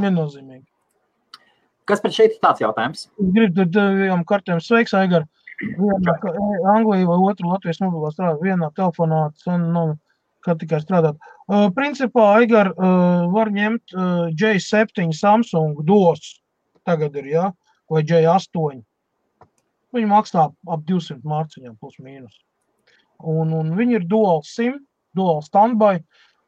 [0.00, 0.64] Viennozīmīgi.
[1.86, 3.06] Kas par šeit ir tāds jautājums?
[3.20, 5.26] Gribu divām kartēm sveiks, Aigar.
[5.56, 6.16] Viena
[6.74, 9.20] Anglija vai otra Latvijas mobilā strādā vienā telefonā,
[9.52, 9.84] un, nu,
[10.44, 11.20] kā tikai strādāt.
[11.46, 16.34] Uh, principā, Aigar uh, var ņemt uh, J7 Samsung dos
[16.86, 17.46] tagad ir, ja,
[17.90, 18.82] vai J8.
[19.96, 22.36] Viņi maksā ap 200 mārciņām plus mīnus.
[23.24, 24.76] Un, un viņi ir dual sim,
[25.16, 26.02] dual standby,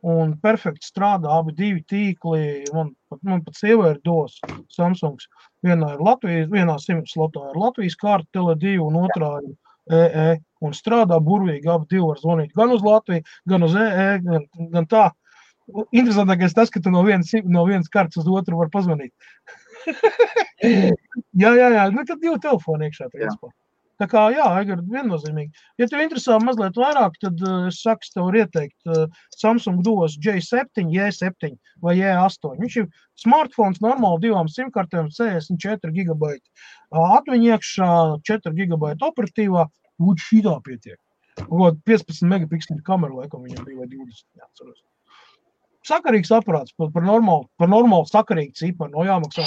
[0.07, 2.43] un perfekti strādā abi divi tīkli.
[2.75, 2.93] Man,
[3.23, 4.37] man pat sieva ir dos
[4.75, 5.27] Samsungs.
[5.67, 9.57] Vienā ir Latvijas, vienā simts slotā ir Latvijas kārta Tele2 un otrā ir
[9.89, 10.37] EE.
[10.67, 14.89] Un strādā burvīgi, abi divi var zvanīt gan uz Latviju, gan uz EE, gan, gan
[14.91, 15.07] tā.
[15.93, 19.13] Interesantākais tas, ka tu no vienas, no vienas kartes uz otru var pazvanīt.
[21.43, 21.89] jā, jā, jā.
[21.95, 23.09] Nu, tad divi telefoni iekšā.
[23.99, 25.51] Tā kā, jā, Aigar, viennozīmīgi.
[25.81, 30.15] Ja tev interesē mazliet vairāk, tad uh, es saku, tev var ieteikt uh, Samsung dos
[30.23, 32.53] J7, J7 vai J8.
[32.61, 32.87] Viņš ir
[33.19, 36.47] smartphones normāli divām simkartēm, 64 gigabaiti.
[36.95, 37.91] Uh, atmiņa iekšā
[38.31, 39.67] 4 gigabaiti operatīvā,
[39.99, 41.01] lūdzu šitā pietiek.
[41.49, 44.27] Un 15 megapikseli kamera laikam viņam bija vai 20.
[44.39, 44.79] Neatceros.
[45.89, 48.95] Sakarīgs aparāts par, par normālu, par normālu sakarīgu ciparu.
[48.95, 49.47] No jāmaksā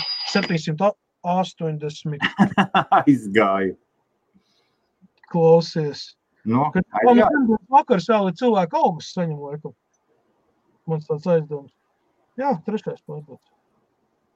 [1.25, 2.21] 780.
[3.01, 3.77] Aizgāju.
[5.31, 6.11] Klausies.
[6.43, 9.75] Nu, Kad man vakars vēl ir cilvēku augus saņem laikam.
[10.89, 11.71] Man tāds aizdoms.
[12.39, 13.45] Jā, trešais pārdots.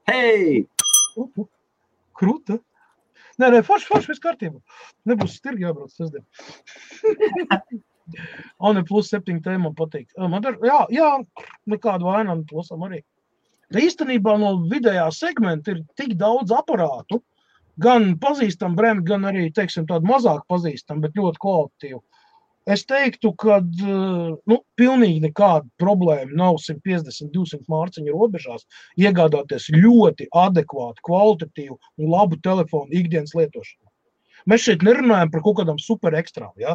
[0.10, 0.68] Hei!
[2.16, 2.60] Kruta.
[3.42, 4.62] Nē, nē, forši, forši, viss kārtībā.
[5.10, 6.24] Nebūs stirgi jābrauc sestdien.
[8.70, 10.08] Un plus septiņi tēma man patīk.
[10.30, 11.10] Man ir, jā, jā,
[11.74, 13.02] nekādu vainam plusam arī.
[13.74, 17.22] Tā īstenībā no vidējā segmenta ir tik daudz aparātu,
[17.82, 22.02] gan pazīstam brendi, gan arī, teiksim, tādu mazāk pazīstam, bet ļoti kvalitatīvu.
[22.66, 28.66] Es teiktu, ka nu, pilnīgi nekāda problēma nav 150, 200 mārciņu robežās
[28.98, 33.86] iegādāties ļoti adekvātu, kvalitatīvu un labu telefonu ikdienas lietošanā.
[34.50, 36.54] Mēs šeit nerunājam par kaut kādām super ekstrām.
[36.62, 36.74] Ja?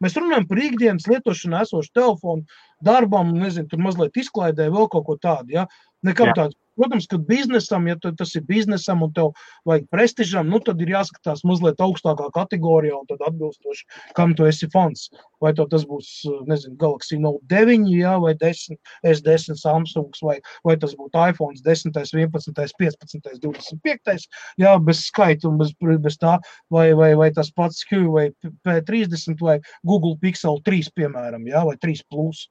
[0.00, 5.16] Mēs runājam par ikdienas lietošanu, esošu telefonu, darbam, nezinu, tur mazliet izklaidē, vēl kaut ko
[5.20, 5.52] tādu.
[5.58, 5.66] Ja?
[6.06, 6.56] Nekam tādu.
[6.80, 9.34] Protams, ka biznesam, ja tas ir biznesam un tev
[9.68, 13.84] vajag prestižam, nu tad ir jāskatās mazliet augstākā kategorijā un tad atbilstoši,
[14.16, 15.10] kam tu esi fans.
[15.44, 16.08] Vai tas būs,
[16.48, 18.80] nezinu, Galaxy Note 9, jā, vai 10,
[19.12, 24.26] S10 Samsungs, vai, vai tas būtu iPhone 10, 11, 15, 25,
[24.64, 26.38] jā, bez skaita un bez, bez tā,
[26.72, 28.30] vai, vai, vai tas pats Q vai
[28.64, 32.46] P30 vai Google Pixel 3, piemēram, jā, vai 3 plus.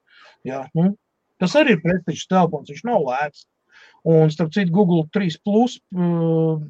[0.45, 0.91] Jā, nu,
[1.39, 3.45] Tas arī ir prestižs telefons, viņš nav lēts.
[4.07, 5.77] Un, starp citu, Google 3, plus,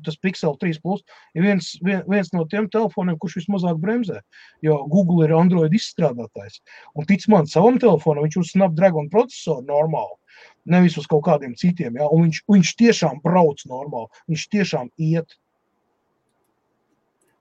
[0.05, 1.03] tas Pixel 3, plus,
[1.37, 4.21] ir viens, viens no tiem telefoniem, kurš vismazāk bremzē.
[4.65, 6.61] Jo Google ir Android izstrādātājs.
[6.95, 10.17] Un, tic man, savam telefonam viņš uz Snapdragon procesoru normāli.
[10.69, 11.97] Nevis uz kaut kādiem citiem.
[11.99, 12.09] Ja?
[12.09, 14.09] Un viņš, viņš tiešām brauc normāli.
[14.31, 15.37] Viņš tiešām iet.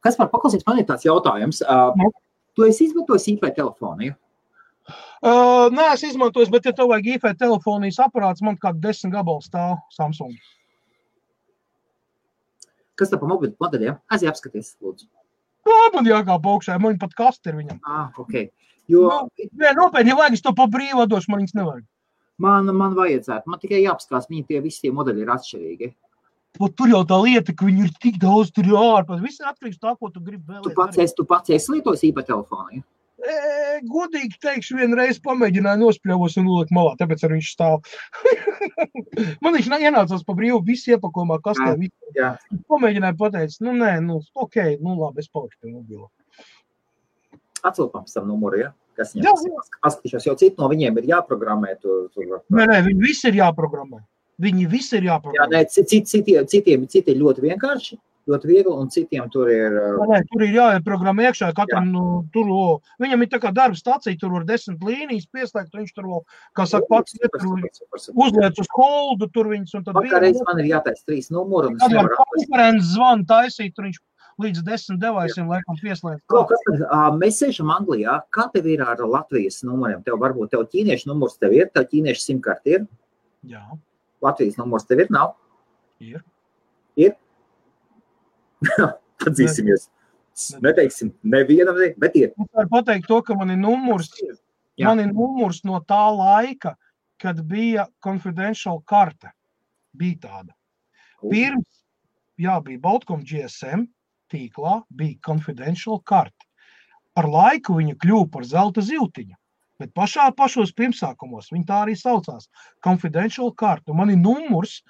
[0.04, 1.60] Kas par paklausīt, man ir tāds jautājums.
[1.64, 2.10] Uh,
[2.56, 4.18] tu esi izmantojis IP telefonu, ja?
[4.88, 9.42] Uh, nē, es izmantoju, bet, ja tev vajag IP telefonijas aparāts, man kā 10 gabalu
[9.44, 10.34] stāv Samsung.
[12.98, 13.98] Kas tev pa mobilu modeļiem?
[14.10, 15.06] Aiziet apskaties, lūdzu.
[15.68, 17.78] Jā, man jākāp augšā, man pat kasti ir viņam.
[17.86, 18.48] Ah, ok.
[18.88, 21.84] Jo Nu, Nē, nopietni, ja vajag, es to pa brīvu došu, man viņas nevajag.
[22.40, 25.88] man, man vajadzētu, man tikai jāapskatās, viņi tie visi tie modeļi ir atšķirīgi.
[26.58, 29.20] Pat tur jau tā lieta, ka viņi ir tik daudz, tur ārpus.
[29.20, 30.74] Viss ir atkarīgs no tā, ko tu gribi Tu vēlēt.
[30.78, 32.80] pats esi, tu pats esi lietojis IP telefonu.
[32.80, 32.82] Ja?
[33.18, 37.80] Godīgi teikšu, vienreiz pamēģināju nospļāvos un nolikt malā, tāpēc arī viņš stāv.
[39.42, 41.94] Man viņš neienācās pa brīvu, visu iepakojumā, kas tā viss.
[42.14, 42.34] Jā.
[42.70, 46.06] Pamēģināju pateikt, nu nē, nu ok, nu labi, es palikšu pie mobila.
[47.66, 48.70] Atcelt pēc tam numuru, ja?
[48.98, 49.72] kas Jā, viņam ir.
[49.86, 51.74] Paskatīšos, jo citi no viņiem ir jāprogrammē.
[51.82, 52.40] Tur, tur.
[52.54, 54.02] Nē, nē, viņi visi ir jāprogrammē.
[54.42, 55.50] Viņi visi ir Jā, jāprogrammē.
[55.54, 57.98] nē, citi, citi, citiem, citi ir ļoti vienkārši.
[58.28, 59.76] Ļoti viegli, un citiem tur ir.
[60.10, 61.50] Nē, tur ir jāieprogrammē iekšā.
[61.56, 61.92] Katram Jā.
[61.94, 62.66] nu, tur o,
[63.02, 65.74] viņam ir tā kā darba stācija, tur var desmit līnijas pieslēgt.
[65.74, 66.20] Viņš tur, o,
[66.58, 69.98] kā saka, pats uzliek uz holdu, tur viņas un tad.
[69.98, 71.74] Vakarreiz man ir jātaisa trīs numuri.
[71.80, 74.00] Tad var konferences zvanu taisīt, tur viņš
[74.38, 76.22] līdz desmit devaisim, laikam, pieslēgt.
[76.30, 78.20] Ko, kas, uh, mēs sēžam Anglijā.
[78.34, 80.02] Kā tev ir ar Latvijas numuriem?
[80.06, 82.84] Tev varbūt tev ķīniešu numurs tev ir, tev ķīniešu simkarti ir?
[83.50, 83.64] Jā.
[84.24, 85.34] Latvijas numurs tev ir, nav?
[86.02, 86.22] Ir.
[86.98, 87.16] Ir?
[89.24, 89.88] Padzīsimies.
[90.62, 92.30] Neteiksim nevienam, bet ir.
[92.30, 94.12] Es varu pateikt to, ka man ir numurs,
[94.78, 94.86] Jā.
[94.86, 96.76] man ir numurs no tā laika,
[97.18, 99.32] kad bija confidential karte.
[99.98, 100.54] Bija tāda.
[101.24, 101.82] Pirms,
[102.38, 103.88] jā, bija Baltcom GSM,
[104.30, 106.46] tīklā bija confidential karte.
[107.18, 109.34] Ar laiku viņa kļuva par zelta ziltiņu.
[109.78, 112.48] Bet pašā pašos pirmsākumos viņa tā arī saucās.
[112.84, 113.94] Confidential karte.
[113.94, 114.80] Man ir numurs,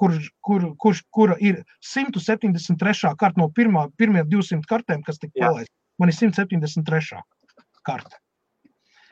[0.00, 3.12] kur, kur, kur, kura ir 173.
[3.20, 5.76] karte no pirmā, pirmiem 200 kartēm, kas tika palaistas.
[6.00, 7.20] Man ir 173.
[7.84, 8.20] karte.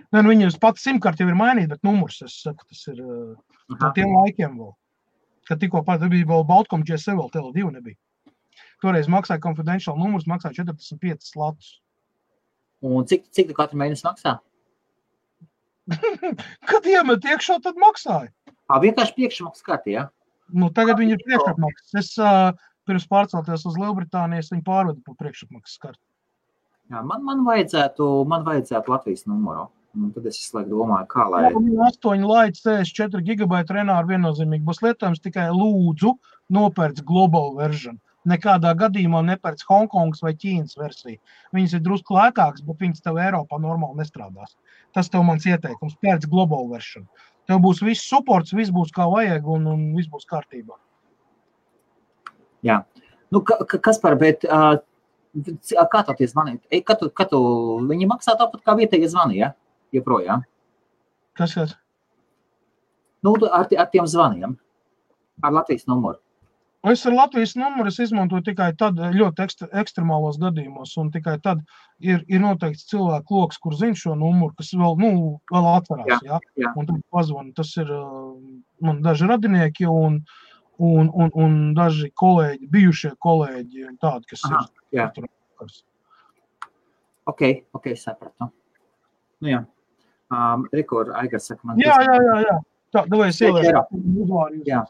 [0.09, 3.35] Nē, nu, viņas pats simtkarte jau ir mainīta, bet numurs, es saku, tas ir uh,
[3.75, 4.73] no tiem laikiem vēl.
[5.49, 7.99] Kad tikko pat bija vēl Baltkom GSM, vēl Tele2 nebija.
[8.81, 11.75] Toreiz maksāja confidential numurs, maksāja 45 latus.
[12.85, 14.39] Un cik, cik tu katru mēnesi maksā?
[16.71, 18.31] Kad iemet iekšā, tad maksāja.
[18.69, 20.09] Ā, vienkārši priekšmaksas kārtī, ja?
[20.55, 21.97] Nu, tagad viņi ir priekšmaksas.
[22.01, 22.53] Es uh,
[22.89, 26.03] pirms pārcelties uz Lielbritāniju, es viņu pārvedu pa priekšmaksas karti.
[26.89, 29.69] Jā, man, man, vajadzētu, man vajadzētu Latvijas numuru.
[29.99, 31.47] Un tad es visu laiku domāju, kā lai.
[31.51, 36.13] 8 laidi 64 gigabaita renāri viennozīmīgi būs lietojams tikai lūdzu
[36.55, 37.97] nopērts global version
[38.29, 41.19] nekādā gadījumā nepērc Hongkongas vai Ķīnas versiju.
[41.57, 44.57] Viņas ir drusku lētākas, bet viņas tev Eiropā normāli nestrādās.
[44.97, 45.97] Tas tev mans ieteikums.
[46.03, 47.07] Pērc global version.
[47.49, 50.77] Tev būs viss supports, viss būs kā vajag un, un viss būs kārtībā.
[52.67, 52.83] Jā.
[53.33, 54.77] Nu, ka, kas par, bet uh,
[55.93, 56.63] kā tā tie zvanīt?
[56.85, 57.41] Kad tu, kad tu,
[57.89, 59.53] viņi maksā tāpat kā vietējie zvani, ja?
[59.97, 60.45] Joprojām.
[61.39, 61.77] Kas tas?
[63.25, 64.57] Nu, ar, ar tiem zvaniem.
[65.43, 66.21] Ar Latvijas numuru.
[66.87, 71.65] Es ar Latvijas numuru izmantoju tikai tad, ļoti ekstra, ekstremālos gadījumos, un tikai tad
[71.99, 75.11] ir, ir noteikts cilvēku lokus, kur zina šo numuru, kas vēl, nu,
[75.51, 76.23] vēl atcerās.
[76.23, 76.39] Jā, ja?
[76.63, 76.71] jā.
[76.79, 77.49] Un tad pazvan.
[77.57, 77.91] Tas ir
[78.85, 80.21] man daži radinieki un,
[80.79, 84.63] un, un, un daži kolēģi, bijušie kolēģi, tādi, kas Aha,
[84.95, 85.01] ir.
[85.01, 85.09] Jā.
[87.29, 87.43] Ok,
[87.75, 88.53] ok, sapratu.
[89.43, 89.65] Nu, jā.
[90.31, 91.83] Um, Rekur, Aigars saka, man.
[91.83, 92.57] Jā, jā, jā, jā.
[92.95, 94.63] Tā, davai es ielieku uzvārdu.
[94.69, 94.85] Jā.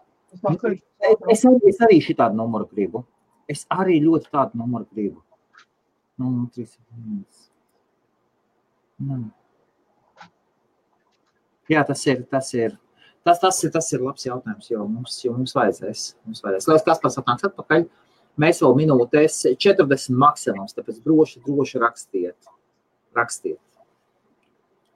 [0.99, 3.05] Es arī, es arī šitādu numuru gribu.
[3.49, 5.23] Es arī ļoti tādu numuru gribu.
[6.19, 6.67] Nu, 3,
[9.07, 9.19] nu.
[11.71, 12.75] Jā, tas ir, tas ir.
[13.27, 16.05] Tas, tas, ir, tas ir labs jautājums, jo mums, jo mums vajadzēs.
[16.27, 16.69] Mums vajadzēs.
[16.71, 17.85] Lai kas pats atnāks atpakaļ,
[18.41, 22.53] mēs vēl minūtēs 40 maksimums, tāpēc droši, droši rakstiet.
[23.19, 23.61] Rakstiet.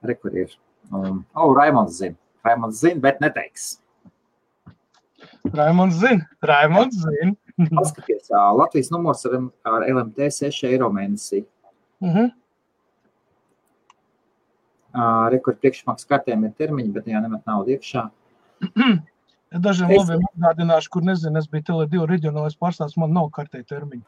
[0.09, 0.57] Rekur ir.
[0.91, 2.17] Um, oh, Raimonds zina.
[2.47, 3.77] Raimonds zina, bet neteiks.
[5.53, 6.29] Raimons zina.
[6.43, 7.33] Raimons zina.
[7.71, 9.39] Paskaties, Latvijas numurs ar,
[9.69, 11.45] ar LMT 6 eiro mēnesī.
[12.01, 12.31] Uh -huh.
[14.93, 18.11] Uh, Rekord priekšmaksas kartēm ir termiņi, bet jā, nemet naudu iekšā.
[19.67, 19.99] Dažiem es...
[19.99, 24.05] labiem atgādināšu, kur nezinu, es biju Tele2 reģionālais pārstāvs, man nav kartē termiņu.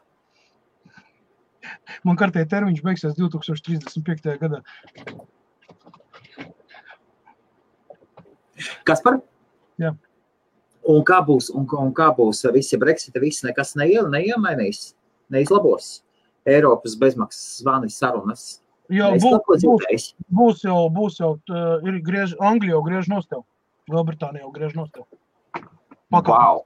[2.03, 4.37] Man kartē termiņš beigsies 2035.
[4.41, 4.61] gadā.
[8.85, 9.19] Kas par?
[9.81, 9.95] Jā.
[10.91, 14.93] Un kā būs, un, un kā būs visi Brexita, viss nekas neiel, neiemainīs,
[15.33, 16.03] neizlabos.
[16.45, 18.59] Eiropas bezmaksas zvani sarunas.
[18.93, 21.31] Jā, būs, būs, būs jau, būs jau,
[21.89, 23.41] ir griež, Anglija jau griež nostev,
[23.89, 25.07] Lielbritānija jau griež nostev.
[26.13, 26.35] Pakā.
[26.35, 26.61] Wow.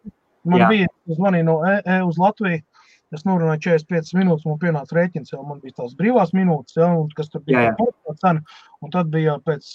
[0.49, 0.67] Man Jā.
[0.71, 2.59] bija zvanīja no E, e uz Latviju,
[3.09, 7.07] Es norunāju 45 minūtes, man pienāca rēķins, jau man bija tās brīvās minūtes, ja, un,
[7.17, 8.43] kas tur bija tā cena.
[8.79, 9.65] Un tad bija pēc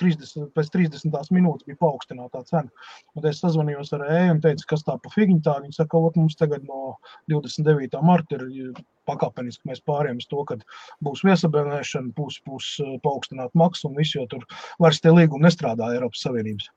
[0.00, 2.68] 30, pēc 30 minūtes bija paaugstinātā cena.
[3.16, 5.54] Un es sazvanījos ar EM un teicu, kas tā pa figiņu tā.
[5.64, 6.96] Viņi saka, ka mums tagad no
[7.32, 8.02] 29.
[8.04, 8.74] marta ir
[9.08, 10.58] pakāpeniski mēs pārējām uz to, ka
[11.06, 14.44] būs viesabēnēšana, būs, būs eh, paaugstināt maksu un viss, jo tur
[14.82, 16.68] vairs tie līgumi nestrādā Eiropas Savienības.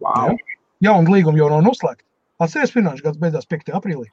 [0.00, 0.30] Wow.
[0.30, 0.58] Ja?
[0.86, 2.06] Jauna līguma jau nav noslēgta.
[2.40, 3.74] Atceries, finanšu gads beidzās 5.
[3.76, 4.06] aprīlī.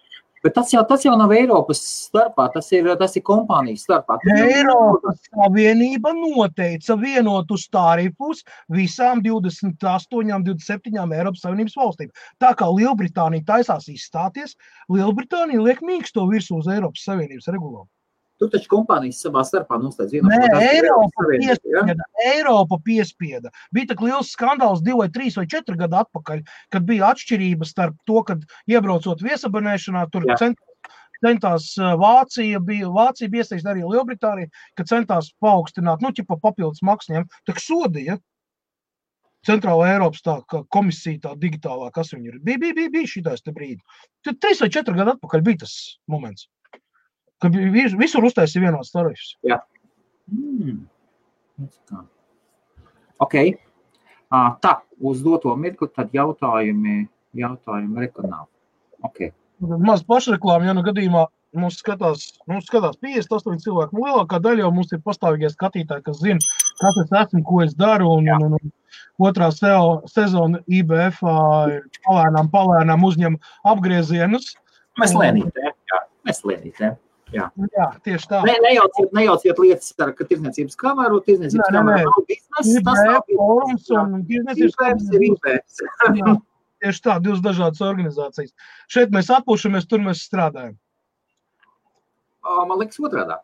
[0.46, 4.20] Bet tas jau, tas jau nav Eiropas starpā, tas ir, tas ir kompānijas starpā.
[4.36, 8.44] Eiropas Savienība noteica vienotus tarifus
[8.74, 9.76] visām 28,
[10.46, 12.14] 27 Eiropas Savienības valstīm.
[12.42, 14.58] Tā kā Lielbritānija taisās izstāties,
[14.94, 17.88] Lielbritānija liek mīksto virsū uz Eiropas Savienības regulām.
[18.38, 21.82] Tur taču kompānijas savā starpā noslēdz vienu Nē, otru Eiropa savienību, ja?
[21.82, 22.08] piespieda.
[22.30, 23.52] Eiropa piespieda.
[23.74, 26.44] Bija tik liels skandāls divi vai trīs vai četri gadi atpakaļ,
[26.76, 30.28] kad bija atšķirība starp to, kad iebraucot viesabonēšanā, tur
[31.26, 36.84] centās uh, Vācija, bija, Vācija bija iesaistīta arī Lielbritānija, kad centās paaugstināt, nu, ķipa papildus
[36.86, 38.20] maksņiem, tak sodīja.
[39.48, 40.36] Centrāla Eiropas tā
[40.74, 42.38] komisija, tā digitālā, kas viņi ir.
[42.44, 43.80] Bija, bija, bija, bija šitais te brīdi.
[44.26, 45.76] Tad trīs vai četri gadi atpakaļ bija tas
[46.12, 46.50] moments,
[47.44, 49.36] vis- visur uztaisīja vienots tarifs.
[50.32, 50.86] Mm.
[51.90, 52.04] Tā.
[53.24, 53.36] Ok.
[54.28, 57.08] Uh, tā, uz doto mirkli tad jautājumi,
[57.38, 58.50] jautājumi rekonāli.
[59.08, 59.30] Ok.
[59.82, 61.26] Maz pašreklāma, ja nu gadījumā
[61.58, 63.96] mums skatās, mums skatās 58 cilvēki.
[63.96, 66.44] Nu, lielākā daļa jau mums ir pastāvīgie skatītāji, kas zina,
[66.82, 68.12] kas es esmu, ko es daru.
[68.20, 73.40] Un, un, un, un otrā sezona IBF ir palēnām, palēnām uzņem
[73.74, 74.54] apgriezienus.
[75.02, 75.72] Mēs lēnītē.
[75.94, 76.94] Jā, mēs lēnītē.
[77.36, 77.48] Jā,
[78.06, 78.42] tieši tā.
[78.48, 81.20] Ne, nejauciet, nejauciet lietas ar tirdzniecības kameru.
[81.26, 82.84] Tirdzniecības kamera nav biznesa.
[82.88, 84.04] Tas nav forums biznesa.
[84.04, 86.22] un tirdzniecības IBF ir.
[86.22, 86.38] Jā,
[86.78, 88.52] Tieši tā, divas dažādas organizācijas.
[88.94, 90.76] Šeit mēs atpūšamies, tur mēs strādājam.
[92.46, 93.38] Man liekas, otrādi.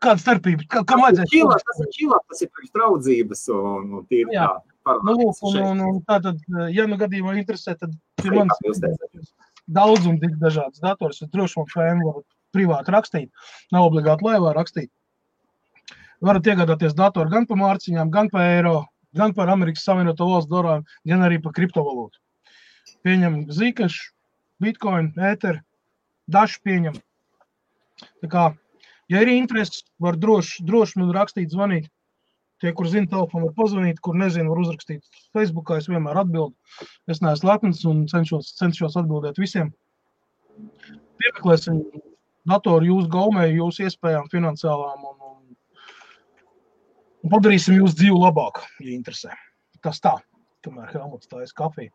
[0.00, 0.64] Kāda starpība?
[0.70, 1.32] Kā, kam vajadzēs?
[1.32, 4.46] Čilā, tas ir čilā, tas ir priekš draudzības un, un tīri Jā.
[4.86, 4.94] tā.
[5.02, 6.38] Nu, lūk, un, un, un tātad,
[6.70, 9.32] ja nu gadījumā interesē, tad pie Kā manis jūs teicat?
[9.66, 11.18] daudz un tik dažādas dators.
[11.24, 12.22] Es droši vien FM varu
[12.54, 13.30] privāti rakstīt.
[13.74, 14.90] Nav obligāti laivā rakstīt.
[16.24, 18.76] Varat iegādāties datoru gan par mārciņām, gan par eiro,
[19.16, 22.20] gan par Amerikas Savienoto Valstu dolāriem, gan arī par kriptovalūtu.
[23.04, 24.12] Pieņem zīkašu,
[24.62, 25.60] bitcoin, ēteru,
[26.32, 26.96] dažu pieņem.
[28.22, 28.46] Tā kā,
[29.12, 31.90] ja ir interesi, var droši, droši man rakstīt, zvanīt.
[32.64, 35.04] Tie, kur zina telefonu, var pazvanīt, kur nezinu, var uzrakstīt
[35.36, 35.74] Facebook.
[35.76, 36.54] Es vienmēr atbildu.
[37.12, 39.74] Es neesmu lepns un cenšos, cenšos atbildēt visiem.
[41.20, 41.82] Piemeklēsim
[42.48, 45.36] datoru jūsu gaumē, jūsu iespējām, finansiālām un, un,
[47.24, 49.34] un padarīsim jūsu dzīvi labāku, ja interesē.
[49.84, 50.16] Tas tā,
[50.66, 51.92] kamēr Helmuts tā ir kafija.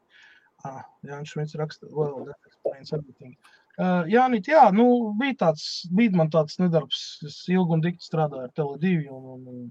[0.68, 3.34] Ah, Jānis Šmits raksta, well, that explains everything.
[3.34, 4.86] Uh, Jā, nīt, jā, nu,
[5.18, 5.64] bija tāds,
[5.95, 9.61] bija man tāds nedarbs, es ilgi un dikti strādāju ar Tele2 un, un, un,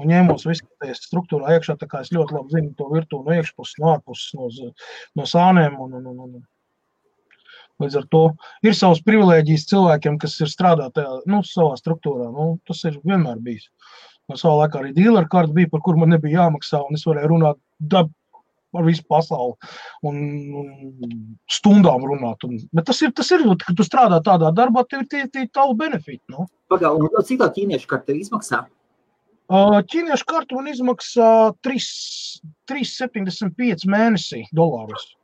[0.00, 0.46] un ņēmos
[0.80, 4.32] tajā struktūrā iekšā, tā kā es ļoti labi zinu to virtuvi no iekšpuses, no ārpuses,
[4.38, 4.48] no,
[5.20, 6.46] no sānēm un, un, un, un.
[7.82, 8.22] Līdz ar to
[8.64, 12.30] ir savas privilēģijas cilvēkiem, kas ir strādā tajā, nu, savā struktūrā.
[12.32, 13.66] Nu, tas ir vienmēr bijis.
[14.30, 17.30] No savā laikā arī dealer kārta bija, par kur man nebija jāmaksā, un es varēju
[17.34, 18.08] runāt dab,
[18.76, 19.54] ar visu pasauli
[20.08, 20.16] un,
[20.60, 21.12] un
[21.52, 22.42] stundām runāt.
[22.48, 25.46] Un, bet tas ir, tas ir, kad tu strādā tādā darbā, tev ir tie, tie
[25.52, 26.24] tavu benefiti.
[26.32, 26.48] Nu.
[26.72, 28.64] Pagaidām, cik tā ķīniešu karte izmaksā?
[29.46, 31.30] Ķīniešu kartu man izmaksā
[31.62, 31.84] 3
[32.70, 35.14] 3,75 mēnesī dolārus.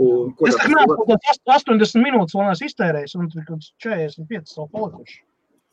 [0.00, 4.68] Un, Es ka tas 80 minūtes vēl neesmu iztērējis, un tur kaut kāds 45 vēl
[4.72, 5.18] palikuši.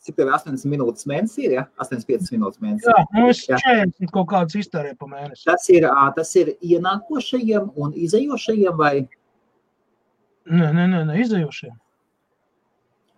[0.03, 1.45] Cik tev ir 80 minūtes mēnesī?
[1.47, 1.63] Ir, ja?
[1.83, 2.91] 85 minūtes mēnesī.
[2.91, 3.57] Jā, nu es Jā.
[3.63, 5.45] 40 kaut kādas iztērēju pa mēnesi.
[5.47, 5.87] Tas ir,
[6.17, 8.95] tas ir ienākošajiem un izējošajiem, vai
[10.47, 11.73] Nē, nē, nē, nē izējošie.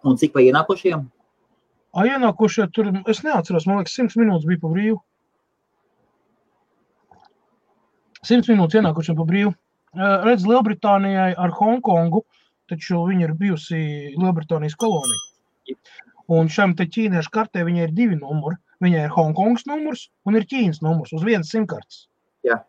[0.10, 1.04] un cik pa ienākošajiem?
[1.94, 4.98] A, ienākošie tur, es neatceros, man liekas, 100 minūtes bija pa brīvu.
[8.26, 9.54] 100 minūtes ienākušiem pa brīvu.
[9.98, 12.22] Eh, Redz, Lielbritānijai ar Hongkongu,
[12.70, 13.80] taču viņa ir bijusi
[14.20, 15.78] Lielbritānijas kolonija.
[16.30, 18.60] Un šiem te ķīniešu kartē viņai ir divi numuri.
[18.84, 22.06] Viņai ir Hongkongas numurs un ir Ķīnas numurs uz vienas simtkartes.
[22.46, 22.62] Jā.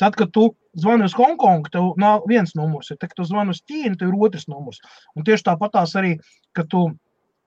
[0.00, 0.46] Tad, kad tu
[0.78, 2.88] zvani uz Hongkongu, tev nav viens numurs.
[2.90, 2.96] ir.
[3.00, 4.78] Tad, kad tu zvani uz Ķīnu, tev ir otrs numurs.
[5.18, 6.14] Un tieši tāpatās arī,
[6.56, 6.86] kad tu,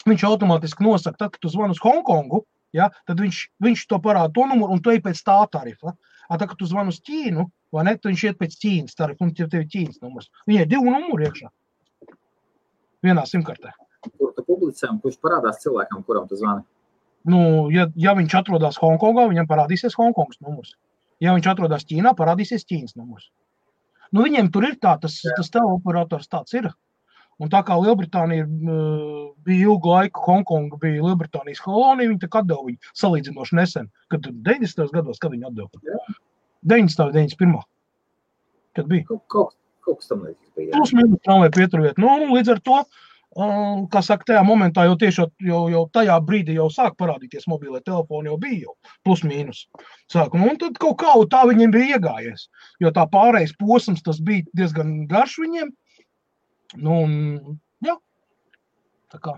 [0.06, 2.44] viņš automātiski nosaka, tad, kad tu zvani uz Hongkongu,
[2.76, 5.96] ja, tad viņš, viņš to parāda to numuru un tu ej pēc tā tarifa.
[6.30, 7.46] A, tad, kad tu zvani uz Ķīnu,
[7.76, 10.30] vai ne, tad viņš iet pēc Ķīnas tarifa un tev tev ir Ķīnas numurs.
[10.50, 11.50] Viņai ir divi numuri iekšā.
[13.04, 13.74] Vienā simtkartē.
[14.08, 16.64] Kur tu publicē un kurš parādās cilvēkam, kuram tu zvani?
[17.28, 17.40] Nu,
[17.72, 20.74] ja, ja viņš atrodas Hongkongā, viņam parādīsies Hongkongas numurs.
[21.24, 23.30] Ja viņš atrodas Ķīnā, parādīsies Ķīnas numurs.
[24.14, 25.36] Nu, viņiem tur ir tā, tas, Jā.
[25.40, 26.68] tas teleoperators tāds ir.
[27.42, 28.46] Un tā kā Lielbritānija
[29.44, 33.90] bija ilgu laiku, Hongkonga bija Lielbritānijas kolonija, viņi atdeva viņu salīdzinoši nesen.
[34.14, 34.94] Kad 90.
[34.94, 35.82] gados, kad viņi atdeva?
[35.88, 36.02] Jā.
[36.64, 37.12] 90.
[37.16, 37.64] 91.
[38.78, 39.06] Kad bija?
[39.10, 39.56] Kaut, kaut,
[39.86, 40.76] kaut kas tam līdzīgs bija.
[40.76, 42.00] Plus mīnus tramvaju pieturviet.
[42.02, 42.80] Nu, līdz ar to,
[43.36, 47.84] um, kā saka, tajā momentā jau tieši jau, jau tajā brīdī jau sāk parādīties mobilē
[47.86, 49.66] telefoni, jau bija jau plus mīnus.
[50.12, 52.48] Sāk, nu, un tad kaut kā tā viņiem bija iegājies.
[52.82, 55.74] Jo tā pārējais posms tas bija diezgan garš viņiem.
[56.80, 57.98] Nu, un, jā.
[59.14, 59.38] Tā kā.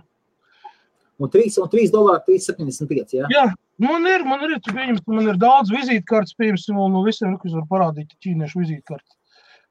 [1.20, 3.18] Un 3, un 3 dolāri, 3,75.
[3.22, 3.28] Jā.
[3.32, 3.46] Jā,
[3.82, 7.38] man ir, man ir, tu pieņems, ka man ir daudz vizītkartes, pieņemsim, un no visiem,
[7.42, 9.16] kas var parādīt ķīniešu vizītkartes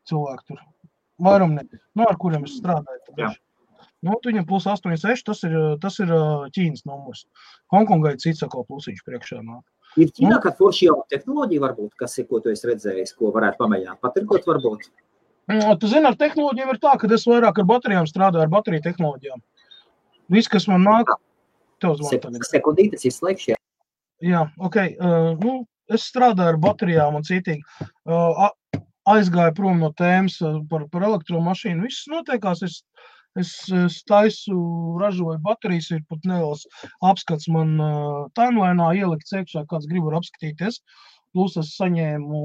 [0.09, 0.63] cilvēku tur.
[1.25, 3.15] Vairum ne, no ar kuriem es strādāju.
[3.21, 3.31] Jā.
[4.05, 6.11] Nu, viņam plus 8,6 tas ir, tas ir
[6.53, 7.23] Ķīnas numurs.
[7.73, 9.63] Hongkongai cits sako plusiņš priekšā nāk.
[10.01, 13.63] Ir Ķīnā kāda forša jauna tehnoloģija, varbūt, kas ir, ko tu esi redzējis, ko varētu
[13.63, 14.89] pamēģināt patirkot, varbūt?
[15.51, 18.85] Mm, tu zini, ar tehnoloģijām ir tā, ka es vairāk ar baterijām strādāju, ar bateriju
[18.87, 19.43] tehnoloģijām.
[20.33, 21.13] Viss, kas man nāk,
[21.85, 22.47] tev zvan tagad.
[22.49, 23.59] Sekundītes izslēgšie.
[24.25, 24.79] Jā, ok.
[24.95, 25.57] Uh, nu,
[25.93, 27.61] es strādāju ar baterijām un citīgi.
[28.09, 28.47] Uh,
[29.11, 30.39] aizgāju prom no tēmas
[30.71, 31.85] par, par elektromašīnu.
[31.85, 32.65] Viss notiekās.
[32.65, 32.81] Es,
[33.37, 34.57] es, es taisu,
[35.03, 36.65] ražoju baterijas, ir pat neliels
[37.05, 40.81] apskats man uh, timelīnā ielikt iekšā, kāds grib apskatīties.
[41.35, 42.45] Plus es saņēmu,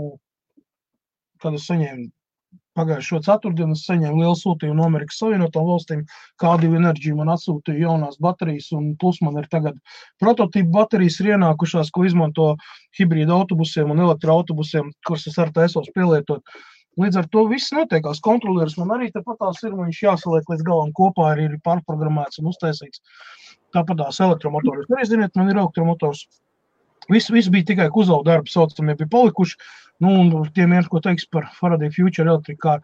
[1.39, 2.09] kad es saņēmu
[2.79, 6.03] Pagājušo ceturtdienu es saņēmu lielu sūtījumu no Amerikas Savienotām valstīm.
[6.39, 9.79] Kādu enerģiju man atsūtīja jaunās baterijas, un plus man ir tagad
[10.23, 12.49] prototypu baterijas ir ienākušās, ko izmanto
[12.99, 16.45] hibrīda autobusiem un elektroautobusiem, kurus es ar taisos pielietot.
[16.99, 18.23] Līdz ar to viss notiekās.
[18.23, 22.49] Kontrolieris man arī tāpat tās ir, viņš jāsaliek līdz galam kopā, arī ir pārprogrammēts un
[22.51, 23.03] uztaisīts.
[23.75, 24.87] Tāpat tās elektromotors.
[24.89, 26.25] Arī, ziniet, man ir elektromotors.
[27.09, 29.57] Viss, viss bija tikai uzauga darba, saucamie bija palikuši.
[29.99, 32.77] Nu, un tiem ir ko teiks par Faraday Future elektrikā.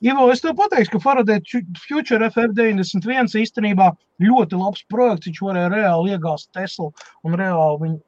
[0.00, 1.42] Ivo, es tev pateikšu, ka Faraday
[1.82, 3.90] Future FF91 īstenībā
[4.24, 5.28] ļoti labs projekts.
[5.28, 6.88] Viņš varēja reāli iegāzt Teslu
[7.28, 8.00] un reāli viņu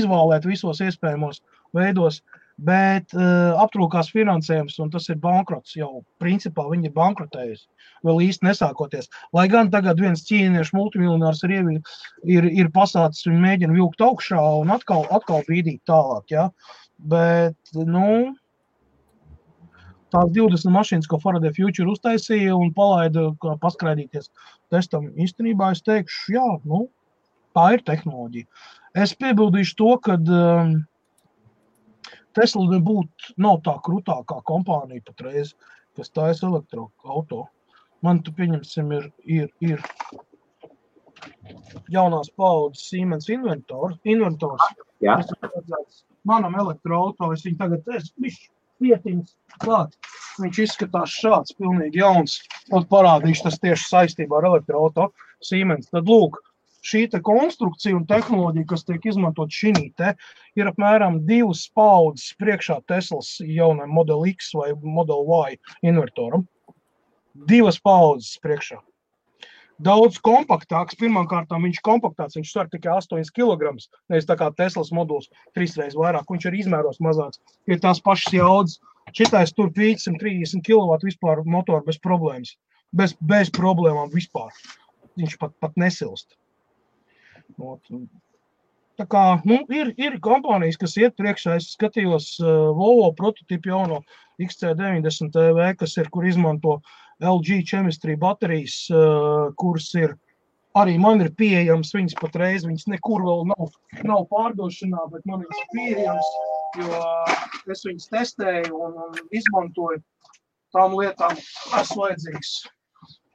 [0.00, 1.42] izvēlēt visos iespējamos
[1.76, 2.22] veidos.
[2.62, 6.04] Bet uh, aptrūkās finansējums, un tas ir bankrots jau.
[6.22, 7.64] Principā viņi ir bankrotējuši.
[8.06, 9.10] Vēl īsti nesākoties.
[9.34, 11.72] Lai gan tagad viens ķīniešu multimiljonārs ir,
[12.36, 16.30] ir, ir pasācis, viņi mēģina vilkt augšā un atkal, atkal bīdīt tālāk.
[16.34, 16.48] Ja?
[17.02, 18.06] Bet, nu,
[20.12, 23.30] tās 20 mašīnas, ko Faraday Future uztaisīja un palaida
[23.62, 24.30] paskraidīties
[24.72, 26.86] testam, īstenībā es teikšu, jā, nu,
[27.56, 28.48] tā ir tehnoloģija.
[29.02, 30.74] Es piebildīšu to, ka um,
[32.36, 35.54] Tesla nebūtu nav tā krūtākā kompānija patreiz,
[35.96, 37.44] kas taisa elektroautorātu.
[38.02, 39.82] Man tu pieņemsim, ir, ir, ir
[41.92, 43.98] jaunās paudzes Siemens inventors.
[44.04, 44.64] inventors.
[45.04, 45.20] Jā.
[46.26, 47.86] Manam elektroautorātam es viņu tagad
[48.82, 49.94] vietiņas klāt.
[50.42, 52.40] Viņš izskatās šāds, pilnīgi jauns.
[52.74, 55.12] Un parādīšu tas tieši saistībā ar elektroautorātu
[55.44, 55.90] Siemens.
[55.92, 56.38] Tad lūk,
[56.82, 60.14] šī konstrukcija un tehnoloģija, kas tiek izmantot šī te,
[60.58, 66.46] ir apmēram divas paudzes priekšā Teslas jaunam Model X vai Model Y invertoram.
[67.48, 68.82] Divas paudzes priekšā
[69.82, 70.96] daudz kompaktāks.
[70.98, 73.74] Pirmkārt, viņš ir kompaktāks, viņš svar tikai 8 kg.
[74.12, 76.28] Nevis tā kā Teslas moduls, trīs reizes vairāk.
[76.30, 77.40] Viņš ir izmēros mazāks.
[77.66, 78.78] Ir tās pašas jaudas.
[79.12, 82.54] Šitais tur 530 kW vispār motoru bez problēmas.
[82.94, 84.52] Bez, bez problēmām vispār.
[85.18, 86.36] Viņš pat, pat nesilst.
[89.00, 91.56] Tā kā, nu, ir, ir kompānijas, kas iet priekšā.
[91.58, 94.02] Es skatījos uh, Volvo prototipu jauno
[94.42, 100.16] XC90 TV, kas ir, kur izmanto uh, LG ķemistrija baterijas, eh, kuras ir
[100.78, 101.92] arī man ir pieejamas.
[101.94, 103.70] Viņas patreiz viņas nekur vēl nav,
[104.08, 106.30] nav pārdošanā, bet man viņas ir pieejamas,
[106.80, 110.02] jo es viņas testēju un, un izmantoju
[110.72, 111.36] tām lietām,
[111.70, 112.54] kas vajadzīgs.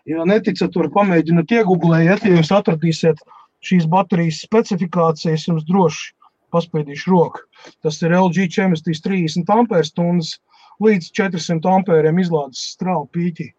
[0.07, 3.19] Ja neticat, tur pamēģināt iegūglēt, ja jūs atradīsiet
[3.67, 6.13] šīs baterijas specifikācijas, jums droši
[6.55, 7.43] paspēdīšu roku.
[7.83, 10.37] Tas ir LG ķemistrijas 30 ampērstundas
[10.83, 13.51] līdz 400 ampēriem izlādes strāvu pīķi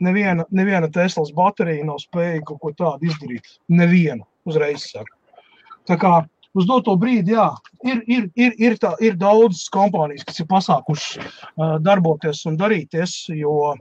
[0.00, 3.58] neviena, neviena Teslas baterija nav spējīga kaut ko tādu izdarīt.
[3.68, 5.18] Neviena, uzreiz saka.
[5.88, 6.12] Tā kā
[6.56, 7.48] uz doto brīdi, jā,
[7.84, 11.40] ir, ir, ir, ir, tā, ir daudz kompānijas, kas ir pasākušas
[11.84, 13.74] darboties un darīties, jo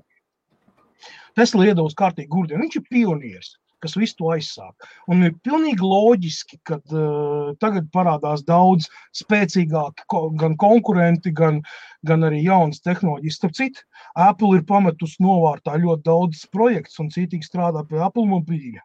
[1.37, 2.65] Tesla iedos kārtīgi gurdienu.
[2.65, 4.87] Viņš ir pionieris kas visu to aizsāk.
[5.11, 8.87] Un ir pilnīgi loģiski, ka uh, tagad parādās daudz
[9.19, 11.61] spēcīgāki ko, gan konkurenti, gan,
[12.07, 13.39] gan arī jaunas tehnoloģijas.
[13.39, 13.85] Starp citu,
[14.19, 18.83] Apple ir pametusi novārtā ļoti daudz projekts un citīgi strādā pie Apple mobīļa.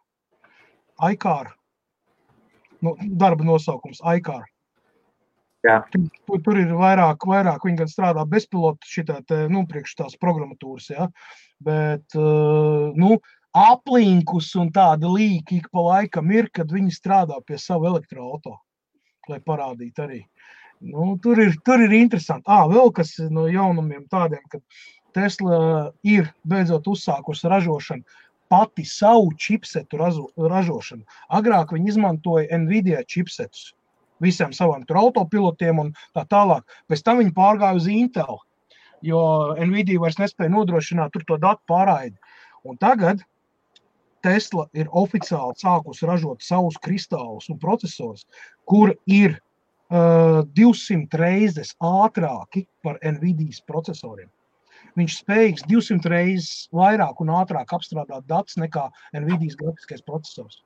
[1.13, 1.53] iCar.
[2.83, 4.47] Nu, darba nosaukums iCar.
[5.67, 5.81] Jā.
[5.91, 10.87] Tur, tur ir vairāk, vairāk viņi gan strādā bezpilota šitā te, nu, priekš tās programmatūras,
[10.93, 11.09] ja?
[11.59, 17.39] bet, uh, nu, uh, aplinkus un tāda līka ik pa laikam ir, kad viņi strādā
[17.45, 18.57] pie savu elektroautorātu,
[19.29, 20.21] lai parādītu arī.
[20.79, 22.47] Nu, tur, ir, tur ir interesanti.
[22.47, 24.61] Ah, vēl kas no jaunumiem tādiem, ka
[25.13, 28.05] Tesla ir beidzot uzsākusi ražošanu
[28.49, 29.99] pati savu čipsetu
[30.49, 31.03] ražošanu.
[31.29, 33.73] Agrāk viņi izmantoja Nvidia čipsetus
[34.19, 36.65] visiem saviem autopilotiem un tā tālāk.
[36.89, 38.39] Pēc tam viņi pārgāja uz Intel,
[39.05, 39.21] jo
[39.59, 42.17] Nvidia vairs nespēja nodrošināt to datu pārraidi.
[42.65, 43.23] Un tagad
[44.25, 48.25] Tesla ir oficiāli sākusi ražot savus kristālus un procesorus,
[48.67, 54.29] kur ir uh, 200 reizes ātrāki par Nvidia procesoriem.
[54.97, 60.63] viņš spējīgs 200 reizes vairāk un ātrāk apstrādāt datus nekā Nvidia grafiskais processors.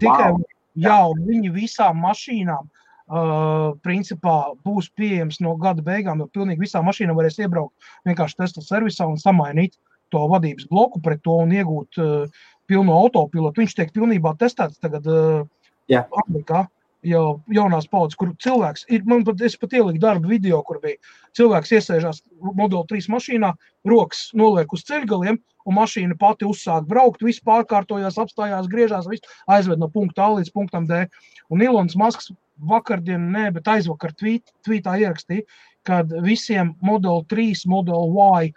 [0.00, 0.42] Tikai Wow.
[0.74, 6.86] jā, un viņi visām mašīnām uh, principā būs pieejams no gada beigām, jo pilnīgi visām
[6.88, 7.74] mašīnām varēs iebraukt
[8.08, 9.76] vienkārši Tesla servisā un samainīt
[10.10, 13.62] to vadības bloku pret to un iegūt uh, pilnu autopilotu.
[13.62, 15.44] Viņš tiek pilnībā testēts tagad uh,
[15.90, 16.06] Jā.
[16.24, 16.66] Amerikā.
[17.04, 19.02] Jau jaunās paudzes, kur cilvēks ir.
[19.04, 20.96] Man pat, pat ieliku darbu video, kur bija
[21.36, 22.22] cilvēks iesēžās
[22.56, 23.50] Model 3 mašīnā,
[23.84, 25.36] rokas noliek uz ceļgaliem,
[25.68, 30.52] un mašīna pati uzsāk braukt, viss pārkārtojās, apstājās, griežās, viss aizved no punkta A līdz
[30.56, 31.04] punktam D.
[31.52, 32.32] Un Ilons Masks
[32.72, 35.44] vakardien, ne, bet aizvakar tvīt, tvītā ierakstīja,
[35.84, 38.54] ka visiem Model 3, Model Y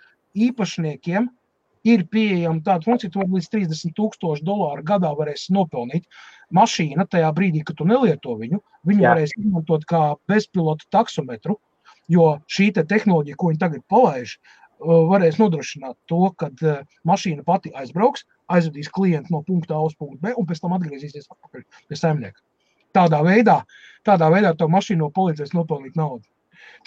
[0.47, 1.27] īpašniekiem
[1.85, 6.07] ir pieejama tāda funkcija, ka līdz 30 tūkstoši dolāru gadā varēs nopelnīt.
[6.53, 9.13] Mašīna tajā brīdī, kad tu nelieto viņu, viņu Jā.
[9.13, 11.57] varēs izmantot kā bezpilota taksometru,
[12.07, 17.43] jo šī te tehnoloģija, ko viņi tagad palaiž, uh, varēs nodrošināt to, ka uh, mašīna
[17.47, 21.67] pati aizbrauks, aizvedīs klientu no punkta A uz punktu B un pēc tam atgriezīsies atpakaļ
[21.89, 22.39] pie saimnieka.
[22.95, 23.59] Tādā veidā,
[24.07, 26.23] tādā veidā to mašīnu palīdzēs nopelnīt naudu.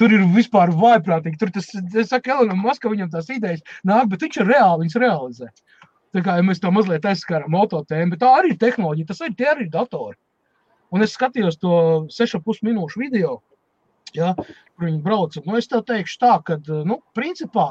[0.00, 1.38] Tur ir vispār vājprātīgi.
[1.40, 4.98] Tur tas, es saku, Elanam Maskam, viņam tās idejas nāk, bet viņš ir reāli, viņas
[5.02, 5.50] realizē.
[6.14, 9.36] Tā kā ja mēs to mazliet aizskārām autotēmu, bet tā arī ir tehnoloģija, tas arī,
[9.38, 10.16] tie arī ir datori.
[10.90, 11.74] Un es skatījos to
[12.10, 13.36] 6,5 minūšu video,
[14.16, 15.42] ja, kur viņi brauca.
[15.46, 17.68] Nu, es tev teikšu tā, ka, nu, principā,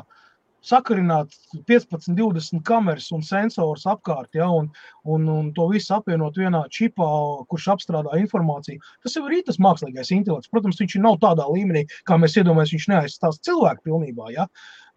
[0.65, 1.35] sakarināt
[1.67, 4.69] 15, 20 kameras un sensors apkārt, ja, un,
[5.07, 7.07] un, un to visu apvienot vienā čipā,
[7.51, 8.81] kurš apstrādā informāciju.
[9.03, 10.51] Tas jau ir tas mākslīgais intelekts.
[10.51, 14.47] Protams, viņš nav tādā līmenī, kā mēs iedomājamies, viņš neaizstās cilvēku pilnībā, ja,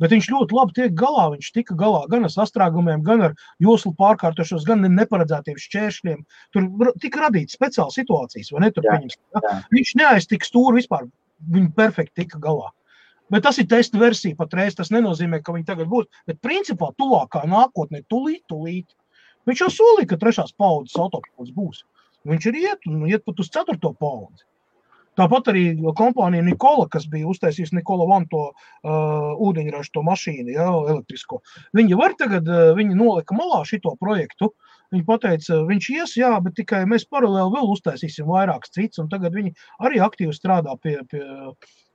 [0.02, 1.28] bet viņš ļoti labi tiek galā.
[1.36, 6.22] Viņš tika galā gan ar sastrēgumiem, gan ar joslu pārkārtošanos, gan ar neparedzētiem šķēršļiem.
[6.54, 8.74] Tur tika radīts speciāls situācijas, vai ne?
[8.74, 9.42] Tur, Jā, pieņemsim, ja?
[9.46, 9.56] jā.
[9.78, 11.10] Viņš neaiztika stūri vispār.
[11.52, 12.70] Viņi perfekti tika galā.
[13.32, 14.76] Bet tas ir testa versija patreiz.
[14.78, 16.10] Tas nenozīmē, ka viņi tagad būs.
[16.28, 18.92] Bet principā tuvākā nākotnē, tūlīt, tūlīt.
[19.48, 21.82] Viņš jau solīja, ka trešās paudzes autopilots būs.
[22.28, 24.44] Viņš ir iet un iet pat uz ceturto paudzi.
[25.18, 25.62] Tāpat arī
[25.98, 31.42] kompānija Nikola, kas bija uztaisījusi Nikola Vanu to uh, ūdeņraža to mašīnu, ja, elektrisko.
[31.76, 34.52] Viņi var tagad, uh, viņi nolika malā šito projektu.
[34.92, 39.36] Viņi teica, viņš ies, jā, bet tikai mēs paralēli vēl uztaisīsim vairākas citas, un tagad
[39.36, 39.52] viņi
[39.84, 41.22] arī aktīvi strādā pie, pie,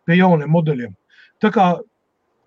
[0.05, 0.95] pie jauniem modeļiem.
[1.43, 1.67] Tā kā,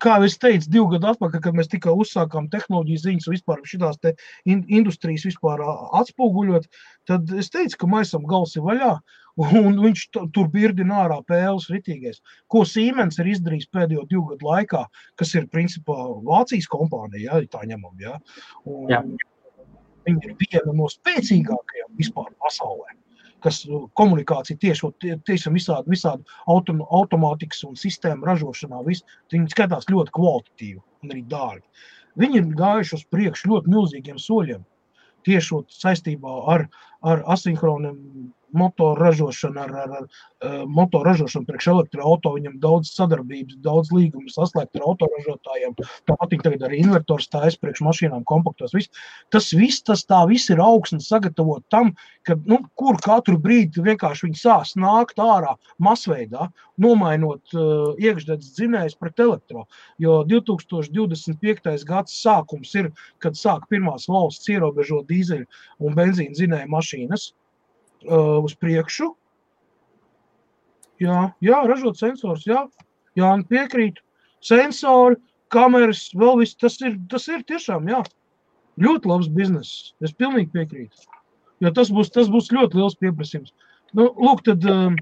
[0.01, 4.13] kā es teicu, divu gadu atpakaļ, kad mēs tikai uzsākām tehnoloģijas ziņas, vispār šīs
[4.49, 5.63] in, industrijas vispār
[6.01, 6.67] atspoguļot,
[7.09, 8.93] tad es teicu, ka maisam gals ir vaļā,
[9.61, 12.21] un viņš tu- tur birdina ārā pēles ritīgais.
[12.49, 14.85] Ko Siemens ir izdarījis pēdējo divu gadu laikā,
[15.15, 18.17] kas ir principā Vācijas kompānija, ja tā ņemam, ja?
[18.65, 19.03] Un, Jā.
[20.01, 23.00] Viņi ir viena no spēcīgākajām vispār pasaulē
[23.43, 29.03] kas uh, komunikācija tieši tie- tiešām visādi, visādi autom, automātikas un sistēmu ražošanā, vis,
[29.33, 31.65] viņi skatās ļoti kvalitatīvi un arī dārgi.
[32.21, 34.63] Viņi ir gājuši uz priekšu ļoti milzīgiem soļiem.
[35.27, 36.65] Tieši saistībā ar,
[37.01, 37.97] ar asinhroniem
[38.51, 42.41] motoru ražošanu, ar, ar, ar uh, motoru ražošanu priekš elektroautoriem.
[42.41, 45.75] Viņam daudz sadarbības, daudz līgumu saslēgt ar autoražotājiem.
[46.09, 48.73] Tāpat viņi tagad arī invertors stājas priekš mašīnām, kompaktos.
[48.75, 48.91] Viss.
[49.33, 51.93] Tas viss, tas tā viss ir augsnes sagatavot tam,
[52.27, 56.49] ka nu, kur katru brīdi vienkārši viņi sās nākt ārā masveidā,
[56.81, 59.65] nomainot uh, iekšzemes dzinējus pret elektro.
[60.01, 61.85] Jo 2025.
[61.87, 62.91] gads sākums ir,
[63.21, 65.45] kad sāk pirmās valsts ierobežot dīzeļu
[65.85, 67.31] un benzīna dzinēju mašīnas
[68.07, 69.15] uh, uz priekšu.
[71.01, 72.67] Jā, jā, ražot sensors, jā,
[73.15, 74.01] jā piekrītu.
[74.41, 75.17] Sensori,
[75.49, 78.03] kameras, vēl viss, tas ir, tas ir tiešām, jā,
[78.81, 79.93] ļoti labs bizness.
[80.01, 81.07] Es pilnīgi piekrītu.
[81.61, 83.53] Jo tas būs, tas būs ļoti liels pieprasījums.
[83.93, 84.95] Nu, lūk, tad um,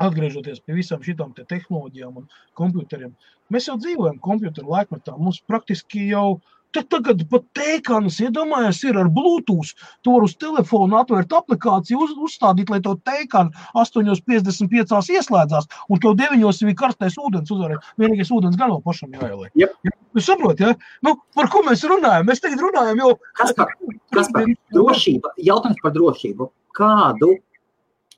[0.00, 3.14] atgriežoties pie visām šīm te tehnoloģijām un computeriem,
[3.50, 5.16] mēs jau dzīvojam computeru laikmetā.
[5.18, 6.40] Mums praktiski jau
[6.74, 9.74] Tad tagad pat tēkanas, iedomājies, ir ar Bluetooth.
[10.02, 16.16] Tu vari uz telefona atvērt aplikāciju, uz, uzstādīt, lai to tēkanu 8,55 ieslēdzās, un tev
[16.18, 17.92] 9 jau ir karstais ūdens uzvarēt.
[18.02, 19.52] Vienīgais ūdens gan vēl pašam jāieliek.
[19.54, 19.78] Yep.
[19.86, 20.98] Ja, Jūs saprotat, ja?
[21.02, 22.28] Nu, par ko mēs runājam?
[22.28, 23.72] Mēs tagad runājam jau Kas par,
[24.14, 25.32] kas par drošību?
[25.42, 26.48] Jautājums par drošību.
[26.74, 27.30] Kādu,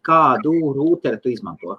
[0.05, 1.79] kādu rūteri tu izmanto?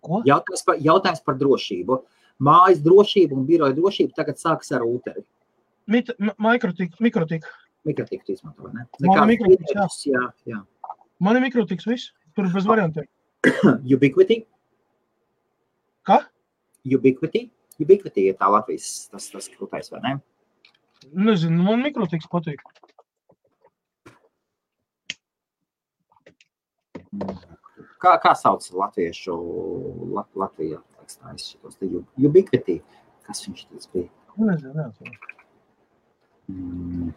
[0.00, 0.22] Ko?
[0.28, 2.00] Jautājums par, jautājums par drošību.
[2.40, 5.24] Mājas drošība un biroja drošība tagad sākas ar rūteri.
[5.90, 7.50] Mikrotika, mikrotika.
[8.32, 8.86] Izmanto, vai ne?
[8.86, 10.22] Man Nekādas mikrotiks, jā.
[10.48, 10.62] jā.
[11.20, 12.14] Man ir mikrotiks viss.
[12.38, 13.08] Tur bez variantiem.
[13.96, 14.44] Ubiquity,
[16.06, 16.22] Kā?
[16.84, 17.50] ubiquity,
[17.80, 20.12] ubiquity ir tā Latvijas, tas, tas krūtais, vai ne?
[21.28, 22.62] Nezinu, man mikrotiks patīk.
[28.00, 29.36] Kā, kā sauc latviešu,
[30.16, 30.80] Lat, Latvijā,
[31.18, 32.80] tā es šitos te u- ubiquity,
[33.26, 34.08] Kas viņš tas bija?
[34.36, 35.16] Nezinu, neatceros.
[36.50, 37.12] Mm.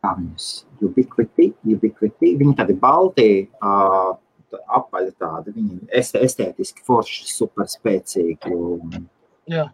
[0.00, 0.46] Kā viņus?
[0.80, 2.30] Ubiquity, ubiquity.
[2.40, 3.28] Viņi tādi balti,
[3.60, 4.14] uh,
[4.76, 5.52] apaļi tādi.
[5.56, 8.52] Viņi est- estētiski forši, super spēcīgi.
[8.56, 9.08] Un
[9.48, 9.66] Jā.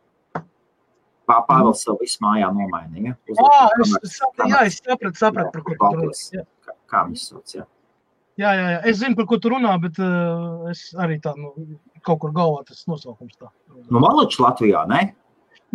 [1.27, 3.17] Pā- Pāvils savu visu mājā nomainīja.
[3.29, 6.31] Ā, es, es, sapratu, jā, es sapratu, sapratu, par ko tu runā.
[6.33, 6.45] Jā.
[6.89, 7.65] Kā, viņus sauc, jā.
[8.37, 8.81] Jā, jā, jā.
[8.91, 11.55] Es zinu, par ko tu runā, bet uh, es arī tā, nu,
[12.05, 13.49] kaut kur galvā tas nosaukums tā.
[13.89, 15.07] Nu, Maločs Latvijā, ne?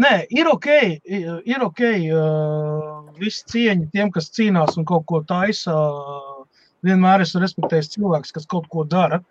[0.02, 0.68] Nē, ir ok,
[1.06, 1.82] ir ok.
[2.14, 5.74] Uh, Visi cieņi tiem, kas cīnās un kaut ko taisa.
[5.74, 6.46] Uh,
[6.86, 9.22] vienmēr esmu respektējis cilvēks, kas kaut ko dara.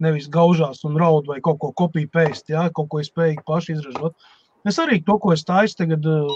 [0.00, 4.16] Nevis gaužās un raud vai kaut ko kopiju pēst, ja kaut ko spējīgi paši izražot.
[4.68, 6.30] Es arī to, ko es taisu, tagad uh,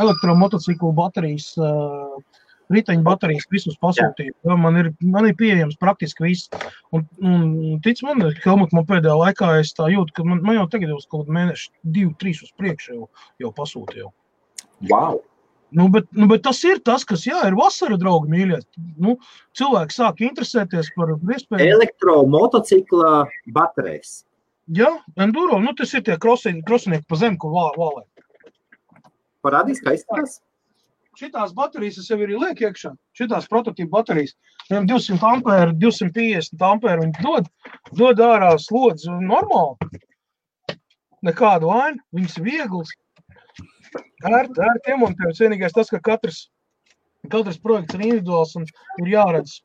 [0.00, 2.18] elektromotociklu baterijas, uh,
[2.72, 4.34] riteņu baterijas, visus pasūtīju.
[4.48, 6.50] Ja, man, ir, man ir pieejams praktiski viss.
[6.94, 10.68] Un, un tic man, Helmut, man pēdējā laikā es tā jūtu, ka man, man jau
[10.72, 13.08] tagad jau uz kaut kādu mēnešu, divu, trīs uz priekšu jau,
[13.44, 14.12] jau pasūtīju.
[14.92, 15.22] Wow!
[15.70, 18.62] Nu, bet, nu, bet tas ir tas, kas jā, ir vasara, draugi, mīļie.
[19.04, 19.18] Nu,
[19.58, 21.66] cilvēki sāk interesēties par iespēju.
[21.74, 24.22] Elektromotocikla baterijas.
[24.72, 24.88] Jā,
[25.20, 28.06] enduro, nu, tas ir tie krosini- krosinieki pa zemi, kur vā- vālē.
[29.44, 30.40] Parādīs, kā izskatās?
[31.18, 32.92] Šitās baterijas es jau arī lieku iekšā.
[33.18, 34.36] Šitās prototypu baterijas.
[34.68, 37.48] Viņam 200 ampēru, 250 ampēru viņi dod,
[37.98, 39.98] dod ārā slodzi un normāli.
[41.26, 42.92] Nekādu vainu, viņas vieglas.
[44.28, 45.40] Ērti, ērti iemontējums.
[45.42, 46.44] Vienīgais tas, ka katrs,
[47.32, 48.68] katrs projekts ir individuāls un
[49.02, 49.56] ir jāredz,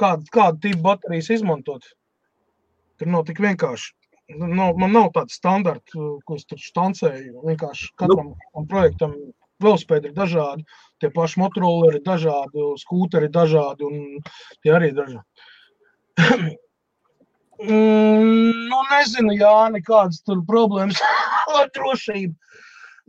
[0.00, 1.84] kādu, kādu tipu baterijas izmantot.
[2.96, 3.92] Tur nav tik vienkārši.
[4.38, 7.42] Nav, man nav tāda standarta, ko es tur stancēju.
[7.44, 8.66] Vienkārši katram nu.
[8.70, 9.18] projektam
[9.64, 10.66] velospēdi ir dažādi,
[11.00, 13.94] tie paši motoroli ir dažādi, skūteri ir dažādi un
[14.62, 16.58] tie arī ir dažādi.
[17.62, 20.98] Mm, nu, nezinu, jā, nekādas tur problēmas
[21.60, 22.34] ar drošību.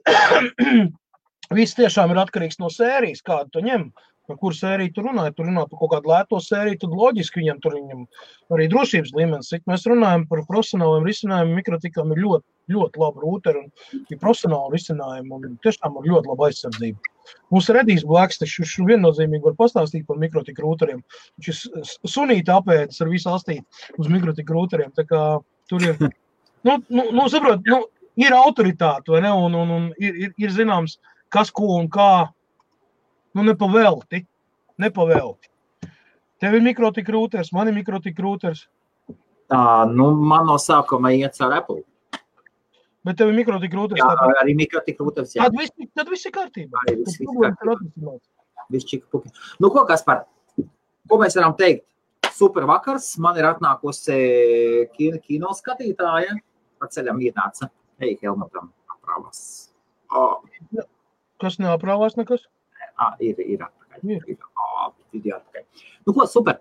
[1.57, 3.87] Viss tiešām ir atkarīgs no sērijas, kādu tu ņem.
[4.33, 5.27] Par kuru sēriju tu runā?
[5.27, 7.99] Ja tu runā par kaut kādu lēto sēriju, tad loģiski viņam tur viņam
[8.55, 9.51] arī drošības līmenis.
[9.53, 14.73] Cik mēs runājam par profesionāliem risinājumiem, mikrotikām ir ļoti, ļoti laba rūtera un ir profesionāli
[14.73, 17.13] risinājumi un tiešām ar ļoti labu aizsardzību.
[17.53, 21.05] Mums ir Redijs Blaks, taču viņš viennozīmīgi var pastāstīt par mikrotika rūteriem.
[21.37, 24.95] Viņš ir sunīta apēdis ar visu astīti uz mikrotika rūteriem.
[24.97, 25.23] Tā kā
[25.69, 26.01] tur ir,
[26.65, 27.83] nu, nu, nu saprot, nu,
[28.19, 29.33] ir autoritāte, vai ne?
[29.45, 30.97] Un, un, un ir, ir, ir zināms,
[31.33, 32.31] kas ko un kā.
[33.33, 34.23] Nu, nepavēlti.
[34.81, 35.49] Nepavēlti.
[36.43, 38.65] Tev ir mikrotika rūters, man ir mikrotika rūters.
[39.51, 41.81] Tā, nu, man no sākuma iet ar Apple.
[43.03, 43.99] Bet tev ir mikrotika rūters.
[43.99, 44.37] Jā, tāpat.
[44.43, 45.33] arī mikrotika rūters.
[45.35, 46.83] Jā, Tad viss, tad viss ir kārtībā.
[46.87, 48.13] Arī viss ir kārtībā.
[48.71, 49.31] viss čika puki.
[49.59, 50.23] Nu, ko, Kaspar,
[51.09, 51.85] ko mēs varam teikt?
[52.33, 54.15] Super vakars, man ir atnākusi
[54.95, 56.33] kino, kino skatītāja,
[56.81, 57.67] pa ceļam ienāca.
[58.01, 59.43] Ej, Helmutam, aprāvās.
[60.09, 60.41] O,
[61.43, 62.47] Kas neaprāvās nekas?
[63.01, 64.03] Ah, ir, ir atpakaļ.
[64.15, 64.25] Ir.
[64.33, 65.85] Ir, o, ir atpakaļ.
[66.07, 66.59] Nu, ko, super.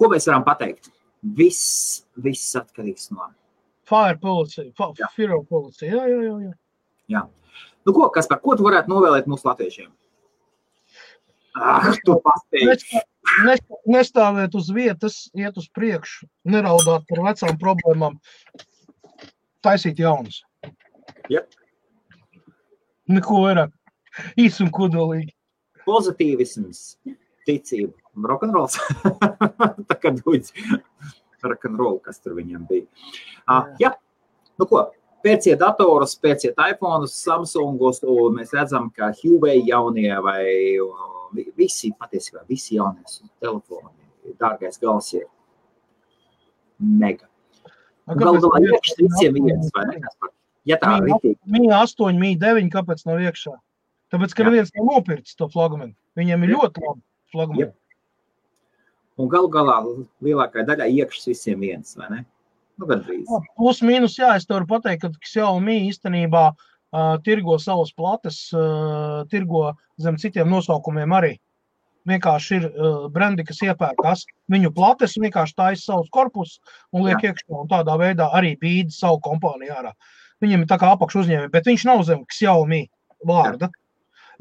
[0.00, 0.90] Ko mēs varam pateikt?
[1.38, 3.30] Viss, viss atkarīgs no.
[3.88, 5.08] Fire policija, Jā.
[5.16, 5.92] Firo policija.
[5.92, 6.52] Jā, jā, jā.
[7.12, 7.24] jā.
[7.84, 9.90] Nu, ko, Kaspar, ko tu varētu novēlēt mūsu latviešiem?
[11.54, 12.18] Ah, tu
[13.44, 18.18] nestā- Nestāvēt uz vietas, iet uz priekšu, neraudāt par vecām problēmām,
[19.64, 20.42] taisīt jaunas.
[21.32, 21.50] Jep.
[23.08, 23.72] Neko vairāk.
[24.40, 25.32] Īs un kodolīgi.
[25.84, 26.96] pozitīvisms,
[27.44, 28.78] ticība un rokenrols.
[29.90, 30.52] Tā kā dūdz
[31.44, 32.86] rokenrolu, kas tur viņam bija.
[33.44, 33.90] Uh, jā,
[34.58, 34.86] nu ko,
[35.24, 40.44] pērciet datorus, pērciet iPhone'us, Samsungus, un mēs redzam, ka Huawei jaunie vai
[41.36, 43.04] vi- visi, patiesībā visi jaunie
[43.44, 43.92] telefoni,
[44.40, 45.26] dārgais gals ir
[46.80, 47.28] mega.
[48.06, 50.00] A, Galu galā iekšā visiem viens, vai ne?
[50.68, 51.38] Ja tā Mīja ritīgi.
[51.58, 53.52] Mīja 8, mīja 9, kāpēc nav iekšā?
[54.14, 54.50] Tāpēc, ka Jā.
[54.50, 55.94] neviens nav nopircis to flagmanu.
[56.18, 56.60] Viņiem ir Jā.
[56.60, 57.02] ļoti labi
[57.34, 57.64] flagmani.
[57.64, 57.72] Jā.
[59.18, 59.80] Un galu galā
[60.26, 62.20] lielākajai daļai iekšā visiem viens, vai ne?
[62.82, 62.88] Nu.
[62.90, 69.22] Jā, Plus mīnus, jā, es varu pateikt, ka Xiaomi īstenībā uh, tirgo savas plates, uh,
[69.30, 69.68] tirgo
[70.02, 71.36] zem citiem nosaukumiem arī.
[72.10, 76.58] Vienkārši ir uh, brendi, kas iepērkās viņu plates, vienkārši taisa savus korpusus
[76.92, 79.94] un liek iekšā, un tādā veidā arī bīda savu kompāniju ārā.
[80.42, 82.82] Viņam ir tā kā apakš uzņēmumi, bet viņš nav zem Xiaomi
[83.24, 83.70] vārda.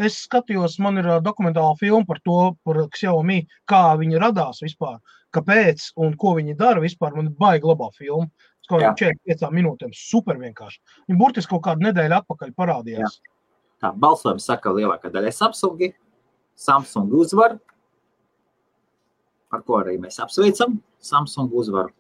[0.02, 4.98] Es skatījos, man ir dokumentāla filma par to, par Xiaomi, kā viņi radās vispār,
[5.36, 7.14] kāpēc un ko viņi dara vispār.
[7.18, 8.30] Man ir baigi labā filma.
[8.64, 8.94] Es kaut Jā.
[8.94, 10.80] kādām 45 minūtēm super vienkārši.
[11.10, 13.20] Viņi burtiski kaut kādu nedēļu atpakaļ parādījās.
[13.84, 15.92] Tā balsojums saka, lielākā daļa Samsungi.
[16.56, 17.58] Samsung uzvar,
[19.52, 20.78] ar ko arī mēs apsveicam.
[21.04, 21.92] Samsung uzvaru.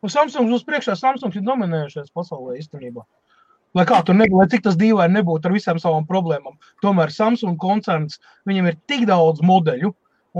[0.00, 3.04] Un Samsungs uz priekšā, Samsungs ir dominējušais pasaulē īstenībā.
[3.78, 7.58] Lai kā tur nebūtu, lai cik tas dīvaini nebūtu ar visām savām problēmām, tomēr Samsung
[7.62, 8.18] koncerns,
[8.48, 9.92] viņam ir tik daudz modeļu,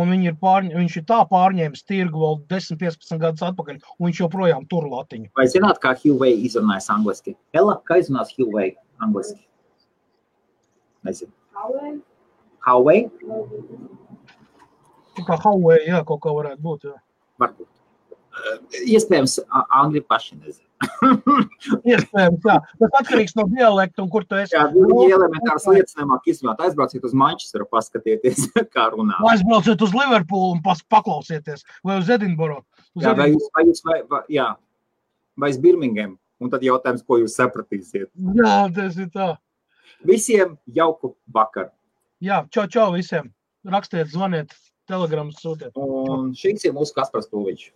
[0.02, 4.22] un ir pārņ, viņš ir tā pārņēmis tirgu vēl 10, 15 gadus atpakaļ, un viņš
[4.24, 5.30] joprojām tur latiņu.
[5.38, 7.36] Vai zināt, kā Huawei izrunājas angliski?
[7.54, 9.42] Ella, kā izrunās Huawei angliski?
[11.06, 11.32] Nezinu.
[12.66, 13.04] Huawei?
[15.18, 16.98] Tā kā Huawei, jā, kaut kā varētu būt, jā.
[17.40, 17.70] Varbūt.
[18.86, 20.66] Iespējams, angļi paši nezina.
[21.90, 22.56] Iespējams, jā.
[22.80, 24.54] Tas atkarīgs no dialekta un kur tu esi.
[24.54, 26.62] Jā, viņi elementāras lietas nemāk izrunāt.
[26.64, 29.18] Aizbrauciet uz Manchesteru, paskatieties, kā runā.
[29.32, 32.62] Aizbrauciet uz Liverpoolu un paklausieties, vai uz Edinburghu.
[32.96, 34.48] Uz Jā, vai jūs, vai jūs, vai, vai, jā,
[35.38, 36.16] vai uz Birmingham?
[36.40, 38.08] Un tad jautājums, ko jūs sapratīsiet.
[38.38, 39.34] jā, tas ir tā.
[40.08, 41.68] Visiem jauku vakaru.
[42.24, 43.28] Jā, čau, čau visiem.
[43.68, 44.54] Rakstiet, zvaniet,
[44.88, 45.76] telegramus sūtiet.
[45.76, 47.66] Un šis ir mūsu Kaspars Pulviņš.